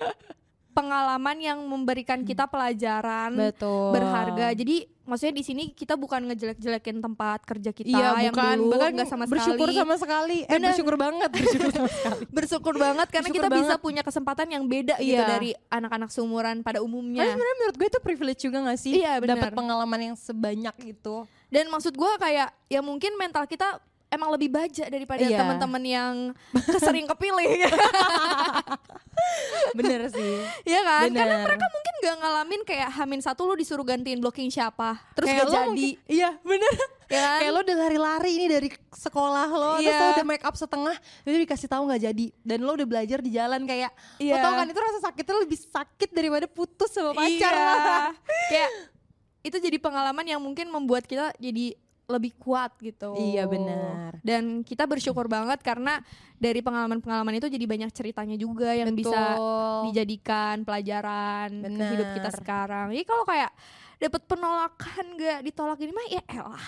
pengalaman 0.72 1.38
yang 1.38 1.60
memberikan 1.62 2.22
kita 2.22 2.46
pelajaran 2.46 3.32
Betul. 3.34 3.92
berharga. 3.92 4.52
Jadi 4.52 4.88
maksudnya 5.02 5.34
di 5.34 5.44
sini 5.44 5.64
kita 5.70 5.94
bukan 5.94 6.24
ngejelek-jelekin 6.26 6.98
tempat 6.98 7.44
kerja 7.44 7.70
kita 7.70 7.92
Iya, 7.92 8.10
yang 8.22 8.32
bukan. 8.32 8.56
dulu 8.58 8.72
Bahkan 8.74 8.92
nggak 8.94 9.10
sama 9.10 9.26
bersyukur 9.26 9.68
sekali. 9.68 9.76
sama 9.78 9.96
sekali. 9.96 10.38
Eh, 10.42 10.50
Bener. 10.50 10.72
bersyukur 10.72 10.96
banget. 10.96 11.30
Bersyukur 11.30 11.72
sama 11.72 11.90
sekali. 11.98 12.24
Bersyukur 12.26 12.76
banget 12.78 13.08
karena 13.10 13.28
Bersyukur 13.28 13.44
kita 13.44 13.48
bisa 13.54 13.66
banget. 13.70 13.84
punya 13.84 14.02
kesempatan 14.02 14.48
yang 14.50 14.64
beda 14.66 14.96
gitu 14.98 15.12
Iya. 15.14 15.28
dari 15.30 15.50
anak-anak 15.70 16.10
seumuran 16.10 16.58
pada 16.62 16.80
umumnya. 16.80 17.28
sebenarnya 17.28 17.56
menurut 17.58 17.76
gue 17.76 17.88
itu 17.88 18.00
privilege 18.00 18.42
juga 18.42 18.58
gak 18.64 18.80
sih? 18.80 18.94
Iya, 18.98 19.12
bener. 19.18 19.36
Dapat 19.38 19.52
pengalaman 19.52 20.00
yang 20.02 20.16
sebanyak 20.16 20.76
itu. 20.88 21.16
Dan 21.48 21.68
maksud 21.68 21.92
gue 21.92 22.12
kayak 22.18 22.50
ya 22.66 22.80
mungkin 22.80 23.12
mental 23.14 23.44
kita 23.44 23.84
emang 24.12 24.30
lebih 24.30 24.52
baja 24.52 24.86
daripada 24.86 25.24
Iya. 25.24 25.40
teman-teman 25.40 25.82
yang 25.82 26.14
kesering 26.68 27.08
kepilih 27.08 27.48
Bener 29.72 30.08
sih. 30.08 30.34
ya 30.64 30.82
kan 30.82 31.08
karena 31.10 31.36
Bener. 31.38 31.48
mereka 31.48 31.66
mungkin 31.66 31.94
gak 32.02 32.16
ngalamin 32.18 32.62
kayak 32.64 32.90
hamin 32.92 33.22
satu 33.22 33.46
lu 33.46 33.54
disuruh 33.54 33.84
gantiin 33.84 34.18
blocking 34.18 34.50
siapa 34.50 35.00
terus 35.14 35.30
Kayak 35.30 35.40
gak 35.40 35.48
lo 35.48 35.54
jadi 35.54 35.68
mungkin- 35.70 35.98
iya, 36.10 36.30
bener. 36.42 36.74
ya 37.08 37.22
kan 37.22 37.40
Kayak 37.40 37.52
lo 37.52 37.60
udah 37.62 37.78
lari-lari 37.78 38.32
ini 38.34 38.46
dari 38.48 38.70
sekolah 38.90 39.48
lo, 39.48 39.72
terus 39.78 39.88
Iya. 39.88 40.00
lo 40.02 40.08
udah 40.14 40.26
make 40.26 40.44
up 40.44 40.56
setengah, 40.56 40.96
terus 41.22 41.38
dikasih 41.40 41.68
tahu 41.68 41.84
nggak 41.86 42.02
jadi, 42.04 42.26
dan 42.42 42.60
lo 42.60 42.72
udah 42.74 42.88
belajar 42.88 43.20
di 43.20 43.32
jalan 43.32 43.62
kayak, 43.64 43.92
lo 44.18 44.24
Iya. 44.26 44.36
tau 44.40 44.54
kan 44.54 44.66
itu 44.66 44.80
rasa 44.80 45.00
sakitnya 45.04 45.36
lebih 45.38 45.60
sakit 45.62 46.10
daripada 46.10 46.46
putus 46.46 46.90
sama 46.90 47.12
pacar. 47.14 47.52
Iya. 47.52 48.00
kayak 48.52 48.70
itu 49.42 49.58
jadi 49.60 49.78
pengalaman 49.78 50.24
yang 50.24 50.38
mungkin 50.38 50.70
membuat 50.70 51.04
kita 51.04 51.34
jadi 51.36 51.74
lebih 52.12 52.36
kuat 52.36 52.76
gitu. 52.84 53.16
Iya, 53.16 53.48
benar. 53.48 54.20
Dan 54.20 54.68
kita 54.68 54.84
bersyukur 54.84 55.32
banget 55.32 55.64
karena 55.64 56.04
dari 56.36 56.60
pengalaman-pengalaman 56.60 57.40
itu 57.40 57.48
jadi 57.48 57.66
banyak 57.70 57.92
ceritanya 57.96 58.36
juga 58.36 58.76
yang 58.76 58.92
bisa 58.92 59.38
Betul. 59.38 59.80
dijadikan 59.90 60.56
pelajaran 60.68 61.50
ke 61.64 61.84
hidup 61.96 62.08
kita 62.20 62.30
sekarang. 62.36 62.92
Jadi 62.92 63.06
kalau 63.08 63.24
kayak 63.24 63.52
dapat 64.02 64.22
penolakan 64.26 65.06
gak 65.14 65.40
ditolak 65.46 65.78
ini 65.78 65.94
mah 65.94 66.08
ya 66.10 66.24
elah. 66.26 66.66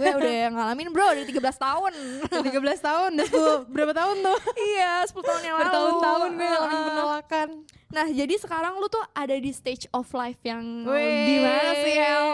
Gue 0.00 0.08
udah 0.18 0.32
ngalamin 0.56 0.88
bro 0.88 1.12
dari 1.12 1.28
13 1.28 1.36
tahun. 1.60 1.92
13 2.32 2.56
tahun, 2.80 3.10
udah 3.20 3.28
10, 3.68 3.68
berapa 3.68 3.92
tahun 3.92 4.16
tuh? 4.24 4.38
iya, 4.72 5.04
10 5.04 5.20
tahun 5.20 5.42
yang 5.44 5.54
lalu. 5.60 5.64
Bertahun-tahun 5.68 6.30
gue 6.32 6.48
ngalamin 6.48 6.72
Heeh. 6.72 6.88
penolakan. 6.88 7.48
Nah, 7.90 8.06
jadi 8.08 8.34
sekarang 8.40 8.80
lu 8.80 8.88
tuh 8.88 9.02
ada 9.12 9.36
di 9.36 9.50
stage 9.52 9.90
of 9.92 10.08
life 10.16 10.40
yang 10.40 10.88
Weh. 10.88 11.36
gimana 11.36 11.70
sih, 11.84 11.94
El? 12.00 12.26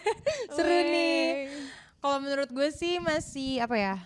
Seru 0.56 0.70
Weh. 0.70 0.82
nih. 0.88 1.24
Kalau 2.00 2.16
menurut 2.18 2.48
gue 2.48 2.68
sih 2.70 2.96
masih 2.98 3.60
apa 3.60 3.76
ya? 3.76 3.96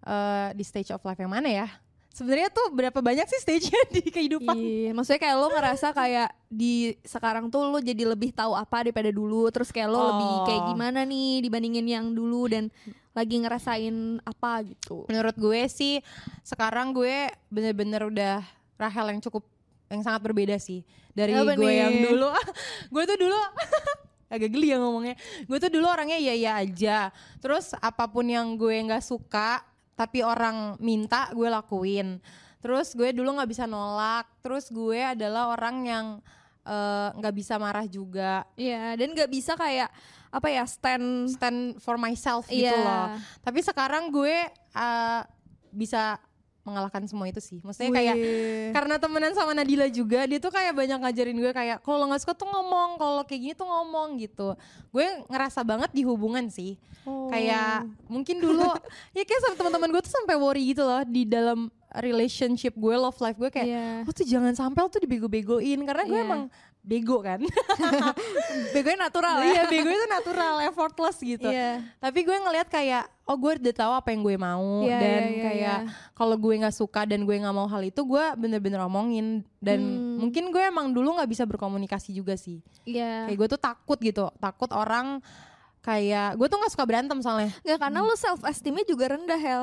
eh 0.00 0.48
di 0.52 0.62
stage 0.62 0.88
of 0.88 1.02
life 1.02 1.16
yang 1.16 1.28
mana 1.28 1.46
ya? 1.46 1.68
Sebenarnya 2.08 2.48
tuh 2.48 2.68
berapa 2.68 2.98
banyak 2.98 3.28
sih 3.28 3.38
stage-nya 3.38 3.82
di 3.90 4.02
kehidupan? 4.04 4.50
Iya, 4.50 4.90
maksudnya 4.90 5.20
kayak 5.20 5.36
lo 5.36 5.48
ngerasa 5.48 5.92
kayak 5.92 6.28
di 6.46 6.74
sekarang 7.00 7.46
tuh 7.46 7.62
lo 7.62 7.78
jadi 7.78 8.02
lebih 8.06 8.32
tahu 8.32 8.52
apa 8.52 8.82
daripada 8.82 9.06
dulu, 9.08 9.46
terus 9.48 9.68
kayak 9.68 9.86
lo 9.86 10.00
lebih 10.08 10.26
Oh. 10.32 10.44
kayak 10.44 10.62
gimana 10.66 11.00
nih 11.02 11.40
dibandingin 11.40 11.86
yang 11.86 12.06
dulu 12.10 12.48
dan 12.48 12.72
lagi 13.12 13.36
ngerasain 13.36 13.94
apa 14.20 14.64
gitu. 14.64 15.06
Menurut 15.06 15.36
gue 15.36 15.60
sih 15.68 16.02
sekarang 16.42 16.90
gue 16.90 17.28
bener-bener 17.46 18.02
udah 18.04 18.42
Rahel 18.74 19.12
yang 19.12 19.20
cukup 19.20 19.46
yang 19.86 20.02
sangat 20.02 20.20
berbeda 20.20 20.56
sih 20.56 20.82
dari 21.12 21.32
Apa 21.32 21.54
gue 21.54 21.62
nih? 21.62 21.76
yang 21.76 21.94
dulu. 22.08 22.28
gue 22.94 23.02
tuh 23.04 23.18
dulu 23.20 23.38
agak 24.28 24.52
geli 24.52 24.70
ya 24.70 24.78
ngomongnya. 24.78 25.16
Gue 25.44 25.58
tuh 25.58 25.68
dulu 25.68 25.88
orangnya 25.88 26.16
iya 26.16 26.32
iya 26.32 26.52
aja. 26.60 27.08
Terus 27.40 27.72
apa 27.74 28.06
pun 28.06 28.24
yang 28.24 28.54
gue 28.54 28.76
nggak 28.84 29.02
suka 29.02 29.60
tapi 29.92 30.22
orang 30.22 30.78
minta 30.78 31.32
gue 31.32 31.48
lakuin. 31.48 32.20
Terus 32.60 32.92
gue 32.92 33.10
dulu 33.10 33.34
nggak 33.34 33.50
bisa 33.50 33.64
nolak. 33.64 34.28
Terus 34.40 34.68
gue 34.68 35.00
adalah 35.00 35.50
orang 35.50 35.76
yang 35.82 36.06
eh, 36.62 37.08
nggak 37.16 37.34
bisa 37.34 37.56
marah 37.56 37.84
juga. 37.84 38.44
Iya, 38.54 38.94
dan 38.94 39.16
nggak 39.16 39.30
bisa 39.30 39.56
kayak 39.56 39.88
apa 40.28 40.48
ya 40.52 40.68
stand 40.68 41.32
Stand 41.32 41.80
for 41.80 41.96
myself 41.96 42.44
gitu 42.46 42.68
Iya. 42.68 42.84
loh. 42.84 43.06
Tapi 43.40 43.64
sekarang 43.64 44.12
gue 44.12 44.44
eh, 44.52 45.20
bisa 45.68 46.20
mengalahkan 46.68 47.00
semua 47.04 47.24
itu 47.24 47.40
sih. 47.40 47.58
Maksudnya 47.58 47.88
kayak 47.90 48.14
Wih. 48.14 48.70
karena 48.70 48.94
temenan 48.96 49.32
sama 49.32 49.52
Nadila 49.52 49.88
juga 49.88 50.22
dia 50.22 50.36
tuh 50.36 50.48
kayak 50.48 50.70
banyak 50.70 50.98
ngajarin 51.00 51.34
gue 51.34 51.50
kayak 51.50 51.80
kalau 51.80 52.04
nggak 52.04 52.20
suka 52.20 52.36
tuh 52.36 52.44
ngomong 52.46 52.96
kalau 52.96 53.24
kayak 53.24 53.40
gini 53.42 53.54
tuh 53.54 53.64
ngomong 53.64 54.20
gitu 54.20 54.52
gue 54.90 55.06
ngerasa 55.26 55.60
banget 55.62 55.88
di 55.90 56.04
hubungan 56.04 56.46
sih 56.46 56.76
Oh. 57.02 57.32
kayak 57.32 57.88
mungkin 58.04 58.36
dulu 58.36 58.68
ya 59.16 59.24
kayak 59.24 59.40
sama 59.40 59.56
teman-teman 59.56 59.88
gue 59.90 60.02
tuh 60.04 60.12
sampai 60.12 60.36
worry 60.36 60.76
gitu 60.76 60.84
loh 60.84 61.00
di 61.02 61.24
dalam 61.24 61.72
relationship 61.96 62.76
gue 62.76 62.94
love 62.94 63.16
life 63.16 63.32
gue 63.34 63.48
kayak 63.48 63.64
Iya. 63.64 63.86
lo 64.04 64.12
tuh 64.12 64.26
jangan 64.28 64.52
sampai 64.52 64.84
lo 64.84 64.92
tuh 64.92 65.00
dibego-begoin 65.00 65.80
karena 65.82 66.04
gue 66.04 66.12
Iya. 66.14 66.26
emang 66.26 66.42
bego 66.78 67.20
kan 67.20 67.40
begonya 68.74 68.98
natural 69.00 69.36
ya. 69.40 69.46
iya 69.46 69.62
bego 69.66 69.88
itu 69.88 70.06
natural 70.06 70.54
effortless 70.64 71.16
gitu 71.18 71.48
Iya. 71.48 71.80
tapi 71.96 72.22
gue 72.22 72.36
ngelihat 72.36 72.68
kayak 72.68 73.04
oh 73.28 73.36
gue 73.36 73.52
udah 73.58 73.74
tahu 73.76 73.92
apa 73.94 74.08
yang 74.08 74.22
gue 74.22 74.36
mau 74.36 74.80
Iya, 74.80 74.96
dan 74.96 75.20
iya, 75.20 75.28
iya, 75.28 75.42
kayak 75.44 75.78
kalau 76.12 76.34
gue 76.34 76.54
nggak 76.56 76.72
suka 76.72 77.04
dan 77.04 77.22
gue 77.22 77.36
nggak 77.36 77.52
mau 77.52 77.64
hal 77.64 77.82
itu 77.82 78.00
gue 78.00 78.24
bener-bener 78.34 78.80
omongin 78.80 79.26
dan 79.56 79.78
Hmm. 79.78 80.16
mungkin 80.18 80.48
gue 80.48 80.62
emang 80.62 80.88
dulu 80.88 81.14
nggak 81.14 81.28
bisa 81.28 81.44
berkomunikasi 81.44 82.10
juga 82.10 82.34
sih 82.34 82.64
Iya. 82.82 83.26
kayak 83.26 83.36
gue 83.36 83.48
tuh 83.50 83.60
takut 83.60 83.98
gitu 83.98 84.32
takut 84.36 84.70
orang 84.70 85.20
kayak 85.78 86.34
gue 86.34 86.46
tuh 86.46 86.56
nggak 86.56 86.70
suka 86.70 86.84
berantem 86.84 87.18
soalnya 87.18 87.52
Nggak 87.62 87.78
karena 87.78 87.98
lo 88.00 88.14
self 88.14 88.40
esteemnya 88.42 88.84
juga 88.84 89.04
rendah 89.10 89.36
Hel. 89.36 89.62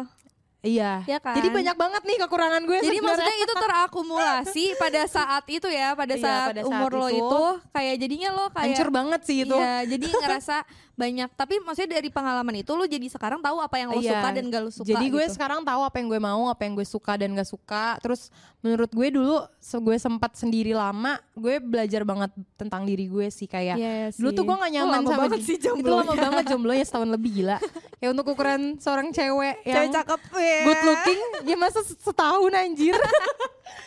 iya 0.61 1.05
Ya 1.05 1.17
kan? 1.19 1.33
jadi 1.33 1.49
banyak 1.51 1.75
banget 1.75 2.01
nih 2.03 2.17
kekurangan 2.19 2.61
gue 2.63 2.77
Jadi 2.79 2.89
sebenarnya. 2.95 3.05
maksudnya 3.21 3.35
itu 3.39 3.53
terakumulasi 3.55 4.65
pada 4.81 5.01
saat 5.05 5.45
itu 5.47 5.67
ya, 5.67 5.93
pada 5.93 6.13
Iya, 6.13 6.23
saat 6.23 6.47
pada 6.47 6.61
saat 6.61 6.69
umur 6.71 6.91
lo 6.95 7.07
itu. 7.07 7.17
itu 7.19 7.43
kayak 7.71 7.95
jadinya 7.99 8.29
lo 8.31 8.45
kayak 8.47 8.61
hancur 8.67 8.89
banget 8.89 9.21
sih 9.23 9.37
itu 9.41 9.53
Iya, 9.53 9.75
jadi 9.87 10.05
ngerasa 10.11 10.55
banyak. 10.95 11.29
Tapi 11.29 11.59
maksudnya 11.59 11.91
dari 11.93 12.07
pengalaman 12.07 12.55
itu 12.55 12.71
lo 12.71 12.83
jadi 12.83 13.03
sekarang 13.05 13.39
tahu 13.39 13.59
apa 13.59 13.75
yang 13.75 13.89
lo 13.89 13.99
Iya. 13.99 14.15
suka 14.15 14.29
dan 14.31 14.43
gak 14.45 14.61
lo 14.61 14.71
suka. 14.71 14.87
Jadi 14.87 15.05
gue 15.07 15.21
gitu. 15.21 15.33
sekarang 15.33 15.59
tahu 15.61 15.81
apa 15.81 15.95
yang 15.95 16.07
gue 16.07 16.21
mau, 16.21 16.43
apa 16.45 16.61
yang 16.61 16.73
gue 16.73 16.83
suka 16.83 17.13
dan 17.13 17.29
gak 17.31 17.45
suka. 17.45 17.99
Terus 17.99 18.31
menurut 18.59 18.89
gue 18.89 19.07
dulu 19.09 19.37
gue 19.61 19.97
sempat 19.97 20.31
sendiri 20.33 20.71
lama, 20.71 21.15
gue 21.33 21.59
belajar 21.59 22.01
banget 22.01 22.27
tentang 22.55 22.81
diri 22.81 23.05
gue 23.05 23.27
sih 23.27 23.45
kayak 23.45 23.75
Iya, 23.75 23.91
iya 23.93 24.07
dulu 24.11 24.29
sih. 24.29 24.35
tuh 24.35 24.43
gue 24.43 24.55
gak 24.57 24.71
nyaman 24.73 24.91
lama 24.95 25.05
sama 25.05 25.21
banget 25.21 25.39
sih 25.41 25.53
itu 25.53 25.67
jomblonya. 25.67 25.99
lama 26.01 26.13
banget 26.15 26.43
jomblonya 26.47 26.85
setahun 26.85 27.09
lebih 27.11 27.31
gila. 27.35 27.57
ya 27.95 28.07
untuk 28.09 28.25
ukuran 28.27 28.61
seorang 28.77 29.07
cewek 29.09 29.55
yang 29.63 29.75
Cewek 29.83 29.93
cakep 29.93 30.21
ya. 30.33 30.57
good 30.63 30.81
looking, 30.81 31.19
ya 31.43 31.55
masa 31.55 31.79
se- 31.81 31.99
setahun 31.99 32.51
anjir. 32.51 32.95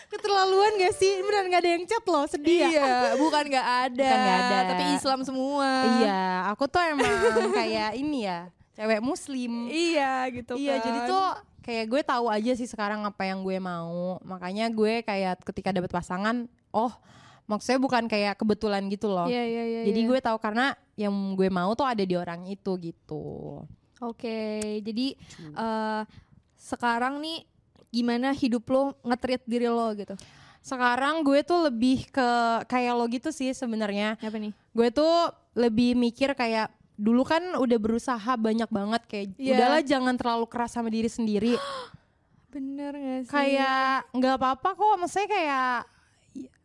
Keterlaluan 0.08 0.72
gak 0.76 0.94
sih? 0.94 1.20
Beneran 1.20 1.46
gak 1.48 1.60
ada 1.60 1.70
yang 1.70 1.84
chat 1.84 2.02
loh, 2.02 2.24
sedih 2.24 2.58
ya. 2.60 2.68
Iya, 2.70 2.90
bukan 3.16 3.44
gak 3.46 3.66
ada, 3.86 4.02
Bukan 4.02 4.18
nggak 4.18 4.38
ada. 4.40 4.58
tapi 4.66 4.84
Islam 4.90 5.20
semua. 5.22 5.68
Iya, 5.98 6.22
aku 6.48 6.64
tuh 6.64 6.80
emang 6.82 6.97
kayak 7.58 7.90
ini 7.96 8.28
ya, 8.28 8.50
cewek 8.78 9.00
muslim. 9.02 9.66
Iya 9.70 10.28
gitu 10.30 10.54
Iya, 10.54 10.78
kan. 10.78 10.84
jadi 10.86 10.98
tuh 11.06 11.26
kayak 11.66 11.84
gue 11.90 12.00
tahu 12.00 12.26
aja 12.32 12.52
sih 12.56 12.68
sekarang 12.68 13.04
apa 13.04 13.22
yang 13.26 13.44
gue 13.44 13.58
mau. 13.60 14.16
Makanya 14.24 14.70
gue 14.72 15.04
kayak 15.04 15.44
ketika 15.44 15.74
dapet 15.74 15.92
pasangan, 15.92 16.48
oh 16.72 16.92
maksudnya 17.48 17.80
bukan 17.80 18.04
kayak 18.06 18.36
kebetulan 18.36 18.84
gitu 18.92 19.08
loh. 19.08 19.26
Iya, 19.26 19.42
iya, 19.42 19.62
iya. 19.64 19.80
jadi 19.88 20.00
iya. 20.04 20.08
gue 20.08 20.18
tahu 20.20 20.38
karena 20.38 20.76
yang 20.94 21.12
gue 21.34 21.48
mau 21.48 21.72
tuh 21.72 21.88
ada 21.88 22.04
di 22.04 22.14
orang 22.14 22.44
itu 22.46 22.76
gitu. 22.78 23.24
Oke, 23.98 24.78
jadi 24.84 25.16
eh, 25.56 26.02
sekarang 26.54 27.18
nih 27.18 27.42
gimana 27.88 28.36
hidup 28.36 28.68
lo 28.68 28.94
nge-treat 29.00 29.42
diri 29.48 29.66
lo 29.66 29.90
gitu. 29.96 30.14
Sekarang 30.60 31.24
gue 31.24 31.40
tuh 31.40 31.72
lebih 31.72 32.04
ke 32.12 32.28
kayak 32.68 32.92
lo 32.94 33.08
gitu 33.08 33.32
sih 33.32 33.50
sebenarnya. 33.56 34.20
Apa 34.20 34.36
nih? 34.36 34.52
Gue 34.76 34.92
tuh 34.92 35.32
lebih 35.56 35.96
mikir 35.96 36.36
kayak 36.36 36.68
dulu 36.98 37.22
kan 37.22 37.54
udah 37.54 37.78
berusaha 37.78 38.32
banyak 38.34 38.66
banget 38.66 39.02
kayak 39.06 39.26
Iya. 39.38 39.54
udahlah 39.54 39.82
jangan 39.86 40.14
terlalu 40.18 40.46
keras 40.50 40.74
sama 40.74 40.90
diri 40.90 41.06
sendiri. 41.06 41.54
Bener 42.52 42.92
gak 42.92 43.20
sih? 43.28 43.30
kayak 43.30 44.08
nggak 44.10 44.34
apa-apa 44.34 44.68
kok 44.74 44.94
maksudnya 44.98 45.28
kayak 45.30 45.76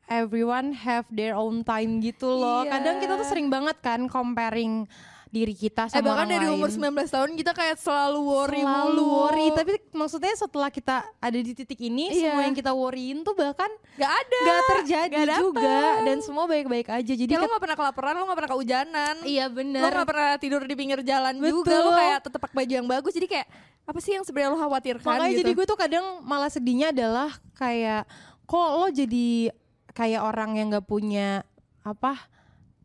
everyone 0.09 0.73
have 0.73 1.05
their 1.13 1.37
own 1.37 1.61
time 1.61 2.01
gitu 2.01 2.27
loh. 2.27 2.65
Iya. 2.65 2.71
Kadang 2.75 2.95
kita 2.97 3.13
tuh 3.15 3.27
sering 3.29 3.47
banget 3.47 3.77
kan 3.79 4.09
comparing 4.09 4.89
diri 5.33 5.51
kita 5.51 5.83
eh 5.83 5.91
sama 5.91 6.05
bahkan 6.05 6.13
orang 6.15 6.29
dari 6.29 6.45
lain. 6.45 6.55
umur 6.55 6.69
19 6.69 6.93
tahun 7.09 7.29
kita 7.33 7.51
kayak 7.51 7.75
selalu 7.75 8.19
worry 8.21 8.61
selalu 8.61 8.85
mulu. 8.93 9.05
worry 9.17 9.47
tapi 9.51 9.73
maksudnya 9.89 10.33
setelah 10.33 10.69
kita 10.69 11.01
ada 11.17 11.39
di 11.39 11.51
titik 11.51 11.79
ini 11.79 12.13
Iya. 12.13 12.29
semua 12.29 12.41
yang 12.43 12.53
kita 12.53 12.69
worryin 12.69 13.17
tuh 13.19 13.33
bahkan 13.33 13.71
Gak 13.93 14.13
ada. 14.13 14.39
nggak 14.39 14.61
terjadi 14.71 15.09
Nggak 15.09 15.25
datang. 15.27 15.41
juga 15.41 15.73
dan 16.03 16.17
semua 16.19 16.45
baik-baik 16.45 16.87
aja 16.87 17.13
jadi 17.15 17.25
Kayak 17.27 17.33
lo 17.33 17.43
ket- 17.43 17.51
gak 17.51 17.63
pernah 17.63 17.77
kelaparan, 17.77 18.13
lo 18.13 18.23
gak 18.23 18.37
pernah 18.37 18.51
kehujanan. 18.53 19.15
iya 19.23 19.45
Lo 19.45 19.55
bener 19.55 19.89
gak 19.91 20.05
pernah 20.05 20.29
tidur 20.37 20.61
di 20.61 20.75
pinggir 20.75 21.01
jalan 21.01 21.33
juga. 21.35 21.65
Betul. 21.65 21.81
Lo 21.81 21.91
kayak 21.91 22.19
tetep 22.21 22.39
pakai 22.39 22.55
baju 22.55 22.73
yang 22.75 22.87
bagus. 22.87 23.11
Jadi 23.11 23.27
kayak 23.27 23.47
apa 23.83 23.99
sih 23.99 24.11
yang 24.11 24.21
sebenarnya 24.21 24.49
lo 24.49 24.59
khawatirkan 24.59 25.09
makanya 25.09 25.27
gitu. 25.29 25.41
jadi 25.41 25.51
gue 25.51 25.65
tuh 25.65 25.75
kadang 25.77 26.05
malah 26.21 26.47
sedihnya 26.47 26.87
adalah 26.89 27.27
kayak 27.53 28.05
kok 28.43 28.69
lo 28.71 28.87
jadi 28.87 29.51
kayak 29.89 30.21
orang 30.21 30.55
yang 30.55 30.69
nggak 30.69 30.85
punya 30.85 31.41
apa 31.81 32.15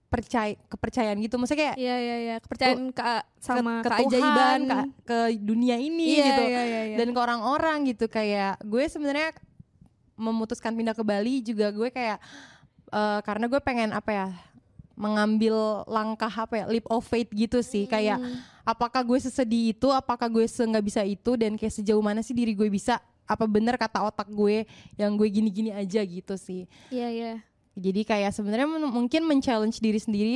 percaya 0.09 0.57
kepercayaan 0.67 1.21
gitu. 1.21 1.37
Maksudnya 1.37 1.61
kayak 1.63 1.77
Iya 1.77 1.97
iya 2.01 2.17
iya, 2.19 2.37
kepercayaan 2.41 2.83
ke, 2.91 3.03
sama 3.39 3.85
ke, 3.85 3.89
ke 3.89 3.89
Tuhan, 3.89 3.99
keajaiban 4.09 4.61
ke, 4.65 4.77
ke 5.05 5.19
dunia 5.39 5.77
ini 5.77 6.17
Iya, 6.17 6.27
gitu. 6.33 6.43
iya, 6.49 6.63
iya, 6.65 6.81
iya. 6.93 6.97
dan 6.97 7.09
ke 7.13 7.19
orang-orang 7.21 7.79
gitu. 7.87 8.09
Kayak 8.09 8.57
gue 8.65 8.85
sebenarnya 8.89 9.37
memutuskan 10.19 10.73
pindah 10.73 10.97
ke 10.97 11.05
Bali 11.05 11.41
juga 11.41 11.71
gue 11.71 11.89
kayak 11.89 12.19
eh, 12.91 13.21
karena 13.23 13.47
gue 13.47 13.61
pengen 13.61 13.93
apa 13.93 14.11
ya 14.11 14.27
mengambil 14.99 15.87
langkah 15.87 16.33
apa 16.33 16.59
ya 16.59 16.65
leap 16.67 16.89
of 16.91 17.05
faith 17.05 17.31
gitu 17.31 17.63
sih. 17.63 17.87
Kayak 17.87 18.19
Hmm. 18.19 18.41
apakah 18.67 19.05
gue 19.05 19.19
sesedih 19.21 19.73
itu 19.73 19.89
apakah 19.89 20.27
gue 20.27 20.45
se 20.45 20.59
nggak 20.59 20.85
bisa 20.85 21.01
itu 21.07 21.39
dan 21.39 21.55
kayak 21.55 21.71
sejauh 21.71 22.03
mana 22.03 22.19
sih 22.21 22.35
diri 22.35 22.53
gue 22.53 22.67
bisa 22.67 22.99
apa 23.29 23.45
bener 23.45 23.77
kata 23.77 24.03
otak 24.03 24.27
gue 24.27 24.65
yang 24.97 25.13
gue 25.15 25.29
gini-gini 25.29 25.71
aja 25.71 26.01
gitu 26.01 26.35
sih. 26.35 26.65
Iya 26.89 27.09
iya. 27.13 27.33
Jadi 27.79 28.03
kayak 28.03 28.35
sebenarnya 28.35 28.67
mungkin 28.91 29.25
men-challenge 29.25 29.79
diri 29.79 30.01
sendiri 30.03 30.35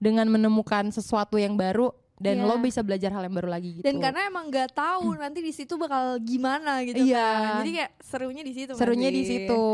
dengan 0.00 0.30
menemukan 0.30 0.88
sesuatu 0.94 1.36
yang 1.36 1.58
baru 1.58 1.92
dan 2.20 2.36
Iya. 2.36 2.44
lo 2.44 2.60
bisa 2.60 2.84
belajar 2.84 3.08
hal 3.10 3.24
yang 3.24 3.32
baru 3.32 3.48
lagi 3.48 3.80
gitu. 3.80 3.84
Dan 3.84 3.96
karena 3.96 4.28
emang 4.28 4.46
nggak 4.46 4.70
tahu 4.70 5.16
nanti 5.16 5.40
di 5.40 5.50
situ 5.50 5.74
bakal 5.74 6.20
gimana 6.20 6.84
gitu 6.84 7.00
Iya. 7.00 7.16
kan. 7.16 7.56
Jadi 7.58 7.70
kayak 7.74 7.92
serunya 7.98 8.42
di 8.44 8.52
situ. 8.52 8.72
serunya 8.76 9.08
di 9.08 9.22
situ. 9.24 9.64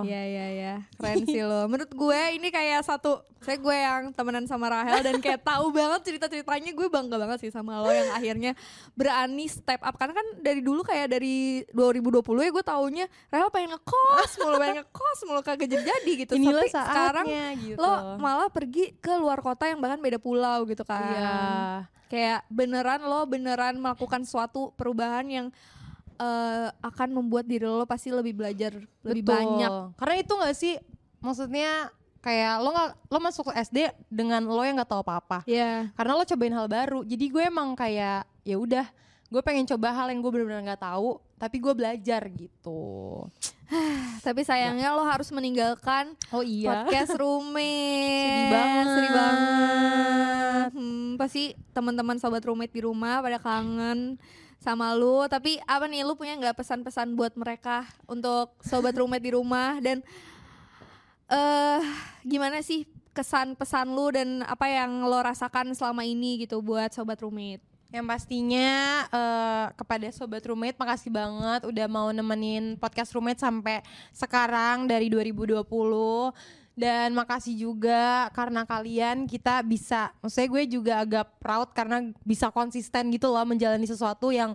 Iya 0.00 0.22
iya 0.22 0.46
iya, 0.48 0.74
keren 0.94 1.26
sih 1.26 1.42
lo. 1.42 1.66
Menurut 1.66 1.90
gue 1.90 2.20
ini 2.32 2.48
kayak 2.48 2.80
satu, 2.80 3.26
saya 3.38 3.56
gue 3.56 3.72
yang 3.74 4.02
temenan 4.10 4.44
sama 4.44 4.70
Rahel 4.70 5.02
dan 5.02 5.18
kayak 5.18 5.42
tahu 5.42 5.72
banget 5.72 6.00
cerita-ceritanya 6.04 6.70
gue 6.70 6.86
bangga 6.88 7.16
banget 7.16 7.38
sih 7.40 7.50
sama 7.50 7.80
lo 7.80 7.88
yang 7.88 8.12
akhirnya 8.12 8.52
berani 8.92 9.44
step 9.44 9.80
up 9.80 9.96
karena 9.96 10.14
kan 10.14 10.26
dari 10.38 10.60
dulu 10.60 10.80
kayak 10.80 11.10
dari 11.10 11.64
2020 11.70 12.20
ya 12.38 12.50
gue 12.50 12.64
taunya 12.64 13.06
Rahel 13.28 13.50
pengen 13.50 13.74
ngekos 13.74 14.32
mulu, 14.38 14.56
pengen 14.56 14.76
ngekos 14.80 15.18
mulu 15.24 15.40
kagak 15.40 15.66
jadi-jadi 15.66 16.12
gitu. 16.20 16.32
Inilah 16.36 16.62
Tapi 16.62 16.70
sekarang 16.70 17.26
saatnya 17.26 17.46
gitu. 17.58 17.76
lo 17.76 17.90
malah 18.16 18.46
pergi 18.46 18.94
ke 18.94 19.12
luar 19.16 19.40
kota 19.40 19.66
yang 19.66 19.80
bahkan 19.80 19.98
beda 19.98 20.16
pulau 20.16 20.62
gitu 20.64 20.84
kan. 20.84 21.02
Iya. 21.02 21.79
Kayak 22.10 22.42
beneran 22.50 23.06
lo 23.06 23.22
beneran 23.28 23.78
melakukan 23.78 24.26
suatu 24.26 24.74
perubahan 24.74 25.26
yang 25.30 25.46
eh, 26.18 26.68
akan 26.82 27.08
membuat 27.14 27.46
diri 27.46 27.64
lo 27.64 27.86
pasti 27.86 28.10
lebih 28.10 28.34
belajar 28.34 28.76
lebih 29.06 29.22
Betul. 29.22 29.34
banyak. 29.36 29.70
Karena 29.94 30.14
itu 30.18 30.32
gak 30.34 30.56
sih 30.58 30.74
maksudnya 31.22 31.92
kayak 32.20 32.60
lo 32.60 32.68
nggak 32.76 32.90
lo 33.08 33.18
masuk 33.20 33.48
ke 33.48 33.52
SD 33.64 33.78
dengan 34.12 34.44
lo 34.44 34.60
yang 34.60 34.76
nggak 34.76 34.90
tahu 34.90 35.00
apa-apa. 35.04 35.38
Iya. 35.48 35.88
Karena 35.96 36.12
lo 36.16 36.24
cobain 36.24 36.56
hal 36.56 36.68
baru. 36.68 37.00
Jadi 37.04 37.24
gue 37.32 37.42
emang 37.48 37.72
kayak 37.72 38.28
ya 38.44 38.56
udah 38.60 38.86
gue 39.30 39.42
pengen 39.46 39.62
coba 39.62 39.94
hal 39.94 40.10
yang 40.10 40.18
gue 40.18 40.30
benar-benar 40.34 40.74
nggak 40.74 40.82
tahu 40.82 41.22
tapi 41.38 41.56
gue 41.56 41.72
belajar 41.72 42.20
gitu. 42.28 43.24
Tapi 44.26 44.42
sayangnya 44.42 44.92
lo 44.92 45.06
harus 45.06 45.30
meninggalkan 45.30 46.12
Oh 46.34 46.42
iya. 46.42 46.84
podcast 46.84 47.14
roommate. 47.16 48.34
Sedih 48.36 48.50
banget. 48.52 48.86
Sedih 48.90 49.12
banget. 49.14 50.70
Hmm, 50.74 51.08
pasti 51.16 51.42
teman-teman 51.70 52.18
sobat 52.18 52.42
roommate 52.42 52.74
di 52.74 52.82
rumah 52.82 53.22
pada 53.22 53.38
kangen 53.38 54.18
sama 54.58 54.92
lu. 54.92 55.24
Tapi 55.30 55.62
apa 55.64 55.86
nih 55.86 56.02
lu 56.02 56.18
punya 56.18 56.34
nggak 56.36 56.58
pesan-pesan 56.58 57.14
buat 57.14 57.38
mereka 57.38 57.86
untuk 58.10 58.58
sobat 58.60 58.92
roommate 58.98 59.24
di 59.24 59.32
rumah 59.32 59.78
dan 59.78 60.02
eh 61.30 61.80
gimana 62.26 62.58
sih 62.60 62.84
kesan 63.14 63.54
pesan 63.54 63.94
lu 63.94 64.10
dan 64.10 64.42
apa 64.42 64.66
yang 64.66 65.06
lo 65.06 65.22
rasakan 65.22 65.72
selama 65.78 66.02
ini 66.02 66.42
gitu 66.42 66.58
buat 66.58 66.90
sobat 66.90 67.22
roommate? 67.22 67.69
Yang 67.90 68.06
pastinya 68.06 68.70
eh, 69.10 69.66
kepada 69.74 70.06
sobat 70.14 70.46
roommate 70.46 70.78
makasih 70.78 71.10
banget 71.10 71.66
udah 71.66 71.86
mau 71.90 72.08
nemenin 72.14 72.78
podcast 72.78 73.10
roommate 73.10 73.42
sampai 73.42 73.82
sekarang 74.14 74.86
dari 74.86 75.10
2020 75.10 75.66
dan 76.78 77.10
makasih 77.12 77.66
juga 77.66 78.30
karena 78.30 78.62
kalian 78.62 79.26
kita 79.26 79.60
bisa 79.66 80.14
maksudnya 80.22 80.48
gue 80.48 80.62
juga 80.70 80.94
agak 81.02 81.26
proud 81.42 81.74
karena 81.74 82.14
bisa 82.22 82.48
konsisten 82.54 83.10
gitu 83.10 83.28
loh 83.28 83.42
menjalani 83.42 83.84
sesuatu 83.90 84.30
yang 84.30 84.54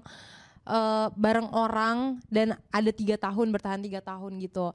eh, 0.63 1.07
bareng 1.11 1.51
orang 1.51 2.23
dan 2.31 2.55
ada 2.71 2.91
tiga 2.95 3.19
tahun 3.19 3.51
bertahan 3.51 3.83
tiga 3.83 3.99
tahun 3.99 4.39
gitu. 4.39 4.71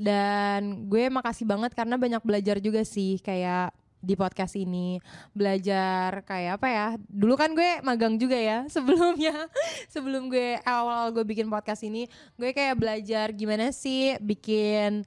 Dan 0.00 0.88
gue 0.88 1.12
makasih 1.12 1.44
banget 1.44 1.76
karena 1.76 2.00
banyak 2.00 2.24
belajar 2.24 2.56
juga 2.64 2.80
sih 2.80 3.20
kayak 3.20 3.76
di 4.00 4.16
podcast 4.16 4.56
ini 4.56 4.96
belajar 5.36 6.24
kayak 6.24 6.56
apa 6.56 6.68
ya 6.68 6.86
dulu 7.06 7.36
kan 7.36 7.52
gue 7.52 7.84
magang 7.84 8.16
juga 8.16 8.36
ya 8.36 8.64
sebelumnya 8.74 9.46
sebelum 9.92 10.32
gue 10.32 10.56
awal 10.64 11.12
gue 11.12 11.24
bikin 11.24 11.52
podcast 11.52 11.84
ini 11.84 12.08
gue 12.40 12.50
kayak 12.56 12.80
belajar 12.80 13.30
gimana 13.36 13.70
sih 13.70 14.16
bikin 14.18 15.04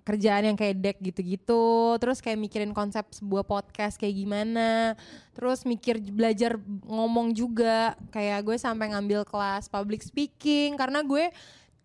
kerjaan 0.00 0.48
yang 0.48 0.58
kayak 0.58 0.80
deck 0.80 0.98
gitu-gitu 0.98 1.94
terus 2.00 2.18
kayak 2.24 2.40
mikirin 2.40 2.72
konsep 2.72 3.04
sebuah 3.12 3.44
podcast 3.44 4.00
kayak 4.00 4.16
gimana 4.16 4.98
terus 5.36 5.62
mikir 5.68 6.00
belajar 6.00 6.56
ngomong 6.88 7.36
juga 7.36 7.94
kayak 8.10 8.42
gue 8.42 8.56
sampai 8.56 8.90
ngambil 8.90 9.22
kelas 9.28 9.68
public 9.68 10.00
speaking 10.02 10.74
karena 10.74 11.04
gue 11.04 11.30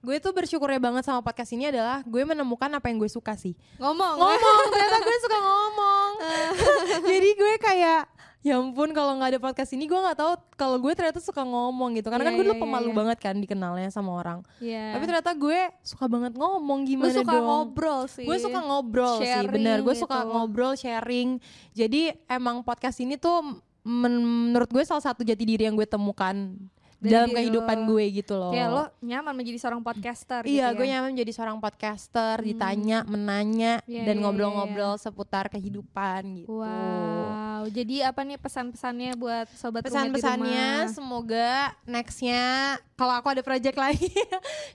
gue 0.06 0.18
tuh 0.20 0.32
bersyukurnya 0.32 0.78
banget 0.78 1.04
sama 1.04 1.20
podcast 1.20 1.50
ini 1.52 1.68
adalah 1.68 2.00
gue 2.02 2.22
menemukan 2.22 2.70
apa 2.70 2.86
yang 2.88 2.98
gue 2.98 3.10
suka 3.10 3.34
sih 3.34 3.58
Ngomong. 3.76 4.16
ngomong 4.16 4.66
ternyata 4.72 4.98
gue 5.02 5.18
suka 5.20 5.38
ngomong 5.38 6.10
jadi 7.10 7.30
gue 7.34 7.54
kayak 7.58 8.02
ya 8.40 8.62
ampun 8.62 8.94
kalau 8.94 9.18
nggak 9.18 9.34
ada 9.34 9.42
podcast 9.42 9.74
ini 9.74 9.90
gue 9.90 9.98
nggak 9.98 10.14
tahu 10.16 10.32
kalau 10.54 10.78
gue 10.78 10.94
ternyata 10.94 11.18
suka 11.18 11.42
ngomong 11.42 11.98
gitu 11.98 12.14
karena 12.14 12.22
Iya, 12.22 12.30
kan 12.30 12.34
gue 12.34 12.38
iya, 12.38 12.46
dulu 12.46 12.54
iya, 12.54 12.62
pemalu 12.62 12.86
iya. 12.86 12.96
banget 12.96 13.18
kan 13.18 13.36
dikenalnya 13.36 13.90
sama 13.90 14.12
orang 14.14 14.40
Iya. 14.62 14.86
tapi 14.94 15.04
ternyata 15.04 15.32
gue 15.34 15.60
suka 15.82 16.06
banget 16.06 16.34
ngomong 16.38 16.80
gimana 16.86 17.10
suka 17.10 17.34
dong 17.34 17.42
ngobrol 17.44 18.02
sih. 18.06 18.22
gue 18.22 18.38
suka 18.38 18.60
ngobrol 18.62 19.18
sih 19.18 19.26
Sharing 19.26 19.50
bener 19.50 19.78
gue 19.82 19.96
suka 19.98 20.18
gitu. 20.22 20.30
ngobrol 20.30 20.74
sharing 20.78 21.30
jadi 21.74 22.02
emang 22.30 22.62
podcast 22.62 23.02
ini 23.02 23.18
tuh 23.18 23.42
men- 23.82 24.22
menurut 24.54 24.70
gue 24.70 24.86
salah 24.86 25.02
satu 25.02 25.26
jati 25.26 25.42
diri 25.42 25.66
yang 25.66 25.74
gue 25.74 25.90
temukan 25.90 26.54
dalam 27.08 27.30
kehidupan 27.32 27.78
lo. 27.78 27.88
gue 27.88 28.06
gitu 28.14 28.34
loh 28.34 28.52
Kayak 28.52 28.70
lo 28.70 28.84
nyaman 29.00 29.34
menjadi 29.34 29.58
seorang 29.58 29.82
podcaster 29.82 30.42
Iya, 30.42 30.66
gitu 30.68 30.76
gue 30.76 30.86
ya? 30.86 30.92
nyaman 30.94 31.10
menjadi 31.12 31.32
seorang 31.32 31.58
podcaster, 31.58 32.36
Hmm. 32.36 32.48
ditanya, 32.48 32.98
menanya, 33.04 33.74
Iya, 33.84 34.04
dan 34.04 34.16
iya, 34.16 34.22
ngobrol-ngobrol 34.22 34.94
seputar 34.96 35.48
kehidupan 35.48 36.22
gitu. 36.38 36.60
Wow, 36.60 37.68
jadi 37.68 38.08
apa 38.08 38.22
nih 38.22 38.38
pesan-pesannya 38.38 39.12
buat 39.16 39.48
sobat 39.52 39.84
Pesan-pesannya 39.84 40.90
semoga 40.90 41.52
nextnya 41.84 42.44
kalau 42.94 43.12
aku 43.14 43.28
ada 43.30 43.42
project 43.42 43.76
lagi, 43.86 44.08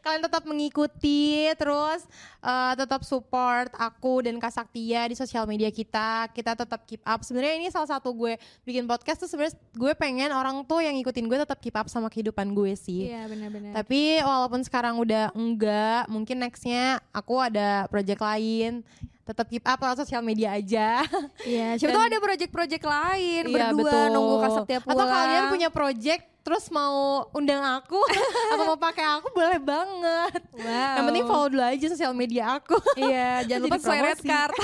kalian 0.00 0.20
tetap 0.20 0.44
mengikuti, 0.44 1.24
terus 1.54 2.04
eh, 2.38 2.72
tetap 2.74 3.00
support 3.00 3.72
aku 3.74 4.20
dan 4.20 4.36
Kak 4.36 4.52
Saktia 4.52 5.08
di 5.08 5.14
sosial 5.14 5.44
media 5.44 5.68
kita. 5.68 6.28
Kita 6.28 6.52
tetap 6.54 6.84
keep 6.84 7.00
up. 7.02 7.20
Sebenarnya 7.20 7.56
ini 7.56 7.68
salah 7.68 7.88
satu 7.88 8.12
gue 8.12 8.36
bikin 8.62 8.84
podcast 8.84 9.18
tuh 9.18 9.26
sebenarnya 9.26 9.56
gue 9.72 9.92
pengen 9.94 10.30
orang 10.30 10.60
tuh 10.62 10.78
yang 10.78 10.92
ngikutin 10.94 11.24
gue 11.24 11.38
tetap 11.38 11.58
keep 11.58 11.72
up 11.72 11.88
sama 11.88 12.06
kehidupan 12.06 12.19
gue 12.28 12.72
sih. 12.76 13.08
Iya 13.08 13.24
benar-benar. 13.26 13.72
Tapi 13.72 14.20
walaupun 14.20 14.60
sekarang 14.60 15.00
udah 15.00 15.32
enggak, 15.32 16.04
mungkin 16.06 16.44
nextnya 16.44 17.00
aku 17.10 17.40
ada 17.40 17.88
project 17.88 18.20
lain. 18.20 18.84
Tetap 19.24 19.46
keep 19.46 19.62
up 19.62 19.78
lewat 19.78 20.02
sosial 20.02 20.20
media 20.20 20.58
aja. 20.58 21.06
Iya, 21.46 21.74
siapa 21.78 21.94
tahu 21.94 22.04
ada 22.10 22.18
project-project 22.18 22.82
lain 22.82 23.42
Iya, 23.46 23.70
berdua 23.70 23.86
betul. 23.86 24.06
nunggu 24.10 24.34
Kak 24.42 24.50
Setia 24.58 24.78
pulang. 24.82 24.96
Atau 24.98 25.06
kalian 25.06 25.44
punya 25.48 25.68
project 25.70 26.22
terus 26.40 26.66
mau 26.72 27.28
undang 27.36 27.60
aku 27.62 28.00
atau 28.50 28.64
mau 28.64 28.80
pakai 28.80 29.06
aku 29.20 29.28
boleh 29.30 29.60
banget. 29.60 30.40
Wow. 30.56 30.96
Yang 30.98 31.04
penting 31.06 31.24
follow 31.28 31.48
dulu 31.52 31.62
aja 31.62 31.86
sosial 31.92 32.12
media 32.16 32.58
aku. 32.58 32.74
Iya, 32.96 33.46
jangan 33.46 33.60
lupa 33.68 33.76
sesuai 33.78 34.00
red 34.02 34.20
card. 34.24 34.54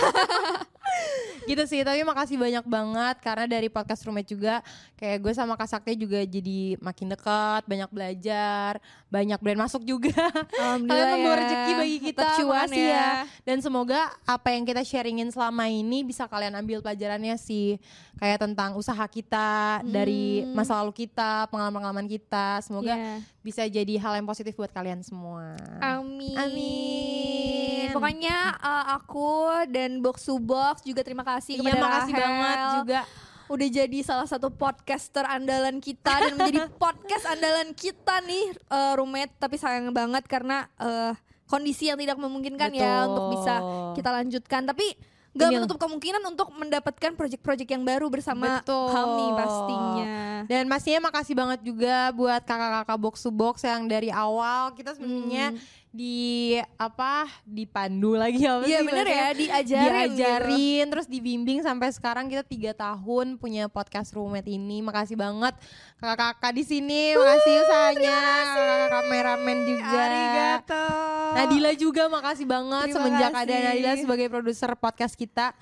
Gitu 1.46 1.62
sih 1.64 1.80
tapi 1.80 2.02
makasih 2.02 2.34
banyak 2.34 2.62
banget 2.62 3.16
karena 3.20 3.46
dari 3.46 3.66
podcast 3.66 4.02
roommate 4.02 4.26
juga 4.28 4.58
kayak 4.94 5.18
gue 5.18 5.32
sama 5.32 5.54
Kak 5.54 5.68
Sakti 5.68 5.94
juga 5.94 6.18
jadi 6.20 6.74
makin 6.76 7.06
dekat 7.08 7.62
banyak 7.64 7.86
belajar 7.86 8.82
banyak 9.06 9.38
brand 9.38 9.60
masuk 9.60 9.80
juga 9.80 10.10
kalian 10.58 10.82
membawa 11.14 11.30
ya. 11.30 11.40
rezeki 11.40 11.72
bagi 11.72 11.98
kita 12.02 12.26
makasih 12.42 12.84
ya. 12.84 13.10
dan 13.42 13.58
semoga 13.58 14.00
apa 14.24 14.48
yang 14.50 14.62
kita 14.62 14.82
sharingin 14.82 15.30
selama 15.30 15.64
ini 15.64 16.02
bisa 16.02 16.26
kalian 16.26 16.56
ambil 16.56 16.82
pelajarannya 16.82 17.38
sih 17.38 17.78
kayak 18.16 18.42
tentang 18.42 18.74
usaha 18.74 19.06
kita 19.06 19.80
dari 19.82 20.18
Hmm. 20.36 20.52
masa 20.52 20.74
lalu 20.76 20.92
kita 20.98 21.46
pengalaman-pengalaman 21.46 22.08
kita 22.08 22.58
semoga 22.60 22.90
Iya. 22.90 23.22
bisa 23.40 23.62
jadi 23.62 23.94
hal 23.96 24.16
yang 24.16 24.26
positif 24.26 24.52
buat 24.52 24.68
kalian 24.68 25.00
semua 25.00 25.54
Amin. 25.78 26.34
Amin. 26.34 27.88
Pokoknya 27.92 28.56
uh, 28.58 28.84
aku 28.94 29.30
dan 29.68 30.00
Box 30.00 30.24
to 30.24 30.36
Box 30.36 30.82
juga 30.82 31.00
terima 31.00 31.22
kasih 31.22 31.35
Iya 31.38 31.58
kepada 31.60 31.78
makasih 31.78 32.12
Rahel. 32.12 32.22
banget 32.22 32.58
juga 32.74 33.00
udah 33.46 33.68
jadi 33.70 33.98
salah 34.02 34.26
satu 34.26 34.50
podcaster 34.50 35.22
andalan 35.22 35.78
kita 35.78 36.18
dan 36.18 36.34
menjadi 36.34 36.66
podcast 36.82 37.24
andalan 37.26 37.70
kita 37.72 38.18
nih 38.20 38.44
uh, 38.66 38.92
roommate 38.94 39.30
tapi 39.36 39.54
sayang 39.54 39.90
banget 39.90 40.24
karena 40.24 40.66
uh, 40.76 41.14
kondisi 41.46 41.86
yang 41.86 41.94
tidak 41.94 42.16
memungkinkan 42.16 42.70
ya 42.70 42.82
Betul. 43.00 43.08
untuk 43.08 43.24
bisa 43.32 43.54
kita 43.94 44.10
lanjutkan 44.12 44.66
tapi 44.66 44.98
Ini- 45.30 45.52
menutup 45.52 45.76
kemungkinan 45.76 46.26
untuk 46.26 46.48
mendapatkan 46.50 47.12
project-project 47.12 47.70
yang 47.70 47.84
baru 47.84 48.08
bersama 48.08 48.58
Betul. 48.58 48.88
kami 48.88 49.26
pastinya 49.36 50.06
Dan 50.42 50.64
pastinya 50.66 51.00
makasih 51.04 51.34
banget 51.34 51.60
juga 51.60 52.10
buat 52.10 52.40
kakak-kakak 52.40 52.98
box 52.98 53.14
to 53.20 53.30
box 53.30 53.62
yang 53.62 53.84
dari 53.84 54.08
awal 54.08 54.72
kita 54.72 54.94
sebenarnya 54.94 55.52
Hmm. 55.52 55.60
Di 55.88 56.52
apa 56.76 57.24
dipandu 57.42 58.14
lagi 58.14 58.44
apa 58.44 58.62
Iya 58.62 58.80
sih 58.80 58.86
bener 58.86 59.06
bahasanya? 59.06 59.16
ya 59.16 59.30
diajarin, 59.32 59.88
gitu. 59.88 59.96
diajarin 60.12 60.84
terus 60.92 61.06
dibimbing 61.08 61.58
sampai 61.60 61.88
sekarang 61.88 62.28
kita 62.28 62.44
tiga 62.44 62.72
tahun 62.72 63.40
punya 63.40 63.66
podcast 63.66 64.12
roommate 64.12 64.44
ini 64.46 64.84
makasih 64.84 65.16
banget 65.16 65.56
kakak-kakak 65.96 66.52
di 66.52 66.64
sini 66.64 67.16
makasih 67.16 67.54
usahanya 67.64 68.18
kakak 68.44 68.88
kameramen 68.92 69.58
juga 69.64 70.00
Arigato. 70.02 70.86
Nadila 71.32 71.72
juga 71.72 72.02
makasih 72.08 72.46
banget 72.46 72.86
Terima 72.88 72.96
semenjak 73.00 73.30
ada 73.32 73.44
kasih. 73.44 73.64
Nadila 73.64 73.92
sebagai 73.96 74.26
produser 74.28 74.70
podcast 74.74 75.14
kita 75.14 75.56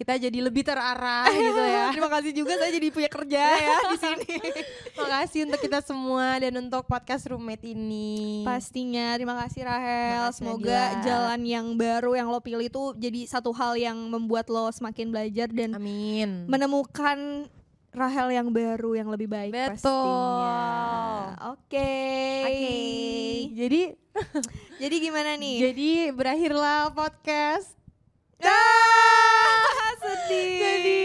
kita 0.00 0.16
jadi 0.16 0.38
lebih 0.40 0.64
terarah 0.64 1.28
gitu 1.36 1.60
ya 1.60 1.92
Terima 1.92 2.08
kasih 2.08 2.32
juga 2.32 2.56
saya 2.56 2.72
jadi 2.72 2.88
punya 2.88 3.10
kerja 3.12 3.42
ya 3.52 3.76
di 3.92 3.98
sini. 4.00 4.34
Makasih 5.00 5.40
untuk 5.44 5.60
kita 5.60 5.84
semua 5.84 6.40
dan 6.40 6.56
untuk 6.56 6.88
podcast 6.88 7.28
roommate 7.28 7.68
ini. 7.68 8.40
Pastinya, 8.40 9.12
terima 9.20 9.36
kasih 9.44 9.68
Rahel. 9.68 10.32
Makasih, 10.32 10.36
Semoga 10.40 10.72
Nadila. 10.72 11.04
jalan 11.04 11.40
yang 11.44 11.66
baru 11.76 12.16
yang 12.16 12.28
lo 12.32 12.40
pilih 12.40 12.64
itu 12.64 12.82
jadi 12.96 13.28
satu 13.28 13.52
hal 13.52 13.76
yang 13.76 13.96
membuat 14.08 14.48
lo 14.48 14.72
semakin 14.72 15.12
belajar 15.12 15.52
dan 15.52 15.76
Amin. 15.76 16.48
menemukan 16.48 17.44
Rahel 17.90 18.30
yang 18.30 18.54
baru 18.54 18.94
yang 18.94 19.10
lebih 19.10 19.26
baik 19.26 19.50
Betul. 19.50 19.74
pastinya. 19.74 21.52
Oke. 21.52 21.92
Oke. 22.46 22.78
Jadi 23.52 23.80
Jadi 24.82 24.96
gimana 24.96 25.34
nih? 25.36 25.56
jadi 25.60 25.90
berakhirlah 26.14 26.94
podcast. 26.94 27.79
Ah, 28.42 29.90
sedih. 30.02 30.50
Jadi 30.56 31.00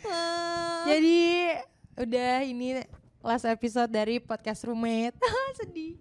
Ah. 0.00 0.82
jadi 0.86 1.18
udah 1.98 2.34
ini 2.42 2.68
last 3.20 3.44
episode 3.44 3.88
dari 3.88 4.18
podcast 4.18 4.64
roommate. 4.64 5.14
sedih. 5.60 5.94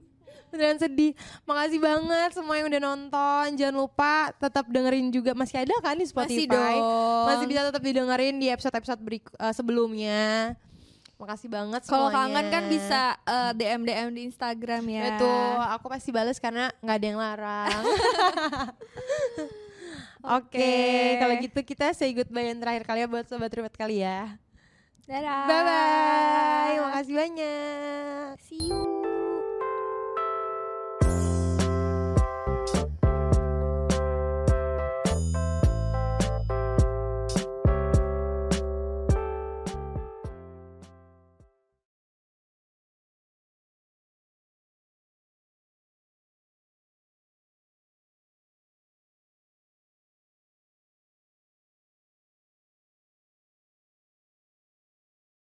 Beneran 0.47 0.79
sedih. 0.79 1.11
Makasih 1.43 1.75
banget 1.77 2.29
semua 2.31 2.55
yang 2.55 2.67
udah 2.67 2.81
nonton. 2.81 3.45
Jangan 3.53 3.75
lupa 3.75 4.31
tetap 4.33 4.63
dengerin 4.65 5.11
juga 5.11 5.35
masih 5.35 5.59
ada 5.59 5.75
kan 5.77 5.93
di 5.93 6.07
Spotify. 6.07 6.47
Masih 6.47 6.47
dong. 6.47 7.25
Masih 7.27 7.45
bisa 7.45 7.61
tetap 7.65 7.81
didengerin 7.81 8.35
di 8.37 8.47
episode-episode 8.47 9.01
berik- 9.01 9.35
eh, 9.35 9.51
sebelumnya. 9.51 10.55
Makasih 11.17 11.49
banget 11.49 11.81
Kalau 11.83 12.07
kangen 12.07 12.45
kan 12.47 12.63
bisa 12.69 13.17
eh, 13.19 13.51
DM 13.55 13.81
DM 13.83 14.09
di 14.13 14.21
Instagram 14.23 14.83
ya. 14.87 15.03
Itu 15.17 15.27
aku 15.67 15.85
pasti 15.89 16.09
bales 16.11 16.39
karena 16.39 16.71
nggak 16.79 16.95
ada 16.95 17.05
yang 17.05 17.19
larang. 17.19 17.81
Oke, 20.28 20.59
Oke. 20.59 21.19
kalau 21.23 21.34
gitu 21.39 21.59
kita 21.63 21.95
say 21.95 22.11
goodbye 22.11 22.51
yang 22.51 22.59
terakhir 22.59 22.84
kali 22.84 22.99
ya 22.99 23.07
buat 23.07 23.23
sobat 23.32 23.47
ribet 23.55 23.75
kali 23.80 24.03
ya. 24.03 24.36
Dadah. 25.07 25.47
Bye 25.47 25.63
bye. 25.63 26.75
Makasih 26.84 27.15
banyak. 27.15 28.36
See 28.43 28.67
you. 28.67 28.96